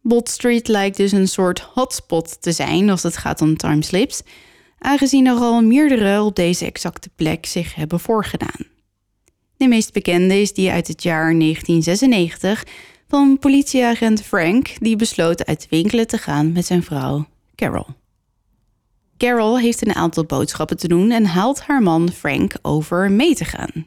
Bot 0.00 0.28
Street 0.28 0.68
lijkt 0.68 0.96
dus 0.96 1.12
een 1.12 1.28
soort 1.28 1.60
hotspot 1.60 2.42
te 2.42 2.52
zijn 2.52 2.90
als 2.90 3.02
het 3.02 3.16
gaat 3.16 3.40
om 3.40 3.56
timeslips, 3.56 4.22
aangezien 4.78 5.26
er 5.26 5.34
al 5.34 5.62
meerdere 5.62 6.22
op 6.22 6.36
deze 6.36 6.64
exacte 6.64 7.08
plek 7.16 7.46
zich 7.46 7.74
hebben 7.74 8.00
voorgedaan. 8.00 8.66
De 9.56 9.68
meest 9.68 9.92
bekende 9.92 10.40
is 10.40 10.52
die 10.52 10.70
uit 10.70 10.88
het 10.88 11.02
jaar 11.02 11.38
1996 11.38 12.64
van 13.08 13.38
politieagent 13.38 14.22
Frank, 14.22 14.74
die 14.78 14.96
besloot 14.96 15.46
uit 15.46 15.66
winkelen 15.70 16.06
te 16.06 16.18
gaan 16.18 16.52
met 16.52 16.66
zijn 16.66 16.82
vrouw 16.82 17.26
Carol. 17.54 17.86
Carol 19.22 19.58
heeft 19.58 19.86
een 19.86 19.94
aantal 19.94 20.24
boodschappen 20.24 20.76
te 20.76 20.88
doen 20.88 21.10
en 21.10 21.24
haalt 21.24 21.60
haar 21.60 21.82
man 21.82 22.10
Frank 22.10 22.54
over 22.62 23.10
mee 23.10 23.34
te 23.34 23.44
gaan. 23.44 23.86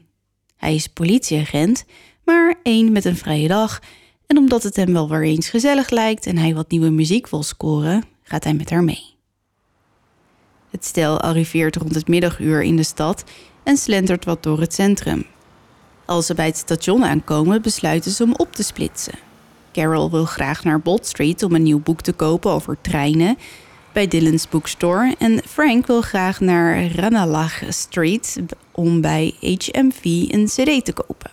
Hij 0.56 0.74
is 0.74 0.86
politieagent, 0.86 1.84
maar 2.24 2.54
één 2.62 2.92
met 2.92 3.04
een 3.04 3.16
vrije 3.16 3.48
dag. 3.48 3.80
En 4.26 4.36
omdat 4.36 4.62
het 4.62 4.76
hem 4.76 4.92
wel 4.92 5.08
weer 5.08 5.22
eens 5.22 5.48
gezellig 5.48 5.90
lijkt 5.90 6.26
en 6.26 6.38
hij 6.38 6.54
wat 6.54 6.70
nieuwe 6.70 6.90
muziek 6.90 7.28
wil 7.28 7.42
scoren, 7.42 8.04
gaat 8.22 8.44
hij 8.44 8.54
met 8.54 8.70
haar 8.70 8.84
mee. 8.84 9.14
Het 10.70 10.84
stel 10.84 11.20
arriveert 11.20 11.76
rond 11.76 11.94
het 11.94 12.08
middaguur 12.08 12.62
in 12.62 12.76
de 12.76 12.82
stad 12.82 13.24
en 13.62 13.76
slentert 13.76 14.24
wat 14.24 14.42
door 14.42 14.60
het 14.60 14.74
centrum. 14.74 15.26
Als 16.04 16.26
ze 16.26 16.34
bij 16.34 16.46
het 16.46 16.56
station 16.56 17.04
aankomen, 17.04 17.62
besluiten 17.62 18.10
ze 18.10 18.22
om 18.22 18.34
op 18.36 18.52
te 18.52 18.62
splitsen. 18.62 19.18
Carol 19.72 20.10
wil 20.10 20.24
graag 20.24 20.64
naar 20.64 20.80
Bot 20.80 21.06
Street 21.06 21.42
om 21.42 21.54
een 21.54 21.62
nieuw 21.62 21.80
boek 21.80 22.00
te 22.00 22.12
kopen 22.12 22.50
over 22.50 22.78
treinen 22.80 23.36
bij 23.96 24.08
Dylan's 24.08 24.48
Bookstore. 24.48 25.14
En 25.18 25.42
Frank 25.48 25.86
wil 25.86 26.00
graag 26.00 26.40
naar 26.40 26.86
Ranelagh 26.86 27.62
Street 27.68 28.36
om 28.72 29.00
bij 29.00 29.34
HMV 29.40 30.04
een 30.04 30.46
CD 30.46 30.84
te 30.84 30.92
kopen. 30.92 31.30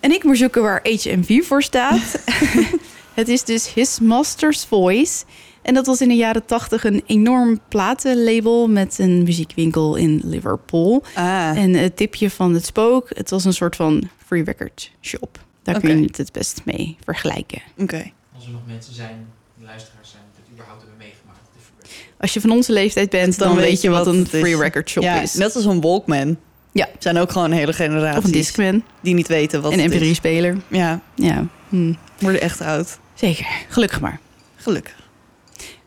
En 0.00 0.12
ik 0.12 0.24
moet 0.24 0.36
zoeken 0.36 0.62
waar 0.62 0.80
HMV 0.82 1.44
voor 1.44 1.62
staat. 1.62 2.22
het 3.14 3.28
is 3.28 3.44
dus 3.44 3.74
His 3.74 4.00
Master's 4.00 4.64
Voice. 4.64 5.24
En 5.62 5.74
dat 5.74 5.86
was 5.86 6.00
in 6.00 6.08
de 6.08 6.14
jaren 6.14 6.44
tachtig 6.44 6.84
een 6.84 7.02
enorm 7.06 7.60
platenlabel 7.68 8.68
met 8.68 8.98
een 8.98 9.22
muziekwinkel 9.22 9.96
in 9.96 10.20
Liverpool. 10.24 11.04
Ah. 11.14 11.58
En 11.58 11.74
het 11.74 11.96
tipje 11.96 12.30
van 12.30 12.54
het 12.54 12.66
spook, 12.66 13.08
het 13.08 13.30
was 13.30 13.44
een 13.44 13.52
soort 13.52 13.76
van 13.76 14.08
free 14.26 14.44
record 14.44 14.90
shop. 15.00 15.44
Daar 15.62 15.80
kun 15.80 16.00
je 16.00 16.06
het 16.06 16.16
het 16.16 16.32
best 16.32 16.60
mee 16.64 16.96
vergelijken. 17.04 17.62
Oké. 17.78 18.10
Als 18.34 18.46
er 18.46 18.52
nog 18.52 18.66
mensen 18.66 18.94
zijn, 18.94 19.26
luisteraars 19.60 20.10
zijn, 20.10 20.22
die 20.32 20.42
het 20.42 20.52
überhaupt 20.52 20.80
hebben 20.80 20.98
meegemaakt. 20.98 21.40
de 21.52 21.60
Free 21.60 21.76
Record. 21.80 22.05
Als 22.20 22.34
je 22.34 22.40
van 22.40 22.50
onze 22.50 22.72
leeftijd 22.72 23.10
bent, 23.10 23.38
dan, 23.38 23.54
weet 23.56 23.80
je 23.80 23.90
wat 23.90 24.06
een 24.06 24.26
free 24.26 24.56
record 24.56 24.90
shop 24.90 25.02
ja, 25.02 25.20
is. 25.20 25.34
Net 25.34 25.54
als 25.56 25.64
een 25.64 25.80
Walkman. 25.80 26.36
Ja. 26.72 26.88
Zijn 26.98 27.18
ook 27.18 27.32
gewoon 27.32 27.50
hele 27.50 27.72
generaties 27.72 28.18
Of 28.18 28.24
een 28.24 28.30
Discman, 28.32 28.82
die 29.00 29.14
niet 29.14 29.28
weten 29.28 29.62
wat 29.62 29.72
een 29.72 29.80
het 29.80 29.92
is. 29.94 30.08
mp3-speler. 30.18 30.56
Ja, 30.68 31.00
Ja, 31.14 31.46
hm, 31.68 31.92
worden 32.18 32.40
echt 32.40 32.60
oud. 32.60 32.98
zeker. 33.14 33.46
Gelukkig 33.68 34.00
maar. 34.00 34.20
Gelukkig. 34.56 34.94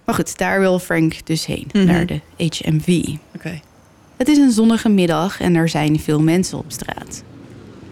Maar 0.05 0.15
goed, 0.15 0.37
daar 0.37 0.59
wil 0.59 0.79
Frank 0.79 1.25
dus 1.25 1.45
heen, 1.45 1.67
Mhm. 1.73 1.85
naar 1.85 2.05
de 2.05 2.19
HMV. 2.37 3.03
Oké. 3.35 3.59
Het 4.17 4.27
is 4.27 4.37
een 4.37 4.51
zonnige 4.51 4.89
middag 4.89 5.41
en 5.41 5.55
er 5.55 5.69
zijn 5.69 5.99
veel 5.99 6.21
mensen 6.21 6.57
op 6.57 6.65
straat. 6.67 7.23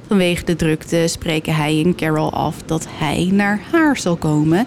Vanwege 0.08 0.44
de 0.44 0.56
drukte 0.56 1.04
spreken 1.08 1.56
hij 1.56 1.82
en 1.86 1.96
Carol 1.96 2.32
af 2.34 2.56
dat 2.66 2.88
hij 2.90 3.30
naar 3.32 3.60
haar 3.72 3.98
zal 3.98 4.16
komen, 4.16 4.66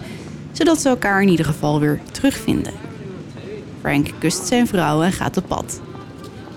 zodat 0.51 0.81
ze 0.81 0.89
elkaar 0.89 1.21
in 1.21 1.29
ieder 1.29 1.45
geval 1.45 1.79
weer 1.79 1.99
terugvinden. 2.11 2.73
Frank 3.81 4.09
kust 4.17 4.47
zijn 4.47 4.67
vrouw 4.67 5.01
en 5.01 5.11
gaat 5.11 5.37
op 5.37 5.47
pad. 5.47 5.81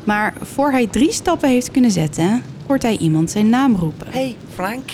Maar 0.04 0.34
voor 0.40 0.70
hij 0.70 0.86
drie 0.86 1.12
stappen 1.12 1.48
heeft 1.48 1.70
kunnen 1.70 1.90
zetten, 1.90 2.42
hoort 2.66 2.82
hij 2.82 2.96
iemand 2.96 3.30
zijn 3.30 3.48
naam 3.48 3.76
roepen. 3.76 4.06
Hey, 4.10 4.36
Frank. 4.54 4.90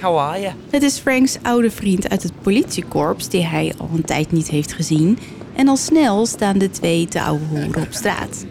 How 0.00 0.18
are 0.18 0.40
you? 0.40 0.52
Het 0.70 0.82
is 0.82 0.98
Franks 0.98 1.38
oude 1.42 1.70
vriend 1.70 2.08
uit 2.08 2.22
het 2.22 2.32
politiekorps 2.42 3.28
die 3.28 3.44
hij 3.44 3.74
al 3.78 3.90
een 3.94 4.04
tijd 4.04 4.32
niet 4.32 4.48
heeft 4.48 4.72
gezien. 4.72 5.18
En 5.56 5.68
al 5.68 5.76
snel 5.76 6.26
staan 6.26 6.58
de 6.58 6.70
twee 6.70 7.06
te 7.06 7.22
ouwe 7.22 7.44
hoeren 7.50 7.82
op 7.82 7.92
straat. 7.92 8.44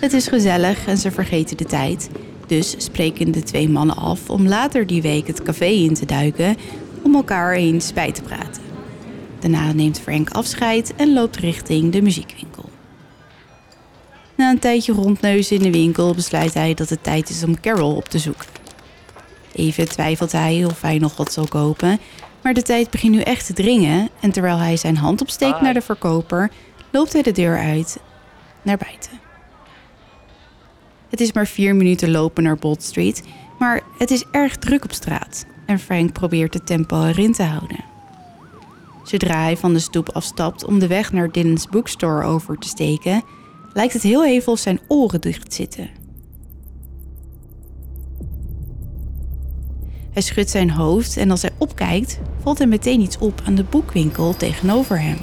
Het 0.00 0.12
is 0.12 0.28
gezellig 0.28 0.86
en 0.86 0.98
ze 0.98 1.10
vergeten 1.10 1.56
de 1.56 1.64
tijd. 1.64 2.10
Dus 2.46 2.74
spreken 2.78 3.32
de 3.32 3.42
twee 3.42 3.68
mannen 3.68 3.96
af 3.96 4.30
om 4.30 4.48
later 4.48 4.86
die 4.86 5.02
week 5.02 5.26
het 5.26 5.42
café 5.42 5.64
in 5.64 5.94
te 5.94 6.06
duiken 6.06 6.56
om 7.02 7.14
elkaar 7.14 7.54
eens 7.54 7.92
bij 7.92 8.12
te 8.12 8.22
praten. 8.22 8.63
Daarna 9.44 9.72
neemt 9.72 10.00
Frank 10.00 10.30
afscheid 10.30 10.94
en 10.96 11.12
loopt 11.12 11.36
richting 11.36 11.92
de 11.92 12.02
muziekwinkel. 12.02 12.68
Na 14.34 14.50
een 14.50 14.58
tijdje 14.58 14.92
rondneuzen 14.92 15.56
in 15.56 15.62
de 15.62 15.70
winkel 15.70 16.14
besluit 16.14 16.54
hij 16.54 16.74
dat 16.74 16.88
het 16.88 17.02
tijd 17.02 17.28
is 17.28 17.42
om 17.42 17.60
Carol 17.60 17.96
op 17.96 18.08
te 18.08 18.18
zoeken. 18.18 18.46
Even 19.54 19.88
twijfelt 19.88 20.32
hij 20.32 20.64
of 20.64 20.80
hij 20.80 20.98
nog 20.98 21.16
wat 21.16 21.32
zal 21.32 21.46
kopen, 21.46 21.98
maar 22.42 22.54
de 22.54 22.62
tijd 22.62 22.90
begint 22.90 23.14
nu 23.14 23.20
echt 23.20 23.46
te 23.46 23.52
dringen 23.52 24.08
en 24.20 24.30
terwijl 24.30 24.58
hij 24.58 24.76
zijn 24.76 24.96
hand 24.96 25.20
opsteekt 25.20 25.60
naar 25.60 25.74
de 25.74 25.82
verkoper, 25.82 26.50
loopt 26.90 27.12
hij 27.12 27.22
de 27.22 27.32
deur 27.32 27.58
uit 27.58 27.98
naar 28.62 28.78
buiten. 28.78 29.20
Het 31.08 31.20
is 31.20 31.32
maar 31.32 31.46
vier 31.46 31.76
minuten 31.76 32.10
lopen 32.10 32.42
naar 32.42 32.56
Bold 32.56 32.82
Street, 32.82 33.22
maar 33.58 33.82
het 33.98 34.10
is 34.10 34.24
erg 34.30 34.56
druk 34.56 34.84
op 34.84 34.92
straat 34.92 35.46
en 35.66 35.78
Frank 35.78 36.12
probeert 36.12 36.54
het 36.54 36.66
tempo 36.66 37.04
erin 37.04 37.32
te 37.32 37.42
houden. 37.42 37.93
Zodra 39.04 39.42
hij 39.42 39.56
van 39.56 39.72
de 39.72 39.78
stoep 39.78 40.08
afstapt 40.08 40.64
om 40.64 40.78
de 40.78 40.86
weg 40.86 41.12
naar 41.12 41.32
Dylan's 41.32 41.68
Bookstore 41.68 42.26
over 42.26 42.58
te 42.58 42.68
steken, 42.68 43.22
lijkt 43.72 43.92
het 43.92 44.02
heel 44.02 44.26
even 44.26 44.52
of 44.52 44.58
zijn 44.58 44.80
oren 44.88 45.20
dicht 45.20 45.54
zitten. 45.54 45.90
Hij 50.10 50.22
schudt 50.22 50.50
zijn 50.50 50.70
hoofd 50.70 51.16
en 51.16 51.30
als 51.30 51.42
hij 51.42 51.50
opkijkt, 51.58 52.20
valt 52.42 52.60
er 52.60 52.68
meteen 52.68 53.00
iets 53.00 53.18
op 53.18 53.42
aan 53.44 53.54
de 53.54 53.64
boekwinkel 53.64 54.36
tegenover 54.36 55.00
hem. 55.00 55.18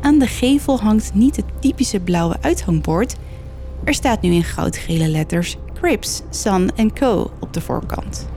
Aan 0.00 0.18
de 0.18 0.26
gevel 0.26 0.80
hangt 0.80 1.14
niet 1.14 1.36
het 1.36 1.44
typische 1.60 2.00
blauwe 2.00 2.36
uithangbord. 2.40 3.16
Er 3.84 3.94
staat 3.94 4.22
nu 4.22 4.32
in 4.32 4.44
goudgele 4.44 5.08
letters 5.08 5.56
Crips, 5.74 6.22
Sun 6.30 6.92
Co. 6.94 7.30
op 7.40 7.52
de 7.52 7.60
voorkant. 7.60 8.28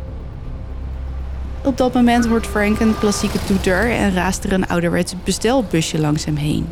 Op 1.63 1.77
dat 1.77 1.93
moment 1.93 2.27
hoort 2.27 2.47
Frank 2.47 2.79
een 2.79 2.97
klassieke 2.99 3.43
toeter 3.45 3.91
en 3.91 4.13
raast 4.13 4.43
er 4.43 4.53
een 4.53 4.67
ouderwets 4.67 5.13
bestelbusje 5.23 5.99
langs 5.99 6.25
hem 6.25 6.35
heen. 6.35 6.67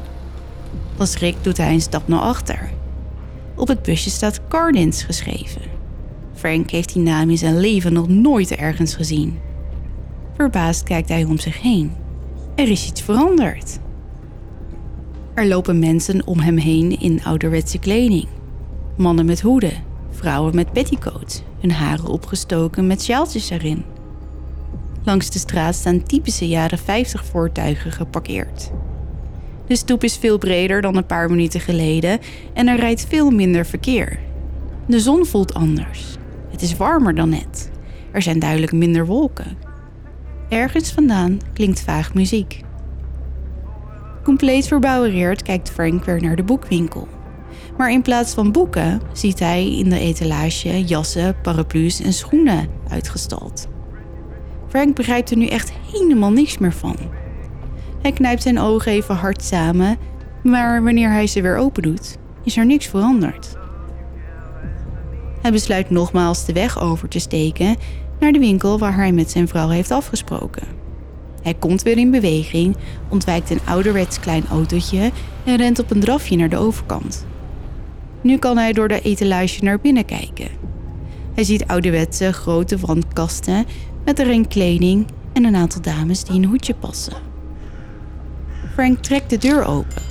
Van 0.95 1.07
schrik 1.07 1.35
doet 1.41 1.57
hij 1.57 1.73
een 1.73 1.81
stap 1.81 2.07
naar 2.07 2.19
achter. 2.19 2.69
Op 3.55 3.67
het 3.67 3.81
busje 3.81 4.09
staat 4.09 4.41
Cardins 4.47 5.03
geschreven. 5.03 5.61
Frank 6.33 6.71
heeft 6.71 6.93
die 6.93 7.01
naam 7.01 7.29
in 7.29 7.37
zijn 7.37 7.59
leven 7.59 7.93
nog 7.93 8.07
nooit 8.07 8.51
ergens 8.55 8.95
gezien. 8.95 9.39
Verbaasd 10.35 10.83
kijkt 10.83 11.09
hij 11.09 11.23
om 11.23 11.37
zich 11.37 11.61
heen. 11.61 11.91
Er 12.55 12.69
is 12.69 12.87
iets 12.87 13.01
veranderd. 13.01 13.79
Er 15.33 15.47
lopen 15.47 15.79
mensen 15.79 16.27
om 16.27 16.39
hem 16.39 16.57
heen 16.57 16.99
in 16.99 17.23
ouderwetse 17.23 17.79
kleding. 17.79 18.27
Mannen 18.95 19.25
met 19.25 19.41
hoeden, 19.41 19.83
vrouwen 20.11 20.55
met 20.55 20.71
petticoats, 20.71 21.41
hun 21.59 21.71
haren 21.71 22.07
opgestoken 22.07 22.87
met 22.87 23.03
sjaaltjes 23.03 23.49
erin. 23.49 23.83
Langs 25.07 25.29
de 25.29 25.39
straat 25.39 25.75
staan 25.75 26.03
typische 26.03 26.47
jaren 26.47 26.77
50 26.77 27.25
voertuigen 27.25 27.91
geparkeerd. 27.91 28.71
De 29.67 29.75
stoep 29.75 30.03
is 30.03 30.17
veel 30.17 30.37
breder 30.37 30.81
dan 30.81 30.95
een 30.95 31.05
paar 31.05 31.29
minuten 31.29 31.59
geleden 31.59 32.19
en 32.53 32.67
er 32.67 32.79
rijdt 32.79 33.05
veel 33.09 33.29
minder 33.29 33.65
verkeer. 33.65 34.19
De 34.85 34.99
zon 34.99 35.25
voelt 35.25 35.53
anders. 35.53 36.15
Het 36.49 36.61
is 36.61 36.77
warmer 36.77 37.15
dan 37.15 37.29
net. 37.29 37.71
Er 38.11 38.21
zijn 38.21 38.39
duidelijk 38.39 38.71
minder 38.71 39.05
wolken. 39.05 39.57
Ergens 40.49 40.91
vandaan 40.91 41.39
klinkt 41.53 41.81
vaag 41.81 42.13
muziek. 42.13 42.61
Compleet 44.23 44.67
verbouwereerd 44.67 45.41
kijkt 45.41 45.69
Frank 45.69 46.03
weer 46.03 46.21
naar 46.21 46.35
de 46.35 46.43
boekwinkel. 46.43 47.07
Maar 47.77 47.91
in 47.91 48.01
plaats 48.01 48.33
van 48.33 48.51
boeken 48.51 49.01
ziet 49.13 49.39
hij 49.39 49.77
in 49.77 49.89
de 49.89 49.99
etalage 49.99 50.83
jassen, 50.83 51.41
paraplu's 51.41 52.01
en 52.01 52.13
schoenen 52.13 52.67
uitgestald. 52.89 53.67
Frank 54.67 54.95
begrijpt 54.95 55.31
er 55.31 55.37
nu 55.37 55.45
echt 55.45 55.71
helemaal 55.91 56.31
niks 56.31 56.57
meer 56.57 56.73
van. 56.73 56.95
Hij 58.01 58.11
knijpt 58.11 58.41
zijn 58.41 58.59
ogen 58.59 58.91
even 58.91 59.15
hard 59.15 59.43
samen, 59.43 59.97
maar 60.43 60.83
wanneer 60.83 61.09
hij 61.11 61.27
ze 61.27 61.41
weer 61.41 61.57
open 61.57 61.83
doet, 61.83 62.17
is 62.43 62.57
er 62.57 62.65
niks 62.65 62.85
veranderd. 62.85 63.57
Hij 65.41 65.51
besluit 65.51 65.89
nogmaals 65.89 66.45
de 66.45 66.53
weg 66.53 66.81
over 66.81 67.07
te 67.09 67.19
steken 67.19 67.75
naar 68.19 68.31
de 68.31 68.39
winkel 68.39 68.79
waar 68.79 68.95
hij 68.95 69.11
met 69.11 69.31
zijn 69.31 69.47
vrouw 69.47 69.69
heeft 69.69 69.91
afgesproken. 69.91 70.67
Hij 71.41 71.53
komt 71.53 71.81
weer 71.81 71.97
in 71.97 72.11
beweging, 72.11 72.75
ontwijkt 73.09 73.49
een 73.49 73.59
ouderwets 73.65 74.19
klein 74.19 74.47
autootje 74.49 75.11
en 75.43 75.55
rent 75.55 75.79
op 75.79 75.91
een 75.91 75.99
drafje 75.99 76.35
naar 76.35 76.49
de 76.49 76.57
overkant. 76.57 77.25
Nu 78.21 78.37
kan 78.37 78.57
hij 78.57 78.73
door 78.73 78.87
de 78.87 79.01
etalage 79.01 79.63
naar 79.63 79.79
binnen 79.79 80.05
kijken. 80.05 80.47
Hij 81.33 81.43
ziet 81.43 81.67
ouderwetse 81.67 82.33
grote 82.33 82.77
wandkasten 82.77 83.65
met 84.07 84.19
erin 84.19 84.47
kleding 84.47 85.07
en 85.33 85.43
een 85.43 85.55
aantal 85.55 85.81
dames 85.81 86.23
die 86.23 86.35
een 86.35 86.45
hoedje 86.45 86.73
passen. 86.73 87.13
Frank 88.73 89.03
trekt 89.03 89.29
de 89.29 89.37
deur 89.37 89.65
open. 89.65 90.01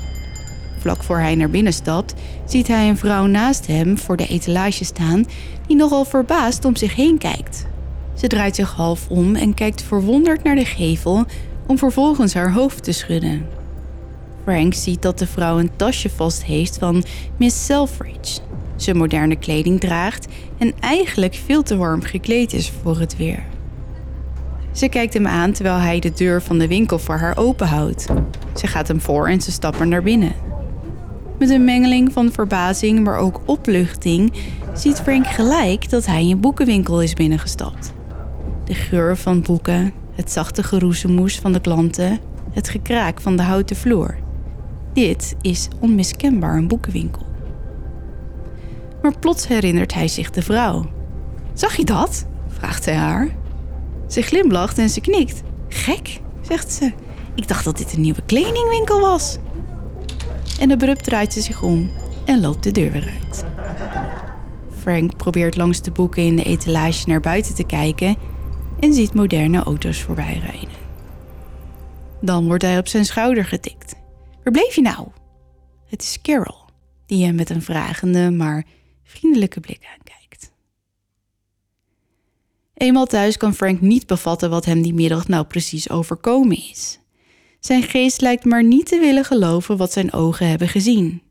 Vlak 0.78 1.02
voor 1.02 1.18
hij 1.18 1.34
naar 1.34 1.50
binnen 1.50 1.72
stapt, 1.72 2.14
ziet 2.44 2.68
hij 2.68 2.88
een 2.88 2.96
vrouw 2.96 3.26
naast 3.26 3.66
hem 3.66 3.98
voor 3.98 4.16
de 4.16 4.26
etalage 4.26 4.84
staan 4.84 5.24
die 5.66 5.76
nogal 5.76 6.04
verbaasd 6.04 6.64
om 6.64 6.76
zich 6.76 6.94
heen 6.94 7.18
kijkt. 7.18 7.66
Ze 8.14 8.26
draait 8.26 8.54
zich 8.54 8.72
half 8.72 9.08
om 9.08 9.34
en 9.34 9.54
kijkt 9.54 9.82
verwonderd 9.82 10.42
naar 10.42 10.54
de 10.56 10.64
gevel 10.64 11.24
om 11.66 11.78
vervolgens 11.78 12.34
haar 12.34 12.52
hoofd 12.52 12.84
te 12.84 12.92
schudden. 12.92 13.46
Frank 14.42 14.74
ziet 14.74 15.02
dat 15.02 15.18
de 15.18 15.26
vrouw 15.26 15.58
een 15.58 15.76
tasje 15.76 16.10
vast 16.10 16.44
heeft 16.44 16.78
van 16.78 17.04
Miss 17.36 17.64
Selfridge. 17.64 18.40
Ze 18.76 18.94
moderne 18.94 19.36
kleding 19.36 19.80
draagt 19.80 20.26
en 20.58 20.72
eigenlijk 20.80 21.34
veel 21.44 21.62
te 21.62 21.76
warm 21.76 22.02
gekleed 22.02 22.52
is 22.52 22.72
voor 22.82 22.98
het 22.98 23.16
weer. 23.16 23.54
Ze 24.76 24.88
kijkt 24.88 25.14
hem 25.14 25.26
aan 25.26 25.52
terwijl 25.52 25.78
hij 25.78 25.98
de 25.98 26.12
deur 26.12 26.42
van 26.42 26.58
de 26.58 26.68
winkel 26.68 26.98
voor 26.98 27.14
haar 27.14 27.36
openhoudt. 27.36 28.06
Ze 28.54 28.66
gaat 28.66 28.88
hem 28.88 29.00
voor 29.00 29.28
en 29.28 29.40
ze 29.40 29.52
stappen 29.52 29.88
naar 29.88 30.02
binnen. 30.02 30.32
Met 31.38 31.50
een 31.50 31.64
mengeling 31.64 32.12
van 32.12 32.32
verbazing, 32.32 33.04
maar 33.04 33.18
ook 33.18 33.40
opluchting, 33.44 34.32
ziet 34.74 35.00
Frank 35.00 35.26
gelijk 35.26 35.90
dat 35.90 36.06
hij 36.06 36.22
een 36.22 36.40
boekenwinkel 36.40 37.02
is 37.02 37.14
binnengestapt. 37.14 37.92
De 38.64 38.74
geur 38.74 39.16
van 39.16 39.42
boeken, 39.42 39.92
het 40.14 40.32
zachte 40.32 40.62
geroezemoes 40.62 41.38
van 41.38 41.52
de 41.52 41.60
klanten, 41.60 42.18
het 42.50 42.68
gekraak 42.68 43.20
van 43.20 43.36
de 43.36 43.42
houten 43.42 43.76
vloer. 43.76 44.16
Dit 44.92 45.36
is 45.40 45.68
onmiskenbaar 45.80 46.56
een 46.56 46.68
boekenwinkel. 46.68 47.26
Maar 49.02 49.18
plots 49.18 49.48
herinnert 49.48 49.94
hij 49.94 50.08
zich 50.08 50.30
de 50.30 50.42
vrouw. 50.42 50.86
Zag 51.52 51.76
je 51.76 51.84
dat? 51.84 52.26
vraagt 52.48 52.84
hij 52.84 52.94
haar. 52.94 53.35
Ze 54.08 54.22
glimlacht 54.22 54.78
en 54.78 54.88
ze 54.88 55.00
knikt. 55.00 55.42
Gek, 55.68 56.20
zegt 56.42 56.72
ze. 56.72 56.92
Ik 57.34 57.48
dacht 57.48 57.64
dat 57.64 57.76
dit 57.76 57.92
een 57.92 58.00
nieuwe 58.00 58.22
kledingwinkel 58.22 59.00
was. 59.00 59.38
En 60.60 60.72
abrupt 60.72 61.04
draait 61.04 61.32
ze 61.32 61.40
zich 61.40 61.62
om 61.62 61.90
en 62.24 62.40
loopt 62.40 62.62
de 62.62 62.70
deur 62.70 62.92
weer 62.92 63.12
uit. 63.22 63.44
Frank 64.78 65.16
probeert 65.16 65.56
langs 65.56 65.82
de 65.82 65.90
boeken 65.90 66.22
in 66.22 66.36
de 66.36 66.44
etalage 66.44 67.08
naar 67.08 67.20
buiten 67.20 67.54
te 67.54 67.64
kijken 67.64 68.16
en 68.80 68.92
ziet 68.92 69.14
moderne 69.14 69.62
auto's 69.62 70.02
voorbij 70.02 70.38
rijden. 70.38 70.84
Dan 72.20 72.46
wordt 72.46 72.62
hij 72.62 72.78
op 72.78 72.88
zijn 72.88 73.04
schouder 73.04 73.44
getikt. 73.44 73.94
Waar 74.42 74.52
bleef 74.52 74.74
je 74.74 74.82
nou? 74.82 75.08
Het 75.86 76.02
is 76.02 76.20
Carol, 76.22 76.64
die 77.06 77.24
hem 77.24 77.34
met 77.34 77.50
een 77.50 77.62
vragende 77.62 78.30
maar 78.30 78.64
vriendelijke 79.04 79.60
blik 79.60 79.86
aankijkt. 79.92 80.15
Eenmaal 82.76 83.06
thuis 83.06 83.36
kan 83.36 83.54
Frank 83.54 83.80
niet 83.80 84.06
bevatten 84.06 84.50
wat 84.50 84.64
hem 84.64 84.82
die 84.82 84.94
middag 84.94 85.28
nou 85.28 85.44
precies 85.44 85.90
overkomen 85.90 86.56
is. 86.70 86.98
Zijn 87.60 87.82
geest 87.82 88.20
lijkt 88.20 88.44
maar 88.44 88.64
niet 88.64 88.86
te 88.86 88.98
willen 88.98 89.24
geloven 89.24 89.76
wat 89.76 89.92
zijn 89.92 90.12
ogen 90.12 90.48
hebben 90.48 90.68
gezien. 90.68 91.22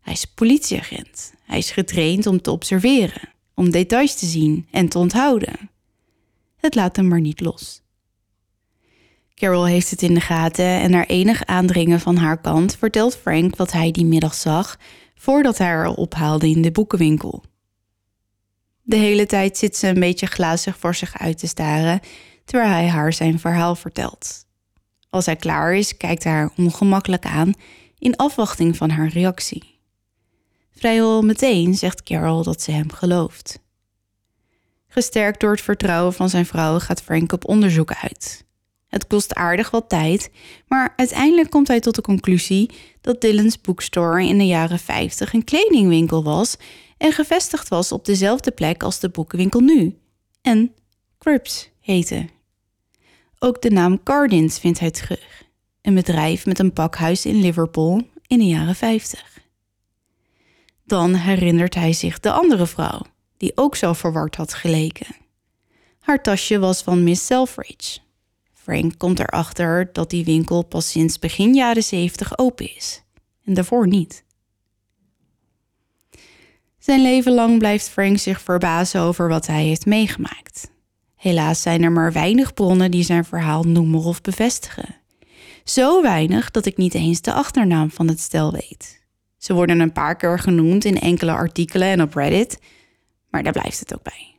Hij 0.00 0.12
is 0.12 0.24
politieagent. 0.24 1.32
Hij 1.44 1.58
is 1.58 1.70
getraind 1.70 2.26
om 2.26 2.40
te 2.40 2.50
observeren, 2.50 3.28
om 3.54 3.70
details 3.70 4.14
te 4.14 4.26
zien 4.26 4.66
en 4.70 4.88
te 4.88 4.98
onthouden. 4.98 5.70
Het 6.56 6.74
laat 6.74 6.96
hem 6.96 7.08
maar 7.08 7.20
niet 7.20 7.40
los. 7.40 7.82
Carol 9.34 9.66
heeft 9.66 9.90
het 9.90 10.02
in 10.02 10.14
de 10.14 10.20
gaten 10.20 10.64
en 10.64 10.90
naar 10.90 11.06
enig 11.06 11.44
aandringen 11.44 12.00
van 12.00 12.16
haar 12.16 12.40
kant 12.40 12.76
vertelt 12.76 13.16
Frank 13.16 13.56
wat 13.56 13.72
hij 13.72 13.90
die 13.90 14.04
middag 14.04 14.34
zag 14.34 14.78
voordat 15.14 15.58
hij 15.58 15.66
haar 15.66 15.88
ophaalde 15.88 16.48
in 16.48 16.62
de 16.62 16.72
boekenwinkel. 16.72 17.44
De 18.90 18.96
hele 18.96 19.26
tijd 19.26 19.58
zit 19.58 19.76
ze 19.76 19.86
een 19.86 20.00
beetje 20.00 20.26
glazig 20.26 20.78
voor 20.78 20.94
zich 20.94 21.18
uit 21.18 21.38
te 21.38 21.46
staren 21.46 22.00
terwijl 22.44 22.70
hij 22.70 22.88
haar 22.88 23.12
zijn 23.12 23.38
verhaal 23.38 23.74
vertelt. 23.74 24.46
Als 25.10 25.26
hij 25.26 25.36
klaar 25.36 25.74
is, 25.74 25.96
kijkt 25.96 26.24
hij 26.24 26.32
haar 26.32 26.50
ongemakkelijk 26.56 27.24
aan 27.24 27.52
in 27.98 28.16
afwachting 28.16 28.76
van 28.76 28.90
haar 28.90 29.08
reactie. 29.08 29.80
Vrijwel 30.72 31.22
meteen 31.22 31.74
zegt 31.74 32.02
Carol 32.02 32.42
dat 32.42 32.62
ze 32.62 32.70
hem 32.70 32.92
gelooft. 32.92 33.60
Gesterkt 34.86 35.40
door 35.40 35.50
het 35.50 35.60
vertrouwen 35.60 36.12
van 36.12 36.28
zijn 36.28 36.46
vrouw 36.46 36.78
gaat 36.78 37.02
Frank 37.02 37.32
op 37.32 37.48
onderzoek 37.48 37.92
uit. 37.92 38.44
Het 38.90 39.06
kost 39.06 39.34
aardig 39.34 39.70
wat 39.70 39.88
tijd, 39.88 40.30
maar 40.68 40.92
uiteindelijk 40.96 41.50
komt 41.50 41.68
hij 41.68 41.80
tot 41.80 41.94
de 41.94 42.00
conclusie 42.02 42.70
dat 43.00 43.20
Dylan's 43.20 43.60
Bookstore 43.60 44.26
in 44.26 44.38
de 44.38 44.46
jaren 44.46 44.78
50 44.78 45.32
een 45.32 45.44
kledingwinkel 45.44 46.24
was 46.24 46.56
en 46.96 47.12
gevestigd 47.12 47.68
was 47.68 47.92
op 47.92 48.04
dezelfde 48.04 48.50
plek 48.50 48.82
als 48.82 49.00
de 49.00 49.08
boekenwinkel 49.08 49.60
nu. 49.60 49.98
En 50.42 50.74
Crips 51.18 51.70
heette. 51.80 52.28
Ook 53.38 53.62
de 53.62 53.70
naam 53.70 54.02
Cardins 54.02 54.58
vindt 54.58 54.78
hij 54.78 54.90
terug. 54.90 55.44
Een 55.82 55.94
bedrijf 55.94 56.46
met 56.46 56.58
een 56.58 56.72
pakhuis 56.72 57.26
in 57.26 57.40
Liverpool 57.40 58.02
in 58.26 58.38
de 58.38 58.46
jaren 58.46 58.74
50. 58.74 59.38
Dan 60.84 61.14
herinnert 61.14 61.74
hij 61.74 61.92
zich 61.92 62.20
de 62.20 62.32
andere 62.32 62.66
vrouw, 62.66 63.00
die 63.36 63.52
ook 63.54 63.76
zo 63.76 63.92
verward 63.92 64.36
had 64.36 64.54
geleken. 64.54 65.16
Haar 66.00 66.22
tasje 66.22 66.58
was 66.58 66.82
van 66.82 67.02
Miss 67.02 67.26
Selfridge. 67.26 67.98
Frank 68.70 68.98
komt 68.98 69.18
erachter 69.18 69.88
dat 69.92 70.10
die 70.10 70.24
winkel 70.24 70.62
pas 70.62 70.90
sinds 70.90 71.18
begin 71.18 71.54
jaren 71.54 71.82
70 71.82 72.38
open 72.38 72.76
is. 72.76 73.02
En 73.44 73.54
daarvoor 73.54 73.86
niet. 73.86 74.24
Zijn 76.78 77.02
leven 77.02 77.32
lang 77.32 77.58
blijft 77.58 77.88
Frank 77.88 78.18
zich 78.18 78.40
verbazen 78.40 79.00
over 79.00 79.28
wat 79.28 79.46
hij 79.46 79.64
heeft 79.64 79.86
meegemaakt. 79.86 80.70
Helaas 81.16 81.62
zijn 81.62 81.82
er 81.82 81.92
maar 81.92 82.12
weinig 82.12 82.54
bronnen 82.54 82.90
die 82.90 83.02
zijn 83.02 83.24
verhaal 83.24 83.62
noemen 83.62 84.00
of 84.00 84.20
bevestigen. 84.20 84.96
Zo 85.64 86.02
weinig 86.02 86.50
dat 86.50 86.66
ik 86.66 86.76
niet 86.76 86.94
eens 86.94 87.20
de 87.20 87.32
achternaam 87.32 87.90
van 87.90 88.08
het 88.08 88.20
stel 88.20 88.52
weet. 88.52 89.04
Ze 89.38 89.54
worden 89.54 89.80
een 89.80 89.92
paar 89.92 90.16
keer 90.16 90.38
genoemd 90.38 90.84
in 90.84 91.00
enkele 91.00 91.32
artikelen 91.32 91.88
en 91.88 92.02
op 92.02 92.14
Reddit, 92.14 92.58
maar 93.30 93.42
daar 93.42 93.52
blijft 93.52 93.80
het 93.80 93.94
ook 93.94 94.02
bij. 94.02 94.36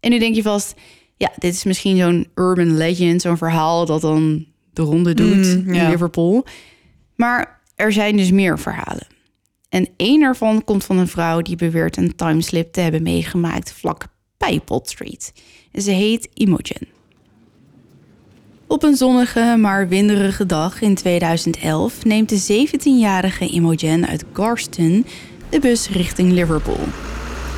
En 0.00 0.10
nu 0.10 0.18
denk 0.18 0.34
je 0.34 0.42
vast, 0.42 0.74
ja, 1.22 1.32
dit 1.38 1.54
is 1.54 1.64
misschien 1.64 1.96
zo'n 1.96 2.28
urban 2.34 2.76
legend, 2.76 3.20
zo'n 3.20 3.36
verhaal 3.36 3.86
dat 3.86 4.00
dan 4.00 4.46
de 4.72 4.82
ronde 4.82 5.14
doet 5.14 5.56
Mm, 5.56 5.68
in 5.68 5.74
ja. 5.74 5.88
Liverpool. 5.88 6.46
Maar 7.14 7.60
er 7.74 7.92
zijn 7.92 8.16
dus 8.16 8.30
meer 8.30 8.58
verhalen. 8.58 9.06
En 9.68 9.88
één 9.96 10.22
ervan 10.22 10.64
komt 10.64 10.84
van 10.84 10.98
een 10.98 11.08
vrouw 11.08 11.40
die 11.40 11.56
beweert 11.56 11.96
een 11.96 12.16
timeslip 12.16 12.72
te 12.72 12.80
hebben 12.80 13.02
meegemaakt 13.02 13.72
vlak 13.72 14.06
bij 14.38 14.60
Pot 14.60 14.88
Street. 14.88 15.32
En 15.72 15.82
ze 15.82 15.90
heet 15.90 16.28
Imogen. 16.34 16.88
Op 18.66 18.82
een 18.82 18.96
zonnige 18.96 19.56
maar 19.58 19.88
winderige 19.88 20.46
dag 20.46 20.80
in 20.80 20.94
2011 20.94 22.04
neemt 22.04 22.28
de 22.28 22.66
17-jarige 22.68 23.46
Imogen 23.46 24.06
uit 24.06 24.24
Garston 24.32 25.06
de 25.48 25.58
bus 25.60 25.88
richting 25.88 26.32
Liverpool. 26.32 26.84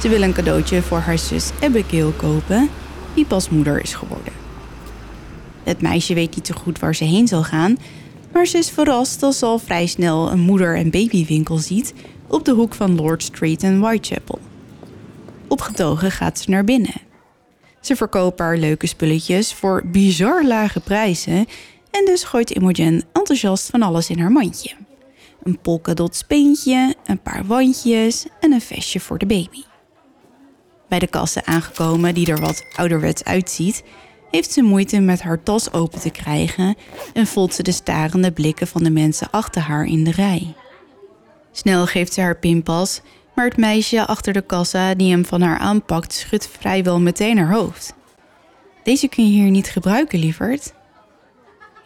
Ze 0.01 0.09
wil 0.09 0.23
een 0.23 0.33
cadeautje 0.33 0.83
voor 0.83 0.99
haar 0.99 1.19
zus 1.19 1.51
Abigail 1.63 2.11
kopen, 2.11 2.69
die 3.15 3.25
pas 3.25 3.49
moeder 3.49 3.83
is 3.83 3.95
geworden. 3.95 4.33
Het 5.63 5.81
meisje 5.83 6.15
weet 6.15 6.37
niet 6.37 6.47
zo 6.47 6.55
goed 6.55 6.79
waar 6.79 6.95
ze 6.95 7.05
heen 7.05 7.29
zal 7.29 7.43
gaan, 7.43 7.77
maar 8.33 8.47
ze 8.47 8.59
is 8.59 8.71
verrast 8.71 9.23
als 9.23 9.39
ze 9.39 9.45
al 9.45 9.59
vrij 9.59 9.87
snel 9.87 10.31
een 10.31 10.41
moeder- 10.41 10.77
en 10.77 10.91
babywinkel 10.91 11.57
ziet 11.57 11.95
op 12.27 12.45
de 12.45 12.53
hoek 12.53 12.75
van 12.75 12.95
Lord 12.95 13.23
Street 13.23 13.63
en 13.63 13.81
Whitechapel. 13.81 14.39
Opgetogen 15.49 16.11
gaat 16.11 16.39
ze 16.39 16.51
naar 16.51 16.65
binnen. 16.65 17.01
Ze 17.81 17.97
verkopen 17.97 18.45
haar 18.45 18.57
leuke 18.57 18.87
spulletjes 18.87 19.55
voor 19.55 19.83
bizar 19.87 20.45
lage 20.45 20.81
prijzen 20.81 21.47
en 21.91 22.05
dus 22.05 22.25
gooit 22.25 22.51
Imogen 22.51 23.05
enthousiast 23.13 23.71
van 23.71 23.83
alles 23.83 24.11
in 24.11 24.19
haar 24.19 24.33
mandje. 24.33 24.75
Een 25.43 25.59
polkadot 25.59 26.17
speentje, 26.17 26.95
een 27.07 27.23
paar 27.23 27.45
wandjes 27.47 28.27
en 28.41 28.53
een 28.53 28.61
vestje 28.61 29.01
voor 29.01 29.19
de 29.19 29.27
baby. 29.27 29.63
Bij 30.95 31.03
de 31.03 31.11
kassen 31.11 31.47
aangekomen, 31.47 32.15
die 32.15 32.27
er 32.27 32.41
wat 32.41 32.65
ouderwets 32.77 33.25
uitziet, 33.25 33.83
heeft 34.31 34.53
ze 34.53 34.63
moeite 34.63 35.01
met 35.01 35.23
haar 35.23 35.43
tas 35.43 35.73
open 35.73 36.01
te 36.01 36.11
krijgen 36.11 36.77
en 37.15 37.27
voelt 37.27 37.55
ze 37.55 37.63
de 37.63 37.73
starende 37.73 38.33
blikken 38.33 38.67
van 38.67 38.83
de 38.83 38.91
mensen 38.91 39.31
achter 39.31 39.63
haar 39.63 39.85
in 39.85 40.05
de 40.05 40.11
rij. 40.11 40.55
Snel 41.53 41.87
geeft 41.87 42.13
ze 42.13 42.21
haar 42.21 42.37
pinpas, 42.37 43.01
maar 43.35 43.45
het 43.45 43.57
meisje 43.57 44.07
achter 44.07 44.33
de 44.33 44.41
kassa 44.41 44.95
die 44.95 45.11
hem 45.11 45.25
van 45.25 45.41
haar 45.41 45.59
aanpakt 45.59 46.13
schudt 46.13 46.49
vrijwel 46.49 47.01
meteen 47.01 47.39
haar 47.39 47.53
hoofd. 47.53 47.95
Deze 48.83 49.09
kun 49.09 49.25
je 49.25 49.41
hier 49.41 49.51
niet 49.51 49.69
gebruiken, 49.69 50.19
lieverd. 50.19 50.75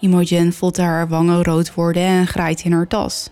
Imogen 0.01 0.53
voelt 0.53 0.77
haar 0.77 1.09
wangen 1.09 1.43
rood 1.43 1.75
worden 1.75 2.03
en 2.03 2.27
graait 2.27 2.65
in 2.65 2.73
haar 2.73 2.89
tas. 2.89 3.31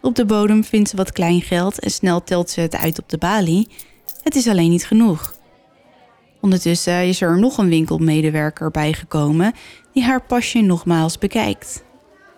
Op 0.00 0.14
de 0.14 0.24
bodem 0.24 0.64
vindt 0.64 0.88
ze 0.88 0.96
wat 0.96 1.12
klein 1.12 1.40
geld 1.40 1.78
en 1.78 1.90
snel 1.90 2.24
telt 2.24 2.50
ze 2.50 2.60
het 2.60 2.76
uit 2.76 2.98
op 2.98 3.08
de 3.08 3.18
balie. 3.18 3.68
Het 4.22 4.34
is 4.34 4.48
alleen 4.48 4.70
niet 4.70 4.86
genoeg. 4.86 5.34
Ondertussen 6.40 7.06
is 7.06 7.20
er 7.20 7.38
nog 7.38 7.58
een 7.58 7.68
winkelmedewerker 7.68 8.70
bijgekomen 8.70 9.52
die 9.92 10.02
haar 10.02 10.22
pasje 10.22 10.60
nogmaals 10.60 11.18
bekijkt. 11.18 11.84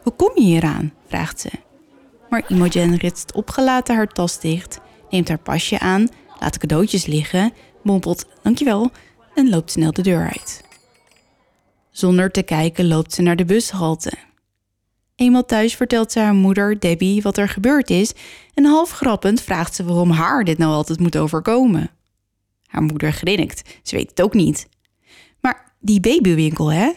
Hoe 0.02 0.12
kom 0.16 0.30
je 0.34 0.42
hier 0.42 0.64
aan? 0.64 0.92
vraagt 1.06 1.40
ze. 1.40 1.50
Maar 2.28 2.44
Imogen 2.48 2.96
ritst 2.96 3.32
opgelaten 3.32 3.94
haar 3.94 4.08
tas 4.08 4.40
dicht, 4.40 4.80
neemt 5.10 5.28
haar 5.28 5.38
pasje 5.38 5.78
aan, 5.78 6.08
laat 6.40 6.58
cadeautjes 6.58 7.06
liggen, 7.06 7.52
mompelt 7.82 8.26
dankjewel 8.42 8.90
en 9.34 9.50
loopt 9.50 9.70
snel 9.70 9.92
de 9.92 10.02
deur 10.02 10.22
uit. 10.22 10.64
Zonder 11.90 12.30
te 12.30 12.42
kijken 12.42 12.88
loopt 12.88 13.12
ze 13.12 13.22
naar 13.22 13.36
de 13.36 13.44
bushalte. 13.44 14.12
Eenmaal 15.16 15.44
thuis 15.44 15.74
vertelt 15.74 16.12
ze 16.12 16.18
haar 16.18 16.34
moeder, 16.34 16.80
Debbie, 16.80 17.22
wat 17.22 17.38
er 17.38 17.48
gebeurd 17.48 17.90
is 17.90 18.12
en 18.54 18.64
half 18.64 18.90
grappend 18.90 19.40
vraagt 19.40 19.74
ze 19.74 19.84
waarom 19.84 20.10
haar 20.10 20.44
dit 20.44 20.58
nou 20.58 20.72
altijd 20.72 21.00
moet 21.00 21.16
overkomen. 21.16 21.90
Haar 22.66 22.82
moeder 22.82 23.12
grinnikt, 23.12 23.78
ze 23.82 23.96
weet 23.96 24.10
het 24.10 24.22
ook 24.22 24.34
niet. 24.34 24.68
Maar 25.40 25.74
die 25.80 26.00
babywinkel, 26.00 26.72
hè? 26.72 26.92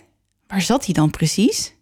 Waar 0.48 0.62
zat 0.62 0.86
die 0.86 0.94
dan 0.94 1.10
precies? 1.10 1.76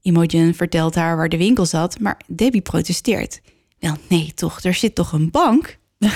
Imogen 0.00 0.54
vertelt 0.54 0.94
haar 0.94 1.16
waar 1.16 1.28
de 1.28 1.36
winkel 1.36 1.66
zat, 1.66 2.00
maar 2.00 2.20
Debbie 2.26 2.62
protesteert. 2.62 3.40
Wel, 3.78 3.96
nee, 4.08 4.32
toch, 4.34 4.62
er 4.62 4.74
zit 4.74 4.94
toch 4.94 5.12
een 5.12 5.30
bank? 5.30 5.78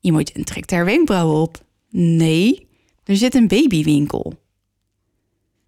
Imogen 0.00 0.44
trekt 0.44 0.70
haar 0.70 0.84
wenkbrauwen 0.84 1.40
op. 1.40 1.64
Nee, 1.90 2.68
er 3.04 3.16
zit 3.16 3.34
een 3.34 3.48
babywinkel. 3.48 4.34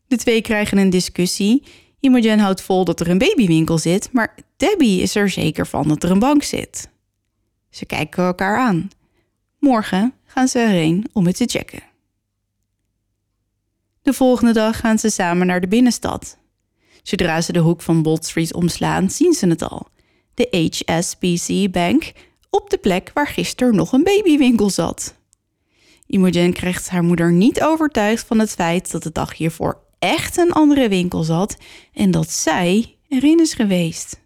De 0.06 0.16
twee 0.16 0.42
krijgen 0.42 0.78
een 0.78 0.90
discussie. 0.90 1.62
Imogen 2.00 2.38
houdt 2.38 2.62
vol 2.62 2.84
dat 2.84 3.00
er 3.00 3.10
een 3.10 3.18
babywinkel 3.18 3.78
zit, 3.78 4.12
maar 4.12 4.34
Debbie 4.56 5.00
is 5.00 5.14
er 5.14 5.30
zeker 5.30 5.66
van 5.66 5.88
dat 5.88 6.02
er 6.02 6.10
een 6.10 6.18
bank 6.18 6.42
zit. 6.42 6.88
Ze 7.70 7.86
kijken 7.86 8.24
elkaar 8.24 8.58
aan. 8.58 8.90
Morgen 9.58 10.14
gaan 10.24 10.48
ze 10.48 10.58
erheen 10.58 11.06
om 11.12 11.26
het 11.26 11.36
te 11.36 11.46
checken. 11.46 11.82
De 14.02 14.12
volgende 14.12 14.52
dag 14.52 14.78
gaan 14.78 14.98
ze 14.98 15.10
samen 15.10 15.46
naar 15.46 15.60
de 15.60 15.68
binnenstad. 15.68 16.38
Zodra 17.02 17.40
ze 17.40 17.52
de 17.52 17.58
hoek 17.58 17.82
van 17.82 18.02
Bold 18.02 18.24
Street 18.24 18.54
omslaan, 18.54 19.10
zien 19.10 19.32
ze 19.32 19.46
het 19.46 19.62
al. 19.62 19.88
De 20.34 20.72
HSBC 20.86 21.72
Bank 21.72 22.12
op 22.50 22.70
de 22.70 22.78
plek 22.78 23.10
waar 23.14 23.26
gisteren 23.26 23.74
nog 23.74 23.92
een 23.92 24.02
babywinkel 24.02 24.70
zat. 24.70 25.14
Imogen 26.06 26.52
krijgt 26.52 26.88
haar 26.88 27.02
moeder 27.02 27.32
niet 27.32 27.62
overtuigd 27.62 28.26
van 28.26 28.38
het 28.38 28.50
feit 28.50 28.90
dat 28.90 29.02
de 29.02 29.12
dag 29.12 29.36
hiervoor 29.36 29.89
echt 30.00 30.36
een 30.36 30.52
andere 30.52 30.88
winkel 30.88 31.22
zat 31.22 31.56
en 31.92 32.10
dat 32.10 32.30
zij 32.30 32.96
erin 33.08 33.40
is 33.40 33.54
geweest. 33.54 34.20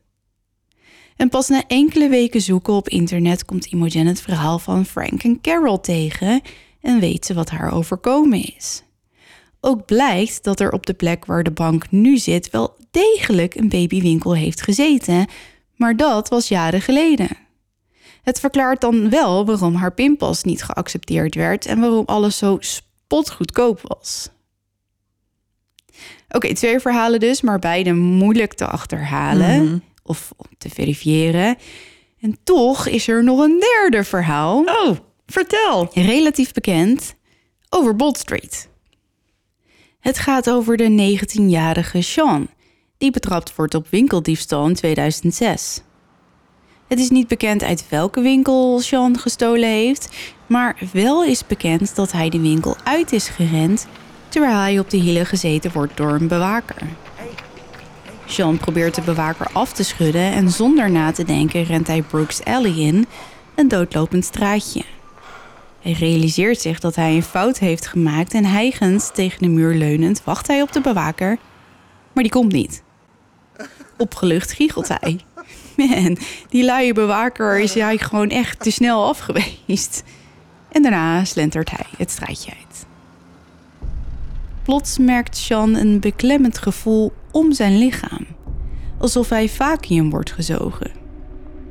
En 1.16 1.28
pas 1.28 1.48
na 1.48 1.62
enkele 1.66 2.08
weken 2.08 2.40
zoeken 2.40 2.74
op 2.74 2.88
internet 2.88 3.44
komt 3.44 3.66
Imogen 3.66 4.06
het 4.06 4.20
verhaal 4.20 4.58
van 4.58 4.86
Frank 4.86 5.22
en 5.22 5.40
Carol 5.40 5.80
tegen 5.80 6.40
en 6.80 7.00
weet 7.00 7.26
ze 7.26 7.34
wat 7.34 7.50
haar 7.50 7.72
overkomen 7.72 8.54
is. 8.56 8.82
Ook 9.60 9.84
blijkt 9.86 10.44
dat 10.44 10.60
er 10.60 10.72
op 10.72 10.86
de 10.86 10.94
plek 10.94 11.24
waar 11.24 11.42
de 11.42 11.50
bank 11.50 11.90
nu 11.90 12.18
zit 12.18 12.50
wel 12.50 12.76
degelijk 12.90 13.54
een 13.54 13.68
babywinkel 13.68 14.34
heeft 14.34 14.62
gezeten, 14.62 15.26
maar 15.76 15.96
dat 15.96 16.28
was 16.28 16.48
jaren 16.48 16.80
geleden. 16.80 17.28
Het 18.22 18.40
verklaart 18.40 18.80
dan 18.80 19.10
wel 19.10 19.46
waarom 19.46 19.74
haar 19.74 19.94
pinpas 19.94 20.42
niet 20.42 20.62
geaccepteerd 20.62 21.34
werd 21.34 21.66
en 21.66 21.80
waarom 21.80 22.04
alles 22.06 22.38
zo 22.38 22.56
spotgoedkoop 22.60 23.80
was. 23.82 24.28
Oké, 26.34 26.54
twee 26.54 26.80
verhalen 26.80 27.20
dus, 27.20 27.40
maar 27.40 27.58
beide 27.58 27.92
moeilijk 27.92 28.54
te 28.54 28.66
achterhalen 28.66 29.82
of 30.02 30.32
te 30.58 30.68
verifiëren. 30.68 31.56
En 32.20 32.38
toch 32.44 32.86
is 32.86 33.08
er 33.08 33.24
nog 33.24 33.38
een 33.38 33.60
derde 33.60 34.04
verhaal. 34.04 34.64
Oh, 34.64 34.96
vertel. 35.26 35.90
relatief 35.92 36.52
bekend, 36.52 37.14
over 37.68 37.96
Bold 37.96 38.18
Street. 38.18 38.68
Het 40.00 40.18
gaat 40.18 40.50
over 40.50 40.76
de 40.76 41.18
19-jarige 41.18 42.02
Sean, 42.02 42.48
die 42.98 43.10
betrapt 43.10 43.54
wordt 43.54 43.74
op 43.74 43.88
winkeldiefstal 43.90 44.66
in 44.66 44.74
2006. 44.74 45.80
Het 46.88 46.98
is 46.98 47.10
niet 47.10 47.28
bekend 47.28 47.62
uit 47.62 47.88
welke 47.88 48.20
winkel 48.20 48.80
Sean 48.80 49.18
gestolen 49.18 49.68
heeft, 49.68 50.16
maar 50.46 50.78
wel 50.92 51.24
is 51.24 51.46
bekend 51.46 51.94
dat 51.94 52.12
hij 52.12 52.28
de 52.28 52.40
winkel 52.40 52.76
uit 52.84 53.12
is 53.12 53.28
gerend 53.28 53.86
terwijl 54.34 54.58
hij 54.58 54.78
op 54.78 54.90
de 54.90 54.96
hielen 54.96 55.26
gezeten 55.26 55.72
wordt 55.72 55.96
door 55.96 56.10
een 56.10 56.28
bewaker. 56.28 56.82
Sean 58.26 58.56
probeert 58.56 58.94
de 58.94 59.00
bewaker 59.00 59.46
af 59.52 59.72
te 59.72 59.82
schudden 59.82 60.32
en 60.32 60.50
zonder 60.50 60.90
na 60.90 61.12
te 61.12 61.24
denken 61.24 61.64
rent 61.64 61.86
hij 61.86 62.02
Brooks 62.02 62.44
Alley 62.44 62.74
in, 62.74 63.06
een 63.54 63.68
doodlopend 63.68 64.24
straatje. 64.24 64.82
Hij 65.80 65.92
realiseert 65.92 66.60
zich 66.60 66.80
dat 66.80 66.94
hij 66.94 67.14
een 67.14 67.22
fout 67.22 67.58
heeft 67.58 67.86
gemaakt 67.86 68.34
en 68.34 68.44
hijgend 68.44 69.10
tegen 69.14 69.42
de 69.42 69.48
muur 69.48 69.74
leunend 69.74 70.24
wacht 70.24 70.46
hij 70.46 70.62
op 70.62 70.72
de 70.72 70.80
bewaker, 70.80 71.38
maar 72.12 72.22
die 72.22 72.32
komt 72.32 72.52
niet. 72.52 72.82
Opgelucht 73.96 74.52
giechelt 74.52 74.88
hij. 74.88 75.20
Man, 75.76 76.18
die 76.48 76.64
luie 76.64 76.92
bewaker 76.92 77.58
is 77.58 77.74
hij 77.74 77.98
gewoon 77.98 78.28
echt 78.28 78.60
te 78.60 78.70
snel 78.70 79.06
af 79.08 79.18
geweest. 79.18 80.02
En 80.72 80.82
daarna 80.82 81.24
slentert 81.24 81.70
hij 81.70 81.86
het 81.96 82.10
straatje 82.10 82.50
uit. 82.50 82.92
Plots 84.64 84.98
merkt 84.98 85.36
Sean 85.36 85.74
een 85.74 86.00
beklemmend 86.00 86.58
gevoel 86.58 87.12
om 87.30 87.52
zijn 87.52 87.78
lichaam, 87.78 88.26
alsof 88.98 89.28
hij 89.28 89.48
vacuüm 89.48 90.10
wordt 90.10 90.32
gezogen. 90.32 90.90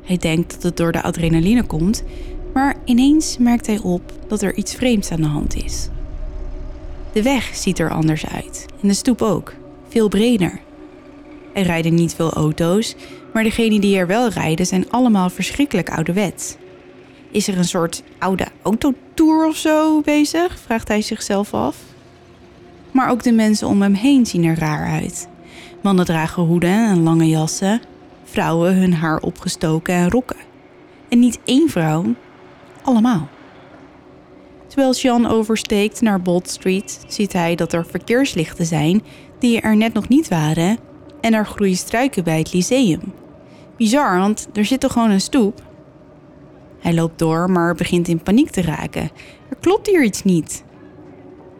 Hij 0.02 0.16
denkt 0.16 0.52
dat 0.52 0.62
het 0.62 0.76
door 0.76 0.92
de 0.92 1.02
adrenaline 1.02 1.62
komt, 1.62 2.04
maar 2.52 2.76
ineens 2.84 3.38
merkt 3.38 3.66
hij 3.66 3.78
op 3.78 4.12
dat 4.28 4.42
er 4.42 4.54
iets 4.54 4.74
vreemds 4.74 5.10
aan 5.10 5.20
de 5.20 5.26
hand 5.26 5.54
is. 5.64 5.88
De 7.12 7.22
weg 7.22 7.56
ziet 7.56 7.78
er 7.78 7.90
anders 7.90 8.26
uit 8.26 8.66
en 8.82 8.88
de 8.88 8.94
stoep 8.94 9.22
ook, 9.22 9.54
veel 9.88 10.08
breder. 10.08 10.60
Er 11.52 11.62
rijden 11.62 11.94
niet 11.94 12.14
veel 12.14 12.32
auto's, 12.32 12.94
maar 13.32 13.42
degenen 13.42 13.80
die 13.80 13.96
er 13.96 14.06
wel 14.06 14.28
rijden 14.28 14.66
zijn 14.66 14.90
allemaal 14.90 15.30
verschrikkelijk 15.30 15.90
ouderwets. 15.90 16.56
Is 17.30 17.48
er 17.48 17.58
een 17.58 17.64
soort 17.64 18.02
oude 18.18 18.46
autotour 18.62 19.46
of 19.46 19.56
zo 19.56 20.00
bezig? 20.00 20.58
vraagt 20.58 20.88
hij 20.88 21.02
zichzelf 21.02 21.54
af. 21.54 21.76
Maar 22.94 23.10
ook 23.10 23.22
de 23.22 23.32
mensen 23.32 23.68
om 23.68 23.82
hem 23.82 23.94
heen 23.94 24.26
zien 24.26 24.44
er 24.44 24.58
raar 24.58 24.86
uit. 24.86 25.28
Mannen 25.82 26.04
dragen 26.04 26.42
hoeden 26.42 26.88
en 26.88 27.02
lange 27.02 27.28
jassen, 27.28 27.80
vrouwen 28.24 28.76
hun 28.76 28.94
haar 28.94 29.18
opgestoken 29.18 29.94
en 29.94 30.10
rokken. 30.10 30.36
En 31.08 31.18
niet 31.18 31.38
één 31.44 31.68
vrouw, 31.68 32.04
allemaal. 32.82 33.28
Terwijl 34.66 34.92
Jean 34.92 35.26
oversteekt 35.26 36.00
naar 36.00 36.22
Bold 36.22 36.48
Street, 36.48 37.04
ziet 37.08 37.32
hij 37.32 37.54
dat 37.54 37.72
er 37.72 37.86
verkeerslichten 37.86 38.66
zijn 38.66 39.02
die 39.38 39.60
er 39.60 39.76
net 39.76 39.92
nog 39.92 40.08
niet 40.08 40.28
waren 40.28 40.78
en 41.20 41.34
er 41.34 41.46
groeien 41.46 41.76
struiken 41.76 42.24
bij 42.24 42.38
het 42.38 42.52
lyceum. 42.52 43.12
Bizar, 43.76 44.18
want 44.18 44.48
er 44.52 44.64
zit 44.64 44.80
toch 44.80 44.92
gewoon 44.92 45.10
een 45.10 45.20
stoep? 45.20 45.62
Hij 46.78 46.94
loopt 46.94 47.18
door, 47.18 47.50
maar 47.50 47.74
begint 47.74 48.08
in 48.08 48.22
paniek 48.22 48.50
te 48.50 48.62
raken. 48.62 49.10
Er 49.48 49.56
klopt 49.60 49.86
hier 49.86 50.04
iets 50.04 50.22
niet. 50.22 50.64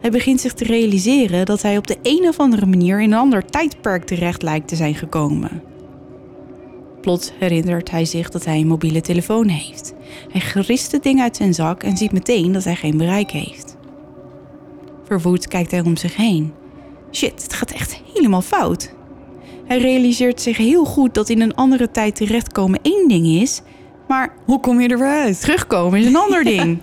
Hij 0.05 0.13
begint 0.13 0.41
zich 0.41 0.53
te 0.53 0.63
realiseren 0.63 1.45
dat 1.45 1.61
hij 1.61 1.77
op 1.77 1.87
de 1.87 1.97
een 2.03 2.27
of 2.27 2.39
andere 2.39 2.65
manier 2.65 3.01
in 3.01 3.11
een 3.11 3.17
ander 3.17 3.45
tijdperk 3.45 4.03
terecht 4.03 4.41
lijkt 4.41 4.67
te 4.67 4.75
zijn 4.75 4.95
gekomen. 4.95 5.63
Plots 7.01 7.31
herinnert 7.39 7.91
hij 7.91 8.05
zich 8.05 8.29
dat 8.29 8.45
hij 8.45 8.59
een 8.59 8.67
mobiele 8.67 9.01
telefoon 9.01 9.47
heeft. 9.47 9.93
Hij 10.31 10.41
gerist 10.41 10.91
het 10.91 11.03
ding 11.03 11.21
uit 11.21 11.35
zijn 11.35 11.53
zak 11.53 11.83
en 11.83 11.97
ziet 11.97 12.11
meteen 12.11 12.51
dat 12.51 12.63
hij 12.63 12.75
geen 12.75 12.97
bereik 12.97 13.31
heeft. 13.31 13.77
Verwoed 15.03 15.47
kijkt 15.47 15.71
hij 15.71 15.81
om 15.81 15.97
zich 15.97 16.15
heen. 16.15 16.53
Shit, 17.11 17.43
het 17.43 17.53
gaat 17.53 17.71
echt 17.71 18.01
helemaal 18.13 18.41
fout. 18.41 18.93
Hij 19.65 19.77
realiseert 19.77 20.41
zich 20.41 20.57
heel 20.57 20.85
goed 20.85 21.13
dat 21.13 21.29
in 21.29 21.41
een 21.41 21.55
andere 21.55 21.91
tijd 21.91 22.15
terechtkomen 22.15 22.79
één 22.81 23.07
ding 23.07 23.25
is, 23.27 23.61
maar 24.07 24.35
Hoe 24.45 24.59
kom 24.59 24.81
je 24.81 24.87
er 24.87 24.99
weer 24.99 25.07
uit? 25.07 25.41
terugkomen 25.41 25.99
is 25.99 26.05
een 26.05 26.15
ander 26.15 26.43
ding. 26.55 26.79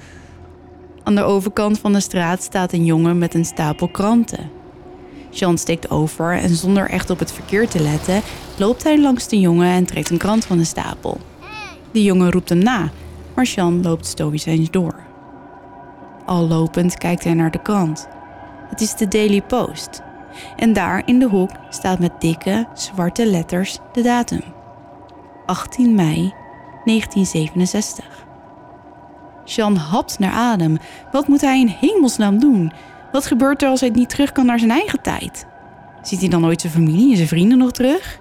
Aan 1.04 1.14
de 1.14 1.22
overkant 1.22 1.78
van 1.78 1.92
de 1.92 2.00
straat 2.00 2.42
staat 2.42 2.72
een 2.72 2.84
jongen 2.84 3.18
met 3.18 3.34
een 3.34 3.44
stapel 3.44 3.88
kranten. 3.88 4.50
Jean 5.30 5.58
steekt 5.58 5.90
over 5.90 6.32
en 6.32 6.48
zonder 6.48 6.90
echt 6.90 7.10
op 7.10 7.18
het 7.18 7.32
verkeer 7.32 7.68
te 7.68 7.80
letten, 7.80 8.22
loopt 8.56 8.82
hij 8.82 9.00
langs 9.00 9.28
de 9.28 9.40
jongen 9.40 9.68
en 9.68 9.84
trekt 9.84 10.10
een 10.10 10.18
krant 10.18 10.44
van 10.44 10.58
de 10.58 10.64
stapel. 10.64 11.20
De 11.90 12.02
jongen 12.02 12.30
roept 12.30 12.48
hem 12.48 12.58
na, 12.58 12.90
maar 13.34 13.44
Jean 13.44 13.82
loopt 13.82 14.06
stoïcijns 14.06 14.70
door. 14.70 14.94
Al 16.26 16.48
lopend 16.48 16.98
kijkt 16.98 17.24
hij 17.24 17.34
naar 17.34 17.50
de 17.50 17.62
krant. 17.62 18.08
Het 18.68 18.80
is 18.80 18.94
de 18.94 19.08
Daily 19.08 19.42
Post. 19.42 20.02
En 20.56 20.72
daar 20.72 21.02
in 21.06 21.18
de 21.18 21.28
hoek 21.28 21.50
staat 21.70 21.98
met 21.98 22.20
dikke, 22.20 22.66
zwarte 22.74 23.26
letters 23.26 23.78
de 23.92 24.02
datum. 24.02 24.42
18 25.46 25.94
mei 25.94 26.32
1967. 26.84 28.11
Jean 29.44 29.76
hapt 29.76 30.18
naar 30.18 30.32
adem. 30.32 30.76
Wat 31.12 31.28
moet 31.28 31.40
hij 31.40 31.60
in 31.60 31.76
hemelsnaam 31.80 32.38
doen? 32.38 32.72
Wat 33.12 33.26
gebeurt 33.26 33.62
er 33.62 33.68
als 33.68 33.80
hij 33.80 33.88
niet 33.88 34.08
terug 34.08 34.32
kan 34.32 34.46
naar 34.46 34.58
zijn 34.58 34.70
eigen 34.70 35.02
tijd? 35.02 35.46
Ziet 36.02 36.20
hij 36.20 36.28
dan 36.28 36.44
ooit 36.44 36.60
zijn 36.60 36.72
familie 36.72 37.10
en 37.10 37.16
zijn 37.16 37.28
vrienden 37.28 37.58
nog 37.58 37.72
terug? 37.72 38.20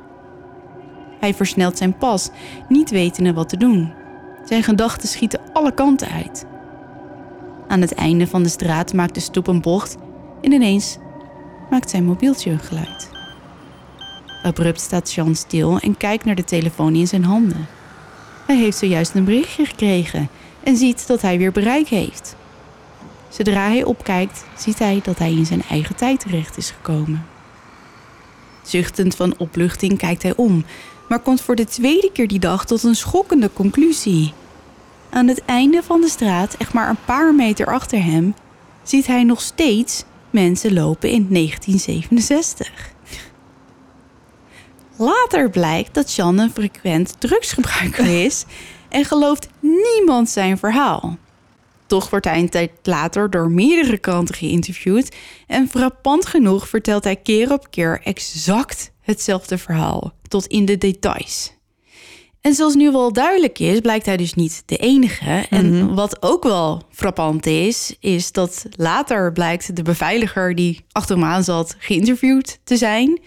Hij 1.19 1.33
versnelt 1.33 1.77
zijn 1.77 1.97
pas, 1.97 2.29
niet 2.67 2.89
wetende 2.89 3.33
wat 3.33 3.49
te 3.49 3.57
doen. 3.57 3.93
Zijn 4.45 4.63
gedachten 4.63 5.09
schieten 5.09 5.39
alle 5.53 5.73
kanten 5.73 6.07
uit. 6.07 6.45
Aan 7.67 7.81
het 7.81 7.93
einde 7.93 8.27
van 8.27 8.43
de 8.43 8.49
straat 8.49 8.93
maakt 8.93 9.13
de 9.13 9.19
stoep 9.19 9.47
een 9.47 9.61
bocht 9.61 9.97
en 10.41 10.51
ineens 10.51 10.97
maakt 11.69 11.89
zijn 11.89 12.05
mobieltje 12.05 12.51
een 12.51 12.59
geluid. 12.59 13.09
Abrupt 14.43 14.81
staat 14.81 15.11
Jean 15.11 15.35
stil 15.35 15.79
en 15.79 15.97
kijkt 15.97 16.25
naar 16.25 16.35
de 16.35 16.43
telefoon 16.43 16.95
in 16.95 17.07
zijn 17.07 17.23
handen. 17.23 17.67
Hij 18.47 18.57
heeft 18.57 18.77
zojuist 18.77 19.15
een 19.15 19.23
berichtje 19.23 19.65
gekregen 19.65 20.29
en 20.63 20.77
ziet 20.77 21.07
dat 21.07 21.21
hij 21.21 21.37
weer 21.37 21.51
bereik 21.51 21.87
heeft. 21.87 22.35
Zodra 23.29 23.67
hij 23.67 23.83
opkijkt, 23.83 24.43
ziet 24.57 24.79
hij 24.79 24.99
dat 25.03 25.17
hij 25.17 25.31
in 25.31 25.45
zijn 25.45 25.63
eigen 25.69 25.95
tijd 25.95 26.19
terecht 26.19 26.57
is 26.57 26.69
gekomen. 26.71 27.25
Zuchtend 28.63 29.15
van 29.15 29.37
opluchting 29.37 29.97
kijkt 29.97 30.23
hij 30.23 30.35
om, 30.35 30.65
maar 31.09 31.19
komt 31.19 31.41
voor 31.41 31.55
de 31.55 31.65
tweede 31.65 32.09
keer 32.13 32.27
die 32.27 32.39
dag 32.39 32.65
tot 32.65 32.83
een 32.83 32.95
schokkende 32.95 33.49
conclusie. 33.53 34.33
Aan 35.09 35.27
het 35.27 35.45
einde 35.45 35.83
van 35.83 36.01
de 36.01 36.09
straat, 36.09 36.55
echt 36.57 36.73
maar 36.73 36.89
een 36.89 37.05
paar 37.05 37.35
meter 37.35 37.65
achter 37.67 38.03
hem, 38.03 38.33
ziet 38.83 39.07
hij 39.07 39.23
nog 39.23 39.41
steeds 39.41 40.03
mensen 40.29 40.73
lopen 40.73 41.09
in 41.09 41.27
1967. 41.29 42.91
Later 44.95 45.49
blijkt 45.49 45.93
dat 45.93 46.15
Jan 46.15 46.39
een 46.39 46.51
frequent 46.51 47.15
drugsgebruiker 47.19 48.23
is 48.25 48.45
en 48.91 49.05
gelooft 49.05 49.47
niemand 49.59 50.29
zijn 50.29 50.57
verhaal. 50.57 51.17
Toch 51.85 52.09
wordt 52.09 52.25
hij 52.25 52.39
een 52.39 52.49
tijd 52.49 52.71
later 52.83 53.29
door 53.29 53.51
meerdere 53.51 53.97
kranten 53.97 54.35
geïnterviewd 54.35 55.15
en 55.47 55.67
frappant 55.69 56.25
genoeg 56.25 56.67
vertelt 56.67 57.03
hij 57.03 57.15
keer 57.15 57.53
op 57.53 57.71
keer 57.71 58.01
exact 58.03 58.91
hetzelfde 59.01 59.57
verhaal, 59.57 60.13
tot 60.27 60.47
in 60.47 60.65
de 60.65 60.77
details. 60.77 61.53
En 62.41 62.53
zoals 62.53 62.75
nu 62.75 62.91
wel 62.91 63.13
duidelijk 63.13 63.59
is, 63.59 63.79
blijkt 63.79 64.05
hij 64.05 64.17
dus 64.17 64.33
niet 64.33 64.63
de 64.65 64.77
enige. 64.77 65.45
En 65.49 65.93
wat 65.95 66.21
ook 66.21 66.43
wel 66.43 66.81
frappant 66.89 67.45
is, 67.45 67.95
is 67.99 68.31
dat 68.31 68.65
later 68.75 69.31
blijkt 69.31 69.75
de 69.75 69.83
beveiliger 69.83 70.55
die 70.55 70.85
achter 70.91 71.15
hem 71.15 71.25
aan 71.25 71.43
zat 71.43 71.75
geïnterviewd 71.77 72.59
te 72.63 72.77
zijn. 72.77 73.19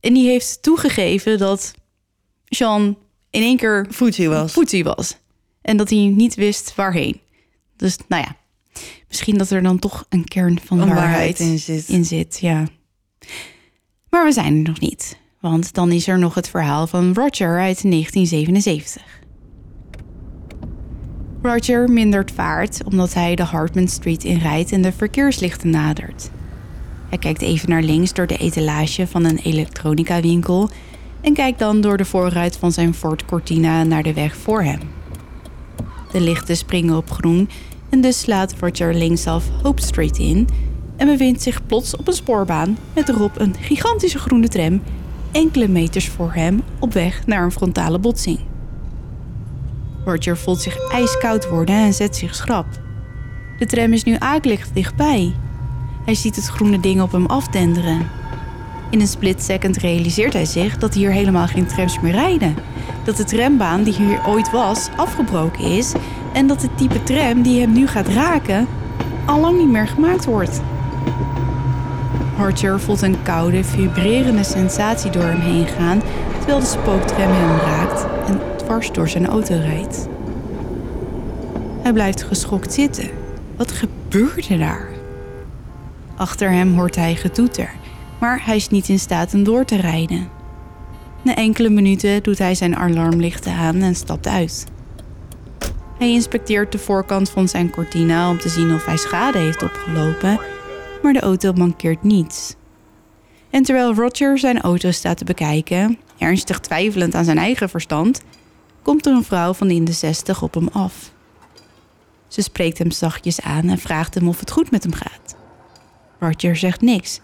En 0.00 0.14
die 0.14 0.28
heeft 0.28 0.62
toegegeven 0.62 1.38
dat 1.38 1.74
Jean 2.44 2.96
in 3.34 3.42
één 3.42 3.56
keer 3.56 3.86
was. 4.28 4.52
voetsie 4.52 4.84
was. 4.84 5.16
En 5.62 5.76
dat 5.76 5.90
hij 5.90 5.98
niet 5.98 6.34
wist 6.34 6.74
waarheen. 6.74 7.20
Dus 7.76 7.96
nou 8.08 8.22
ja, 8.22 8.36
misschien 9.08 9.38
dat 9.38 9.50
er 9.50 9.62
dan 9.62 9.78
toch 9.78 10.06
een 10.08 10.24
kern 10.24 10.58
van 10.64 10.80
Een 10.80 10.88
waarheid, 10.88 11.08
waarheid 11.08 11.40
in 11.40 11.58
zit. 11.58 11.88
in 11.88 12.04
zit. 12.04 12.38
Ja. 12.40 12.64
Maar 14.10 14.24
we 14.24 14.32
zijn 14.32 14.54
er 14.56 14.62
nog 14.62 14.80
niet. 14.80 15.16
Want 15.40 15.74
dan 15.74 15.92
is 15.92 16.06
er 16.06 16.18
nog 16.18 16.34
het 16.34 16.48
verhaal 16.48 16.86
van 16.86 17.04
Roger 17.14 17.58
uit 17.60 17.82
1977. 17.82 19.02
Roger 21.42 21.88
mindert 21.90 22.30
vaart 22.30 22.84
omdat 22.84 23.14
hij 23.14 23.34
de 23.34 23.42
Hartman 23.42 23.88
Street 23.88 24.24
inrijdt 24.24 24.72
en 24.72 24.82
de 24.82 24.92
verkeerslichten 24.92 25.70
nadert. 25.70 26.30
Hij 27.08 27.18
kijkt 27.18 27.42
even 27.42 27.68
naar 27.68 27.82
links 27.82 28.12
door 28.12 28.26
de 28.26 28.36
etalage 28.36 29.06
van 29.06 29.24
een 29.24 29.38
elektronica 29.38 30.20
winkel 30.20 30.70
en 31.24 31.34
kijkt 31.34 31.58
dan 31.58 31.80
door 31.80 31.96
de 31.96 32.04
voorruit 32.04 32.56
van 32.56 32.72
zijn 32.72 32.94
Ford 32.94 33.24
Cortina 33.24 33.82
naar 33.82 34.02
de 34.02 34.12
weg 34.12 34.36
voor 34.36 34.62
hem. 34.62 34.80
De 36.12 36.20
lichten 36.20 36.56
springen 36.56 36.96
op 36.96 37.10
groen 37.10 37.48
en 37.88 38.00
dus 38.00 38.20
slaat 38.20 38.54
Roger 38.60 38.94
linksaf 38.94 39.44
Hope 39.62 39.82
Street 39.82 40.18
in 40.18 40.48
en 40.96 41.06
bevindt 41.06 41.42
zich 41.42 41.66
plots 41.66 41.96
op 41.96 42.08
een 42.08 42.14
spoorbaan 42.14 42.78
met 42.94 43.08
erop 43.08 43.40
een 43.40 43.54
gigantische 43.60 44.18
groene 44.18 44.48
tram 44.48 44.82
enkele 45.32 45.68
meters 45.68 46.08
voor 46.08 46.32
hem 46.32 46.62
op 46.78 46.92
weg 46.92 47.26
naar 47.26 47.42
een 47.42 47.52
frontale 47.52 47.98
botsing. 47.98 48.38
Roger 50.04 50.36
voelt 50.36 50.60
zich 50.60 50.90
ijskoud 50.92 51.48
worden 51.48 51.74
en 51.74 51.94
zet 51.94 52.16
zich 52.16 52.34
schrap. 52.34 52.66
De 53.58 53.66
tram 53.66 53.92
is 53.92 54.04
nu 54.04 54.16
akelig 54.18 54.68
dichtbij. 54.72 55.34
Hij 56.04 56.14
ziet 56.14 56.36
het 56.36 56.46
groene 56.46 56.80
ding 56.80 57.00
op 57.00 57.12
hem 57.12 57.26
afdenderen. 57.26 58.06
In 58.94 59.00
een 59.00 59.06
split 59.06 59.42
second 59.42 59.76
realiseert 59.76 60.32
hij 60.32 60.44
zich 60.44 60.78
dat 60.78 60.94
hier 60.94 61.10
helemaal 61.10 61.46
geen 61.46 61.66
trams 61.66 62.00
meer 62.00 62.12
rijden. 62.12 62.54
Dat 63.04 63.16
de 63.16 63.24
trambaan 63.24 63.82
die 63.82 63.92
hier 63.92 64.26
ooit 64.26 64.50
was 64.50 64.88
afgebroken 64.96 65.64
is 65.64 65.92
en 66.32 66.46
dat 66.46 66.62
het 66.62 66.78
type 66.78 67.02
tram 67.02 67.42
die 67.42 67.60
hem 67.60 67.72
nu 67.72 67.86
gaat 67.86 68.08
raken 68.08 68.66
al 69.26 69.40
lang 69.40 69.58
niet 69.58 69.68
meer 69.68 69.86
gemaakt 69.86 70.24
wordt. 70.24 70.60
Roger 72.38 72.80
voelt 72.80 73.02
een 73.02 73.22
koude, 73.22 73.64
vibrerende 73.64 74.44
sensatie 74.44 75.10
door 75.10 75.24
hem 75.24 75.40
heen 75.40 75.66
gaan 75.66 76.02
terwijl 76.38 76.60
de 76.60 76.66
spooktram 76.66 77.30
hem 77.30 77.58
raakt 77.58 78.06
en 78.26 78.40
dwars 78.56 78.92
door 78.92 79.08
zijn 79.08 79.26
auto 79.26 79.54
rijdt. 79.54 80.08
Hij 81.82 81.92
blijft 81.92 82.22
geschokt 82.22 82.72
zitten. 82.72 83.08
Wat 83.56 83.72
gebeurde 83.72 84.58
daar? 84.58 84.88
Achter 86.16 86.50
hem 86.50 86.78
hoort 86.78 86.96
hij 86.96 87.14
getoeter, 87.14 87.70
maar 88.24 88.44
hij 88.44 88.56
is 88.56 88.68
niet 88.68 88.88
in 88.88 88.98
staat 88.98 89.34
om 89.34 89.44
door 89.44 89.64
te 89.64 89.76
rijden. 89.76 90.28
Na 91.22 91.34
enkele 91.34 91.70
minuten 91.70 92.22
doet 92.22 92.38
hij 92.38 92.54
zijn 92.54 92.76
alarmlichten 92.76 93.52
aan 93.52 93.82
en 93.82 93.94
stapt 93.94 94.26
uit. 94.26 94.66
Hij 95.98 96.10
inspecteert 96.10 96.72
de 96.72 96.78
voorkant 96.78 97.30
van 97.30 97.48
zijn 97.48 97.70
cortina 97.70 98.30
om 98.30 98.38
te 98.38 98.48
zien 98.48 98.74
of 98.74 98.84
hij 98.84 98.96
schade 98.96 99.38
heeft 99.38 99.62
opgelopen, 99.62 100.40
maar 101.02 101.12
de 101.12 101.20
auto 101.20 101.52
mankeert 101.52 102.02
niets. 102.02 102.54
En 103.50 103.62
terwijl 103.62 103.94
Roger 103.94 104.38
zijn 104.38 104.60
auto 104.60 104.90
staat 104.90 105.16
te 105.16 105.24
bekijken, 105.24 105.98
ernstig 106.18 106.60
twijfelend 106.60 107.14
aan 107.14 107.24
zijn 107.24 107.38
eigen 107.38 107.68
verstand, 107.68 108.22
komt 108.82 109.06
er 109.06 109.12
een 109.12 109.24
vrouw 109.24 109.52
van 109.52 109.70
in 109.70 109.84
de 109.84 109.92
zestig 109.92 110.42
op 110.42 110.54
hem 110.54 110.68
af. 110.68 111.12
Ze 112.28 112.42
spreekt 112.42 112.78
hem 112.78 112.90
zachtjes 112.90 113.40
aan 113.40 113.68
en 113.68 113.78
vraagt 113.78 114.14
hem 114.14 114.28
of 114.28 114.40
het 114.40 114.50
goed 114.50 114.70
met 114.70 114.82
hem 114.82 114.92
gaat. 114.92 115.36
Roger 116.18 116.56
zegt 116.56 116.80
niks, 116.80 117.20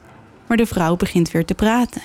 maar 0.50 0.58
de 0.58 0.66
vrouw 0.66 0.96
begint 0.96 1.30
weer 1.30 1.44
te 1.44 1.54
praten. 1.54 2.02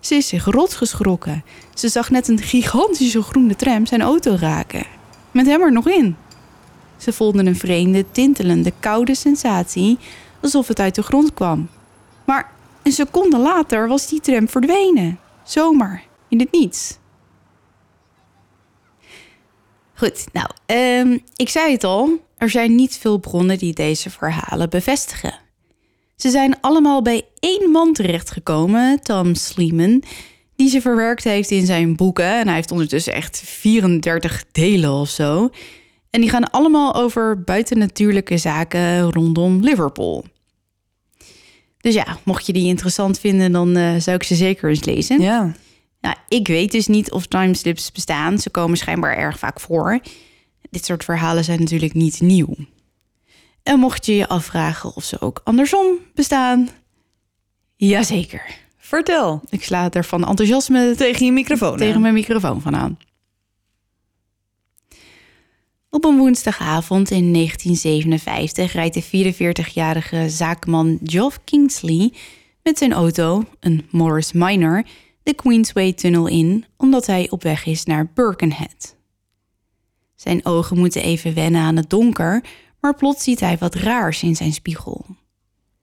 Ze 0.00 0.14
is 0.14 0.28
zich 0.28 0.44
rot 0.44 0.74
geschrokken. 0.74 1.44
Ze 1.74 1.88
zag 1.88 2.10
net 2.10 2.28
een 2.28 2.38
gigantische 2.38 3.22
groene 3.22 3.56
tram 3.56 3.86
zijn 3.86 4.02
auto 4.02 4.36
raken. 4.40 4.86
Met 5.30 5.46
hem 5.46 5.60
er 5.60 5.72
nog 5.72 5.88
in. 5.88 6.16
Ze 6.96 7.12
voelde 7.12 7.44
een 7.44 7.56
vreemde, 7.56 8.04
tintelende, 8.10 8.72
koude 8.80 9.14
sensatie, 9.14 9.98
alsof 10.40 10.68
het 10.68 10.80
uit 10.80 10.94
de 10.94 11.02
grond 11.02 11.34
kwam. 11.34 11.68
Maar 12.24 12.50
een 12.82 12.92
seconde 12.92 13.38
later 13.38 13.88
was 13.88 14.08
die 14.08 14.20
tram 14.20 14.48
verdwenen. 14.48 15.18
Zomaar, 15.44 16.04
in 16.28 16.40
het 16.40 16.52
niets. 16.52 16.98
Goed, 19.94 20.26
nou, 20.32 20.48
ehm, 20.66 21.18
ik 21.36 21.48
zei 21.48 21.72
het 21.72 21.84
al. 21.84 22.10
Er 22.36 22.50
zijn 22.50 22.74
niet 22.74 22.96
veel 22.96 23.18
bronnen 23.18 23.58
die 23.58 23.74
deze 23.74 24.10
verhalen 24.10 24.70
bevestigen. 24.70 25.43
Ze 26.24 26.30
zijn 26.30 26.60
allemaal 26.60 27.02
bij 27.02 27.22
één 27.38 27.70
man 27.70 27.92
terechtgekomen, 27.92 29.00
Tom 29.02 29.34
Sleeman, 29.34 30.02
die 30.56 30.68
ze 30.68 30.80
verwerkt 30.80 31.24
heeft 31.24 31.50
in 31.50 31.66
zijn 31.66 31.96
boeken. 31.96 32.38
En 32.38 32.46
hij 32.46 32.54
heeft 32.54 32.70
ondertussen 32.70 33.12
echt 33.12 33.42
34 33.44 34.44
delen 34.52 34.92
of 34.92 35.08
zo. 35.08 35.50
En 36.10 36.20
die 36.20 36.30
gaan 36.30 36.50
allemaal 36.50 36.94
over 36.94 37.42
buitennatuurlijke 37.42 38.38
zaken 38.38 39.10
rondom 39.10 39.60
Liverpool. 39.60 40.24
Dus 41.80 41.94
ja, 41.94 42.18
mocht 42.22 42.46
je 42.46 42.52
die 42.52 42.66
interessant 42.66 43.18
vinden, 43.18 43.52
dan 43.52 43.76
eh, 43.76 43.94
zou 43.98 44.16
ik 44.16 44.22
ze 44.22 44.34
zeker 44.34 44.68
eens 44.68 44.84
lezen. 44.84 45.20
Ja. 45.20 45.52
Nou, 46.00 46.16
ik 46.28 46.48
weet 46.48 46.72
dus 46.72 46.86
niet 46.86 47.10
of 47.10 47.26
timeslips 47.26 47.92
bestaan. 47.92 48.38
Ze 48.38 48.50
komen 48.50 48.76
schijnbaar 48.76 49.16
erg 49.16 49.38
vaak 49.38 49.60
voor. 49.60 50.00
Dit 50.70 50.84
soort 50.84 51.04
verhalen 51.04 51.44
zijn 51.44 51.58
natuurlijk 51.58 51.94
niet 51.94 52.20
nieuw. 52.20 52.54
En 53.64 53.78
mocht 53.78 54.06
je 54.06 54.16
je 54.16 54.28
afvragen 54.28 54.94
of 54.94 55.04
ze 55.04 55.20
ook 55.20 55.40
andersom 55.44 55.86
bestaan, 56.14 56.68
jazeker. 57.76 58.62
Vertel. 58.76 59.40
Ik 59.48 59.64
sla 59.64 59.90
er 59.90 60.04
van 60.04 60.24
enthousiasme 60.24 60.94
Tegen 60.96 61.26
je 61.26 61.32
microfoon 61.32 61.76
tegen 61.76 61.94
aan. 61.94 62.00
mijn 62.00 62.14
microfoon 62.14 62.60
van 62.60 62.76
aan. 62.76 62.98
Op 65.90 66.04
een 66.04 66.16
woensdagavond 66.16 67.10
in 67.10 67.32
1957 67.32 68.72
rijdt 68.72 68.94
de 68.94 69.34
44-jarige 69.34 70.28
zaakman 70.28 70.98
Geoff 71.02 71.40
Kingsley 71.44 72.12
met 72.62 72.78
zijn 72.78 72.92
auto, 72.92 73.44
een 73.60 73.86
Morris 73.90 74.32
Minor, 74.32 74.84
de 75.22 75.34
Queensway-tunnel 75.34 76.26
in 76.26 76.64
omdat 76.76 77.06
hij 77.06 77.30
op 77.30 77.42
weg 77.42 77.66
is 77.66 77.84
naar 77.84 78.10
Birkenhead. 78.14 78.96
Zijn 80.14 80.44
ogen 80.46 80.78
moeten 80.78 81.02
even 81.02 81.34
wennen 81.34 81.60
aan 81.60 81.76
het 81.76 81.90
donker, 81.90 82.44
maar 82.84 82.94
plots 82.94 83.24
ziet 83.24 83.40
hij 83.40 83.58
wat 83.58 83.74
raars 83.74 84.22
in 84.22 84.36
zijn 84.36 84.52
spiegel. 84.52 85.06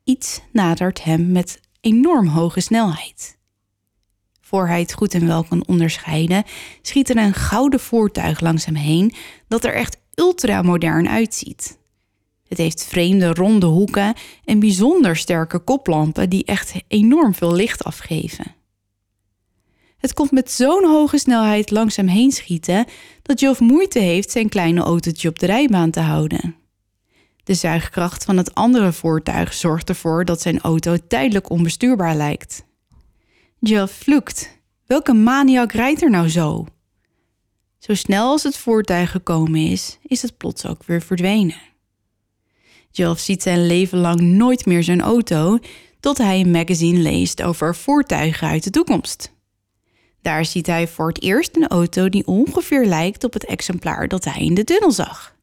Iets 0.04 0.42
nadert 0.52 1.04
hem 1.04 1.32
met 1.32 1.60
enorm 1.80 2.28
hoge 2.28 2.60
snelheid. 2.60 3.38
Voor 4.42 4.68
hij 4.68 4.80
het 4.80 4.94
goed 4.94 5.14
en 5.14 5.28
wel 5.28 5.44
kan 5.44 5.68
onderscheiden, 5.68 6.44
schiet 6.82 7.10
er 7.10 7.18
een 7.18 7.34
gouden 7.34 7.80
voertuig 7.80 8.40
langs 8.40 8.66
hem 8.66 8.76
heen 8.76 9.14
dat 9.48 9.64
er 9.64 9.74
echt 9.74 9.98
ultramodern 10.14 11.10
uitziet. 11.10 11.78
Het 12.48 12.58
heeft 12.58 12.86
vreemde 12.86 13.34
ronde 13.34 13.66
hoeken 13.66 14.14
en 14.46 14.60
bijzonder 14.60 15.16
sterke 15.16 15.60
koplampen 15.60 16.30
die 16.30 16.46
echt 16.46 16.74
enorm 16.88 17.34
veel 17.34 17.54
licht 17.54 17.84
afgeven. 17.84 18.56
Het 19.98 20.14
komt 20.14 20.32
met 20.32 20.52
zo'n 20.52 20.86
hoge 20.86 21.18
snelheid 21.18 21.72
langs 21.72 21.96
hem 21.96 22.08
heen 22.08 22.32
schieten 22.32 22.86
dat 23.22 23.40
Geoff 23.40 23.60
moeite 23.60 24.00
heeft 24.00 24.32
zijn 24.32 24.50
kleine 24.50 24.82
autootje 24.82 25.30
op 25.30 25.40
de 25.40 25.46
rijbaan 25.46 25.92
te 25.92 26.00
houden. 26.00 26.61
De 27.44 27.54
zuigkracht 27.54 28.24
van 28.24 28.38
het 28.38 28.54
andere 28.54 28.94
voertuig 28.94 29.54
zorgt 29.54 29.90
ervoor 29.90 30.26
dat 30.26 30.42
zijn 30.42 30.62
auto 30.62 30.98
tijdelijk 31.08 31.50
onbestuurbaar 31.50 32.16
lijkt. 32.16 32.66
Geoff 33.62 33.94
vloekt. 33.94 34.60
Welke 34.86 35.14
maniak 35.14 35.72
rijdt 35.72 36.02
er 36.02 36.10
nou 36.10 36.30
zo? 36.30 36.66
Zo 37.78 37.94
snel 37.94 38.30
als 38.30 38.44
het 38.44 38.58
voertuig 38.58 39.12
gekomen 39.12 39.60
is, 39.60 39.98
is 40.04 40.22
het 40.22 40.38
plots 40.38 40.66
ook 40.66 40.84
weer 40.84 41.02
verdwenen. 41.02 41.56
Geoff 42.92 43.20
ziet 43.20 43.42
zijn 43.42 43.66
leven 43.66 43.98
lang 43.98 44.20
nooit 44.22 44.66
meer 44.66 44.84
zijn 44.84 45.02
auto, 45.02 45.60
tot 46.00 46.18
hij 46.18 46.40
een 46.40 46.52
magazine 46.52 47.00
leest 47.00 47.42
over 47.42 47.76
voertuigen 47.76 48.48
uit 48.48 48.64
de 48.64 48.70
toekomst. 48.70 49.32
Daar 50.22 50.46
ziet 50.46 50.68
hij 50.68 50.88
voor 50.88 51.08
het 51.08 51.22
eerst 51.22 51.56
een 51.56 51.68
auto 51.68 52.10
die 52.10 52.28
ongeveer 52.28 52.86
lijkt 52.86 53.24
op 53.24 53.34
het 53.34 53.46
exemplaar 53.46 54.08
dat 54.08 54.24
hij 54.24 54.42
in 54.46 54.54
de 54.54 54.64
tunnel 54.64 54.92
zag. 54.92 55.36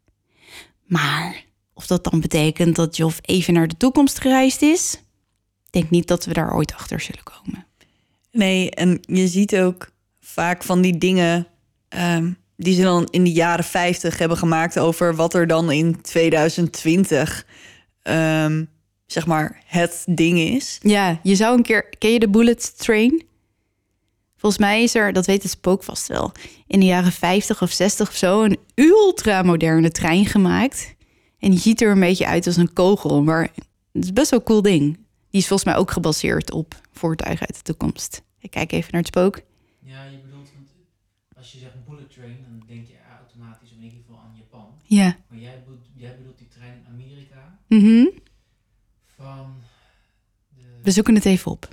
Maar 0.84 1.44
of 1.78 1.86
dat 1.86 2.04
dan 2.04 2.20
betekent 2.20 2.76
dat 2.76 2.96
Geoff 2.96 3.18
even 3.22 3.54
naar 3.54 3.68
de 3.68 3.76
toekomst 3.76 4.20
gereisd 4.20 4.62
is? 4.62 4.94
Ik 5.64 5.72
denk 5.72 5.90
niet 5.90 6.08
dat 6.08 6.24
we 6.24 6.32
daar 6.32 6.54
ooit 6.54 6.74
achter 6.74 7.00
zullen 7.00 7.22
komen. 7.22 7.66
Nee, 8.30 8.70
en 8.70 9.00
je 9.02 9.28
ziet 9.28 9.56
ook 9.56 9.90
vaak 10.20 10.62
van 10.62 10.80
die 10.80 10.98
dingen 10.98 11.46
ehm, 11.88 12.30
die 12.56 12.74
ze 12.74 12.82
dan 12.82 13.06
in 13.10 13.24
de 13.24 13.32
jaren 13.32 13.64
50 13.64 14.18
hebben 14.18 14.36
gemaakt 14.36 14.78
over 14.78 15.14
wat 15.14 15.34
er 15.34 15.46
dan 15.46 15.72
in 15.72 16.00
2020 16.00 17.46
ehm, 18.02 18.64
zeg 19.06 19.26
maar 19.26 19.62
het 19.66 20.04
ding 20.06 20.38
is. 20.38 20.78
Ja, 20.82 21.20
je 21.22 21.34
zou 21.34 21.56
een 21.56 21.62
keer. 21.62 21.88
Ken 21.98 22.12
je 22.12 22.18
de 22.18 22.28
Bullet 22.28 22.78
Train? 22.78 23.22
Volgens 24.36 24.62
mij 24.62 24.82
is 24.82 24.94
er, 24.94 25.12
dat 25.12 25.26
weet 25.26 25.42
het 25.42 25.50
spook 25.50 25.82
vast 25.82 26.06
wel, 26.06 26.32
in 26.66 26.80
de 26.80 26.86
jaren 26.86 27.12
50 27.12 27.62
of 27.62 27.70
60 27.70 28.08
of 28.08 28.14
zo 28.14 28.42
een 28.42 28.58
ultramoderne 28.74 29.90
trein 29.90 30.26
gemaakt. 30.26 30.96
En 31.39 31.51
die 31.51 31.59
ziet 31.59 31.80
er 31.80 31.91
een 31.91 32.01
beetje 32.01 32.26
uit 32.26 32.47
als 32.47 32.57
een 32.57 32.72
kogel, 32.72 33.22
maar 33.22 33.43
het 33.93 34.05
is 34.05 34.12
best 34.12 34.30
wel 34.30 34.39
een 34.39 34.45
cool 34.45 34.62
ding. 34.62 34.95
Die 35.30 35.41
is 35.41 35.47
volgens 35.47 35.68
mij 35.68 35.78
ook 35.78 35.91
gebaseerd 35.91 36.51
op 36.53 36.80
voertuigen 36.93 37.47
uit 37.47 37.57
de 37.57 37.62
toekomst. 37.62 38.22
Ik 38.39 38.51
kijk 38.51 38.72
even 38.72 38.89
naar 38.93 39.01
het 39.01 39.11
spook. 39.11 39.41
Ja, 39.80 40.05
je 40.05 40.18
bedoelt, 40.18 40.51
want 40.55 40.68
als 41.36 41.53
je 41.53 41.59
zegt 41.59 41.84
bullet 41.89 42.11
train, 42.11 42.36
dan 42.43 42.62
denk 42.66 42.86
je 42.86 42.95
automatisch 43.18 43.70
in 43.70 43.82
ieder 43.82 43.99
geval 43.99 44.16
aan 44.20 44.34
Japan. 44.36 44.66
Ja. 44.84 45.16
Maar 45.28 45.39
jij 45.39 45.62
bedoelt, 45.64 45.86
jij 45.97 46.16
bedoelt 46.16 46.39
die 46.39 46.49
trein 46.49 46.72
in 46.74 46.86
Amerika 46.93 47.59
Mhm. 47.68 48.07
van 49.07 49.55
de... 50.57 50.62
We 50.82 50.91
zoeken 50.91 51.14
het 51.14 51.24
even 51.24 51.51
op. 51.51 51.68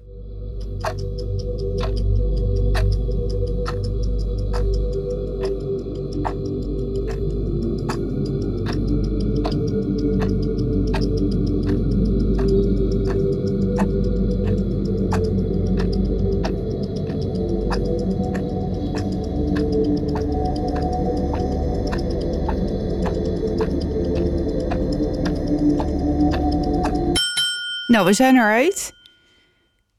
Nou, 27.96 28.08
we 28.08 28.14
zijn 28.14 28.36
eruit. 28.36 28.94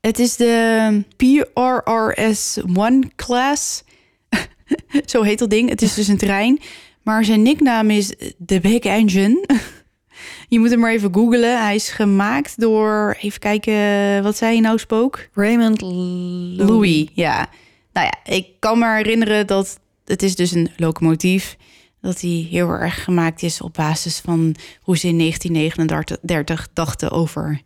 Het 0.00 0.18
is 0.18 0.36
de 0.36 1.04
PRRS-1 1.16 3.14
class. 3.14 3.84
Zo 5.12 5.22
heet 5.22 5.38
dat 5.38 5.50
ding. 5.50 5.68
Het 5.68 5.82
is 5.82 5.94
dus 5.94 6.08
een 6.08 6.16
trein. 6.16 6.60
Maar 7.02 7.24
zijn 7.24 7.42
nicknaam 7.42 7.90
is 7.90 8.14
The 8.46 8.60
Big 8.60 8.78
Engine. 8.78 9.44
Je 10.48 10.58
moet 10.58 10.70
hem 10.70 10.78
maar 10.78 10.92
even 10.92 11.14
googlen. 11.14 11.62
Hij 11.62 11.74
is 11.74 11.88
gemaakt 11.88 12.60
door... 12.60 13.16
Even 13.20 13.40
kijken, 13.40 14.22
wat 14.22 14.36
zei 14.36 14.54
je 14.54 14.60
nou, 14.60 14.78
Spook? 14.78 15.28
Raymond 15.34 15.80
Louis. 15.80 16.56
Louis, 16.56 17.08
ja. 17.14 17.48
Nou 17.92 18.06
ja, 18.06 18.32
ik 18.34 18.46
kan 18.58 18.78
me 18.78 18.94
herinneren 18.94 19.46
dat 19.46 19.80
het 20.04 20.22
is 20.22 20.34
dus 20.34 20.50
een 20.50 20.70
locomotief. 20.76 21.56
Dat 22.00 22.20
die 22.20 22.46
heel 22.46 22.68
erg 22.68 23.04
gemaakt 23.04 23.42
is 23.42 23.60
op 23.60 23.74
basis 23.74 24.18
van 24.18 24.54
hoe 24.80 24.98
ze 24.98 25.08
in 25.08 25.18
1939 25.18 26.68
dachten 26.72 27.10
over 27.10 27.64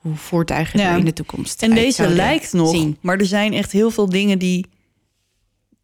hoe 0.00 0.16
voertuigen 0.16 0.80
Ja. 0.80 0.92
er 0.92 0.98
in 0.98 1.04
de 1.04 1.12
toekomst 1.12 1.62
En 1.62 1.70
uit 1.72 1.78
deze 1.80 2.08
lijkt 2.08 2.52
nog, 2.52 2.70
zien. 2.70 2.96
maar 3.00 3.18
er 3.18 3.26
zijn 3.26 3.52
echt 3.52 3.72
heel 3.72 3.90
veel 3.90 4.08
dingen 4.08 4.38
die, 4.38 4.66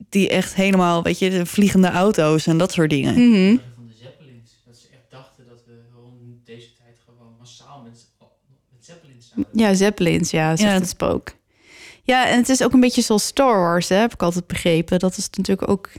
die 0.09 0.29
echt 0.29 0.55
helemaal, 0.55 1.03
weet 1.03 1.19
je, 1.19 1.31
de 1.31 1.47
vliegende 1.47 1.89
auto's 1.91 2.47
en 2.47 2.59
dat 2.59 2.73
soort 2.73 2.91
dingen. 2.91 3.13
Mhm. 3.15 3.57
van 3.75 3.87
de 3.87 3.95
Zeppelins. 4.03 4.51
Dat 4.67 4.77
ze 4.77 4.87
echt 4.93 5.11
dachten 5.11 5.45
dat 5.49 5.63
we 5.67 5.73
rond 5.95 6.47
deze 6.47 6.73
tijd 6.73 6.97
gewoon 7.07 7.33
massaal 7.39 7.83
met, 7.83 8.07
met 8.73 8.85
Zeppelins 8.85 9.29
zouden. 9.35 9.59
Ja, 9.59 9.75
Zeppelins, 9.75 10.31
ja, 10.31 10.57
zegt 10.57 10.71
Ja. 10.73 10.79
het 10.79 10.89
spook. 10.89 11.35
Ja, 12.03 12.27
en 12.29 12.37
het 12.39 12.49
is 12.49 12.63
ook 12.63 12.73
een 12.73 12.81
beetje 12.81 13.03
zoals 13.03 13.27
Star 13.27 13.59
Wars, 13.59 13.89
hè, 13.89 13.97
heb 13.97 14.13
ik 14.13 14.23
altijd 14.23 14.47
begrepen. 14.47 14.99
Dat 14.99 15.17
is 15.17 15.29
natuurlijk 15.31 15.69
ook 15.71 15.91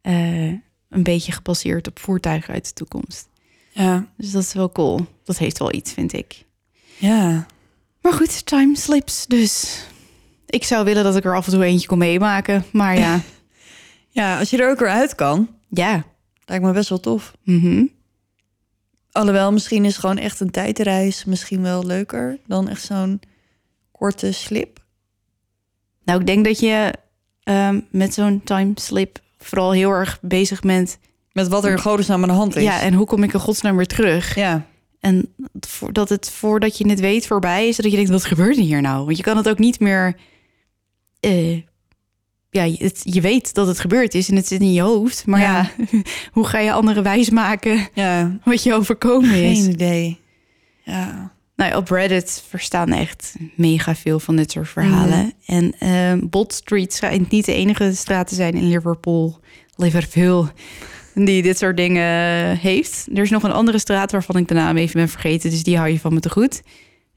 eh, 0.00 0.46
een 0.88 1.02
beetje 1.02 1.32
gebaseerd 1.32 1.86
op 1.88 1.98
voertuigen 1.98 2.54
uit 2.54 2.66
de 2.66 2.72
toekomst. 2.72 3.28
Ja, 3.72 4.06
Dus 4.16 4.30
dat 4.30 4.42
is 4.42 4.52
wel 4.52 4.72
cool. 4.72 5.06
Dat 5.24 5.38
heeft 5.38 5.58
wel 5.58 5.72
iets, 5.74 5.92
vind 5.92 6.12
ik. 6.12 6.44
Ja. 6.98 7.46
Maar 8.00 8.12
goed, 8.12 8.46
time 8.46 8.76
slips 8.76 9.26
dus. 9.26 9.84
Ik 10.46 10.64
zou 10.64 10.84
willen 10.84 11.04
dat 11.04 11.16
ik 11.16 11.24
er 11.24 11.36
af 11.36 11.46
en 11.46 11.52
toe 11.52 11.64
eentje 11.64 11.88
kon 11.88 11.98
meemaken. 11.98 12.64
Maar 12.72 12.98
ja, 12.98 13.20
ja, 14.10 14.38
als 14.38 14.50
je 14.50 14.62
er 14.62 14.70
ook 14.70 14.78
weer 14.78 14.88
uit 14.88 15.14
kan, 15.14 15.48
ja. 15.68 16.04
lijkt 16.44 16.64
me 16.64 16.72
best 16.72 16.88
wel 16.88 17.00
tof. 17.00 17.32
Mhm. 17.42 17.84
Alhoewel, 19.12 19.52
misschien 19.52 19.84
is 19.84 19.96
gewoon 19.96 20.18
echt 20.18 20.40
een 20.40 20.50
tijdreis 20.50 21.24
misschien 21.24 21.62
wel 21.62 21.84
leuker 21.84 22.38
dan 22.46 22.68
echt 22.68 22.84
zo'n 22.84 23.20
korte 23.92 24.32
slip. 24.32 24.84
Nou, 26.04 26.20
ik 26.20 26.26
denk 26.26 26.44
dat 26.44 26.60
je 26.60 26.92
ehm, 27.42 27.80
met 27.90 28.14
zo'n 28.14 28.40
time 28.44 28.72
slip 28.74 29.18
vooral 29.38 29.72
heel 29.72 29.90
erg 29.90 30.18
bezig 30.22 30.60
bent. 30.60 30.98
Met 31.32 31.48
wat 31.48 31.64
er 31.64 31.70
in 31.70 31.80
godesnaam 31.80 32.22
aan 32.22 32.28
de 32.28 32.34
hand 32.34 32.56
is. 32.56 32.62
Ja, 32.62 32.80
en 32.80 32.94
hoe 32.94 33.06
kom 33.06 33.22
ik 33.22 33.32
in 33.32 33.40
godsnaam 33.40 33.76
weer 33.76 33.86
terug? 33.86 34.34
ja. 34.34 34.66
En 35.00 35.34
dat 35.92 36.08
het 36.08 36.30
voordat 36.30 36.78
je 36.78 36.88
het 36.88 37.00
weet 37.00 37.26
voorbij 37.26 37.68
is, 37.68 37.76
dat 37.76 37.90
je 37.90 37.96
denkt, 37.96 38.10
wat 38.10 38.24
gebeurt 38.24 38.56
er 38.56 38.62
hier 38.62 38.80
nou? 38.80 39.04
Want 39.04 39.16
je 39.16 39.22
kan 39.22 39.36
het 39.36 39.48
ook 39.48 39.58
niet 39.58 39.80
meer... 39.80 40.16
eh, 41.20 41.52
ja, 42.50 42.62
je- 42.64 42.84
het, 42.84 43.00
je 43.04 43.20
weet 43.20 43.54
dat 43.54 43.66
het 43.66 43.78
gebeurd 43.80 44.14
is 44.14 44.28
en 44.28 44.36
het 44.36 44.46
zit 44.46 44.60
in 44.60 44.72
je 44.72 44.80
hoofd. 44.82 45.26
Maar 45.26 45.40
ja, 45.40 45.70
Ja. 45.90 46.00
hoe 46.32 46.46
ga 46.46 46.58
je 46.58 46.72
anderen 46.72 47.02
wijsmaken 47.02 47.88
ja. 47.94 48.38
wat 48.44 48.62
je 48.62 48.74
overkomen 48.74 49.34
is? 49.44 49.58
Geen 49.62 49.70
idee. 49.72 50.20
Ja. 50.84 51.36
Nou, 51.56 51.74
op 51.76 51.88
Reddit 51.90 52.42
verstaan 52.48 52.92
echt 52.92 53.34
mega 53.56 53.94
veel 53.94 54.20
van 54.20 54.36
dit 54.36 54.50
soort 54.50 54.68
verhalen. 54.68 55.32
En 55.46 55.74
eh, 55.78 56.28
Bot 56.28 56.52
Street 56.52 56.94
schijnt 56.94 57.30
niet 57.30 57.44
de 57.44 57.54
enige 57.54 57.94
straat 57.94 58.28
te 58.28 58.34
zijn 58.34 58.54
in 58.54 58.68
Liverpool, 58.68 59.40
Liverpool, 59.76 60.48
die 61.24 61.42
dit 61.42 61.58
soort 61.58 61.76
dingen 61.76 62.56
heeft. 62.56 63.06
Er 63.14 63.22
is 63.22 63.30
nog 63.30 63.42
een 63.42 63.52
andere 63.52 63.78
straat 63.78 64.12
waarvan 64.12 64.36
ik 64.36 64.48
de 64.48 64.54
naam 64.54 64.76
even 64.76 64.94
ben 64.94 65.08
vergeten, 65.08 65.50
dus 65.50 65.62
die 65.62 65.76
hou 65.76 65.88
je 65.88 66.00
van 66.00 66.14
me 66.14 66.20
te 66.20 66.30
goed. 66.30 66.62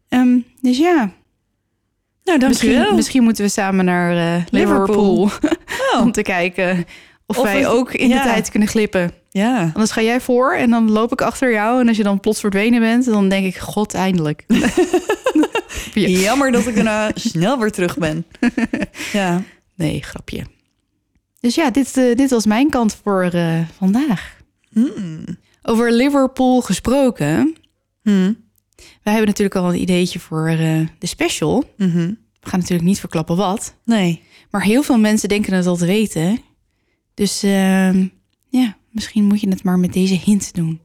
Ehm, 0.10 0.38
dus 0.62 0.78
ja, 0.78 1.12
Nou, 2.24 2.40
dankjewel. 2.40 2.96
Misschien, 2.96 3.24
moeten 3.24 3.44
we 3.44 3.50
samen 3.50 3.86
naar 3.86 4.38
eh, 4.38 4.44
Liverpool. 4.50 5.30
Oh. 5.94 6.02
om 6.02 6.12
te 6.12 6.22
kijken 6.22 6.86
of, 7.26 7.38
Of 7.38 7.44
wij 7.44 7.68
ook 7.68 7.94
in 7.94 8.08
ja. 8.10 8.24
de 8.24 8.30
tijd 8.30 8.50
kunnen 8.50 8.70
glippen. 8.70 9.12
Ja. 9.30 9.72
Anders 9.74 9.92
ga 9.92 10.02
jij 10.02 10.22
voor 10.22 10.54
en 10.54 10.70
dan 10.70 10.92
loop 10.92 11.12
ik 11.12 11.22
achter 11.22 11.52
jou. 11.52 11.82
En 11.82 11.88
als 11.88 11.98
je 11.98 12.04
dan 12.04 12.20
plots 12.20 12.40
verdwenen 12.40 12.80
bent, 12.80 13.06
dan 13.06 13.30
denk 13.30 13.46
ik, 13.46 13.58
god, 13.58 13.94
eindelijk. 13.94 14.46
Ja. 15.94 16.08
Jammer 16.08 16.52
dat 16.52 16.68
ik 16.68 16.76
daarna 16.76 17.12
snel 17.14 17.60
weer 17.60 17.72
terug 17.72 17.98
ben. 17.98 18.26
Ja. 19.14 19.42
Nee, 19.76 20.04
grapje. 20.04 20.44
Dus 21.42 21.56
ja, 21.56 21.72
dit, 21.72 21.98
eh, 21.98 22.16
dit 22.16 22.30
was 22.30 22.46
mijn 22.46 22.70
kant 22.70 22.96
voor 23.04 23.24
eh, 23.24 23.60
vandaag. 23.78 24.38
Hmm. 24.72 25.26
Over 25.62 25.94
Liverpool 25.94 26.62
gesproken. 26.62 27.56
Hmm. 28.02 28.50
Wij 28.76 29.14
hebben 29.14 29.26
natuurlijk 29.26 29.56
al 29.56 29.70
een 29.70 29.82
ideetje 29.82 30.20
voor 30.20 30.48
eh, 30.48 30.88
de 31.00 31.08
special. 31.08 31.64
Mhm. 31.78 32.14
We 32.40 32.50
gaan 32.50 32.60
natuurlijk 32.60 32.88
niet 32.88 33.00
verklappen 33.00 33.36
wat. 33.36 33.76
Nee. 33.86 34.24
Maar 34.52 34.64
heel 34.64 34.84
veel 34.84 34.98
mensen 34.98 35.30
denken 35.30 35.54
het 35.54 35.66
al 35.66 35.76
te 35.76 35.86
weten. 35.86 36.40
Dus 37.14 37.44
ehm, 37.44 38.08
ja, 38.50 38.78
misschien 38.90 39.24
moet 39.24 39.42
je 39.42 39.50
het 39.50 39.64
maar 39.64 39.80
met 39.80 39.94
deze 39.94 40.14
hint 40.14 40.54
doen. 40.54 40.82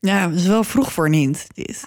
Ja, 0.00 0.30
het 0.30 0.40
is 0.40 0.46
wel 0.46 0.64
vroeg 0.64 0.92
voor 0.92 1.06
een 1.06 1.12
hint, 1.12 1.46
dit. 1.54 1.84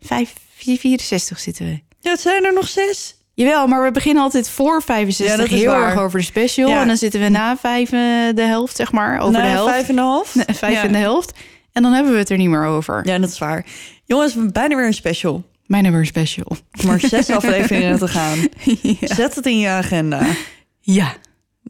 Vijf, 0.00 0.34
64 0.54 1.40
zitten 1.40 1.66
we. 1.66 1.80
Ja, 1.98 2.10
het 2.10 2.20
zijn 2.20 2.44
er 2.44 2.52
nog 2.52 2.68
zes. 2.68 3.16
Jawel, 3.40 3.66
maar 3.66 3.82
we 3.84 3.90
beginnen 3.90 4.22
altijd 4.22 4.48
voor 4.48 4.82
65 4.82 5.26
Ja, 5.36 5.36
dat 5.42 5.50
is 5.52 5.60
heel 5.62 5.70
waar. 5.72 5.90
erg 5.90 6.00
over 6.00 6.18
de 6.18 6.24
special. 6.24 6.68
Ja. 6.68 6.80
En 6.80 6.86
dan 6.86 6.96
zitten 6.96 7.20
we 7.20 7.28
na 7.28 7.56
vijf 7.56 7.92
eh, 7.92 8.00
de 8.34 8.42
helft, 8.42 8.76
zeg 8.76 8.92
maar. 8.92 9.18
Over 9.20 9.32
Na 9.32 9.40
de 9.42 9.48
helft. 9.50 9.72
vijf 9.72 9.88
en 9.88 9.96
een 9.98 10.04
half. 10.04 10.34
Nee, 10.34 10.44
vijf 10.56 10.72
ja. 10.74 10.82
en 10.82 10.92
de 10.92 10.98
helft. 10.98 11.38
En 11.72 11.82
dan 11.82 11.92
hebben 11.92 12.12
we 12.12 12.18
het 12.18 12.30
er 12.30 12.36
niet 12.36 12.48
meer 12.48 12.64
over. 12.64 13.06
Ja, 13.06 13.18
dat 13.18 13.30
is 13.30 13.38
waar. 13.38 13.64
Jongens, 14.04 14.28
we 14.32 14.34
hebben 14.34 14.52
bijna 14.52 14.76
weer 14.76 14.86
een 14.86 14.94
special. 14.94 15.44
Mijn 15.66 15.82
nummer 15.82 16.06
special. 16.06 16.56
Maar 16.84 17.00
zes 17.00 17.30
afleveringen 17.36 17.98
te 17.98 18.08
gaan. 18.08 18.38
Zet 19.00 19.34
het 19.34 19.46
in 19.46 19.58
je 19.58 19.68
agenda. 19.68 20.20
ja, 20.80 21.12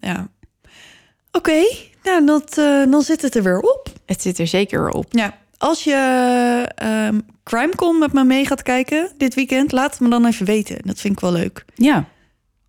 Ja. 0.01 0.29
Oké, 1.33 1.63
nou, 2.03 2.27
dat, 2.27 2.59
eh, 2.59 2.83
dan 2.91 3.03
zit 3.03 3.23
het 3.23 3.35
er 3.35 3.43
weer 3.43 3.59
op. 3.61 3.89
het 4.07 4.23
zit 4.23 4.39
er 4.39 4.47
zeker 4.47 4.89
op. 4.91 5.07
Ja, 5.11 5.39
als 5.59 5.85
je 5.85 5.93
ehm 6.75 7.19
CrimeCon 7.51 7.99
met 7.99 8.13
me 8.13 8.25
mee 8.25 8.47
gaat 8.47 8.63
kijken 8.63 9.13
dit 9.17 9.35
weekend, 9.35 9.73
laat 9.73 9.91
het 9.91 10.01
me 10.01 10.09
dan 10.09 10.27
even 10.27 10.47
weten. 10.47 10.79
Dat 10.83 11.01
vind 11.01 11.15
ik 11.15 11.21
wel 11.21 11.33
leuk. 11.33 11.65
Ja. 11.75 12.09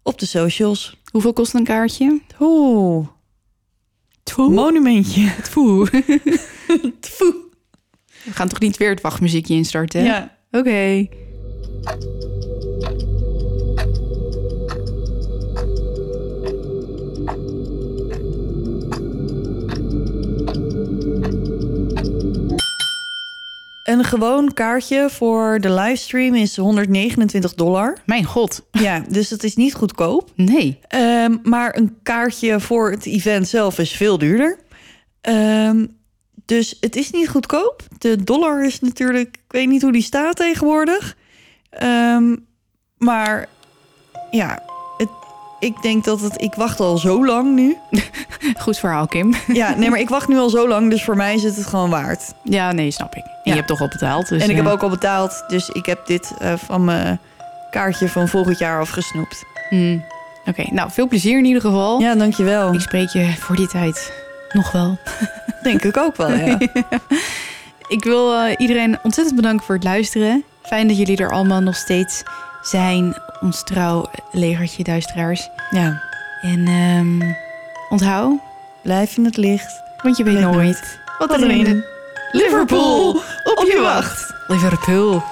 Op 0.04 0.20
de 0.20 0.26
socials. 0.26 0.98
Hoeveel 1.12 1.34
kost 1.34 1.54
een 1.54 1.64
kaartje? 1.64 2.22
Oeh, 2.40 3.08
monumentje. 4.36 5.32
Tfoe. 5.44 5.90
Tfoe. 7.00 7.36
We 8.24 8.32
gaan 8.32 8.48
toch 8.48 8.60
niet 8.60 8.78
weer 8.78 8.90
het 8.90 9.02
wachtmuziekje 9.02 9.54
instarten? 9.54 10.04
Ja. 10.04 10.38
Oké. 10.52 11.08
Een 23.84 24.04
gewoon 24.04 24.54
kaartje 24.54 25.10
voor 25.10 25.60
de 25.60 25.72
livestream 25.72 26.36
is 26.36 26.58
129 26.58 27.54
dollar. 27.54 27.98
Mijn 28.06 28.24
god. 28.24 28.66
Ja, 28.72 29.04
dus 29.10 29.30
dat 29.30 29.44
is 29.44 29.56
niet 29.56 29.74
goedkoop. 29.74 30.30
Nee. 30.36 30.80
Ehm, 30.88 31.38
maar 31.44 31.78
een 31.78 31.96
kaartje 32.04 32.60
voor 32.60 32.92
het 32.92 33.06
event 33.06 33.48
zelf 33.48 33.80
is 33.80 33.92
veel 33.92 34.18
duurder. 34.18 34.60
Ehm, 35.22 35.86
dus 36.46 36.78
het 36.80 36.96
is 36.96 37.12
niet 37.12 37.30
goedkoop. 37.30 37.84
De 37.98 38.24
dollar 38.24 38.66
is 38.66 38.80
natuurlijk, 38.80 39.28
ik 39.36 39.52
weet 39.52 39.68
niet 39.68 39.82
hoe 39.82 39.92
die 39.92 40.02
staat 40.02 40.36
tegenwoordig. 40.36 41.18
Ehm, 41.70 42.36
maar 42.98 43.50
ja, 44.32 44.64
ik 45.62 45.82
denk 45.82 46.04
dat 46.04 46.22
het. 46.22 46.42
Ik 46.42 46.54
wacht 46.56 46.80
al 46.80 46.98
zo 46.98 47.26
lang 47.26 47.56
nu. 47.56 47.78
Goed 48.64 48.78
verhaal, 48.78 49.08
Kim. 49.08 49.34
Ja, 49.54 49.76
nee, 49.76 49.90
maar 49.90 50.00
ik 50.00 50.10
wacht 50.10 50.28
nu 50.28 50.38
al 50.38 50.50
zo 50.50 50.68
lang, 50.68 50.90
dus 50.90 51.04
voor 51.04 51.16
mij 51.16 51.34
is 51.36 51.44
het 51.44 51.56
het 51.56 51.66
gewoon 51.66 51.90
waard. 51.90 52.34
Ja, 52.44 52.72
nee, 52.72 52.92
snap 52.92 53.16
ik. 53.16 53.24
En 53.24 53.32
Ja. 53.44 53.52
je 53.52 53.56
hebt 53.56 53.68
toch 53.68 53.82
al 53.82 53.88
betaald. 53.88 54.28
Dus, 54.30 54.42
en 54.44 54.50
ik 54.50 54.56
heb 54.56 54.66
eh, 54.66 54.72
ook 54.72 54.82
al 54.84 54.90
betaald, 54.90 55.44
dus 55.48 55.70
ik 55.70 55.86
heb 55.86 56.06
dit 56.06 56.32
eh, 56.40 56.54
van 56.66 56.86
mijn 56.86 57.20
kaartje 57.72 58.10
van 58.10 58.28
volgend 58.28 58.58
jaar 58.60 58.80
afgesnoept. 58.80 59.44
hmm. 59.70 60.04
Oké, 60.46 60.64
nou, 60.72 60.92
veel 60.92 61.08
plezier 61.08 61.38
in 61.38 61.46
ieder 61.46 61.62
geval. 61.62 62.00
Ja, 62.00 62.16
dankjewel. 62.16 62.74
Ik 62.74 62.80
spreek 62.80 63.10
je 63.10 63.34
voor 63.40 63.56
die 63.56 63.68
tijd 63.68 64.14
nog 64.54 64.72
wel. 64.72 64.98
Denk 65.64 65.84
ik 65.84 65.98
ook 65.98 66.16
wel, 66.16 66.32
ja. 66.32 66.58
Ik 67.88 68.04
wil 68.04 68.34
eh, 68.36 68.54
iedereen 68.58 68.98
ontzettend 69.04 69.36
bedanken 69.36 69.66
voor 69.66 69.76
het 69.76 69.84
luisteren. 69.84 70.44
Fijn 70.62 70.88
dat 70.88 70.98
jullie 70.98 71.18
er 71.18 71.32
allemaal 71.32 71.62
nog 71.62 71.76
steeds 71.76 72.24
zijn. 72.62 73.16
Ons 73.40 73.64
trouw 73.64 74.06
legertje 74.32 74.84
duisteraars. 74.84 75.50
ja. 75.72 76.02
En 76.42 76.68
ehm, 76.68 77.34
onthoud, 77.90 78.40
Blijf 78.82 79.18
in 79.18 79.26
het 79.26 79.38
licht. 79.38 79.82
want 80.04 80.18
je 80.18 80.24
weet 80.24 80.34
Weet 80.34 80.44
nooit 80.44 80.56
nooit 80.56 81.00
wat 81.20 81.32
er 81.42 81.50
in 81.50 81.84
Liverpool 82.32 83.10
op 83.44 83.64
je 83.74 83.80
wacht. 83.82 84.34
Liverpool. 84.48 85.24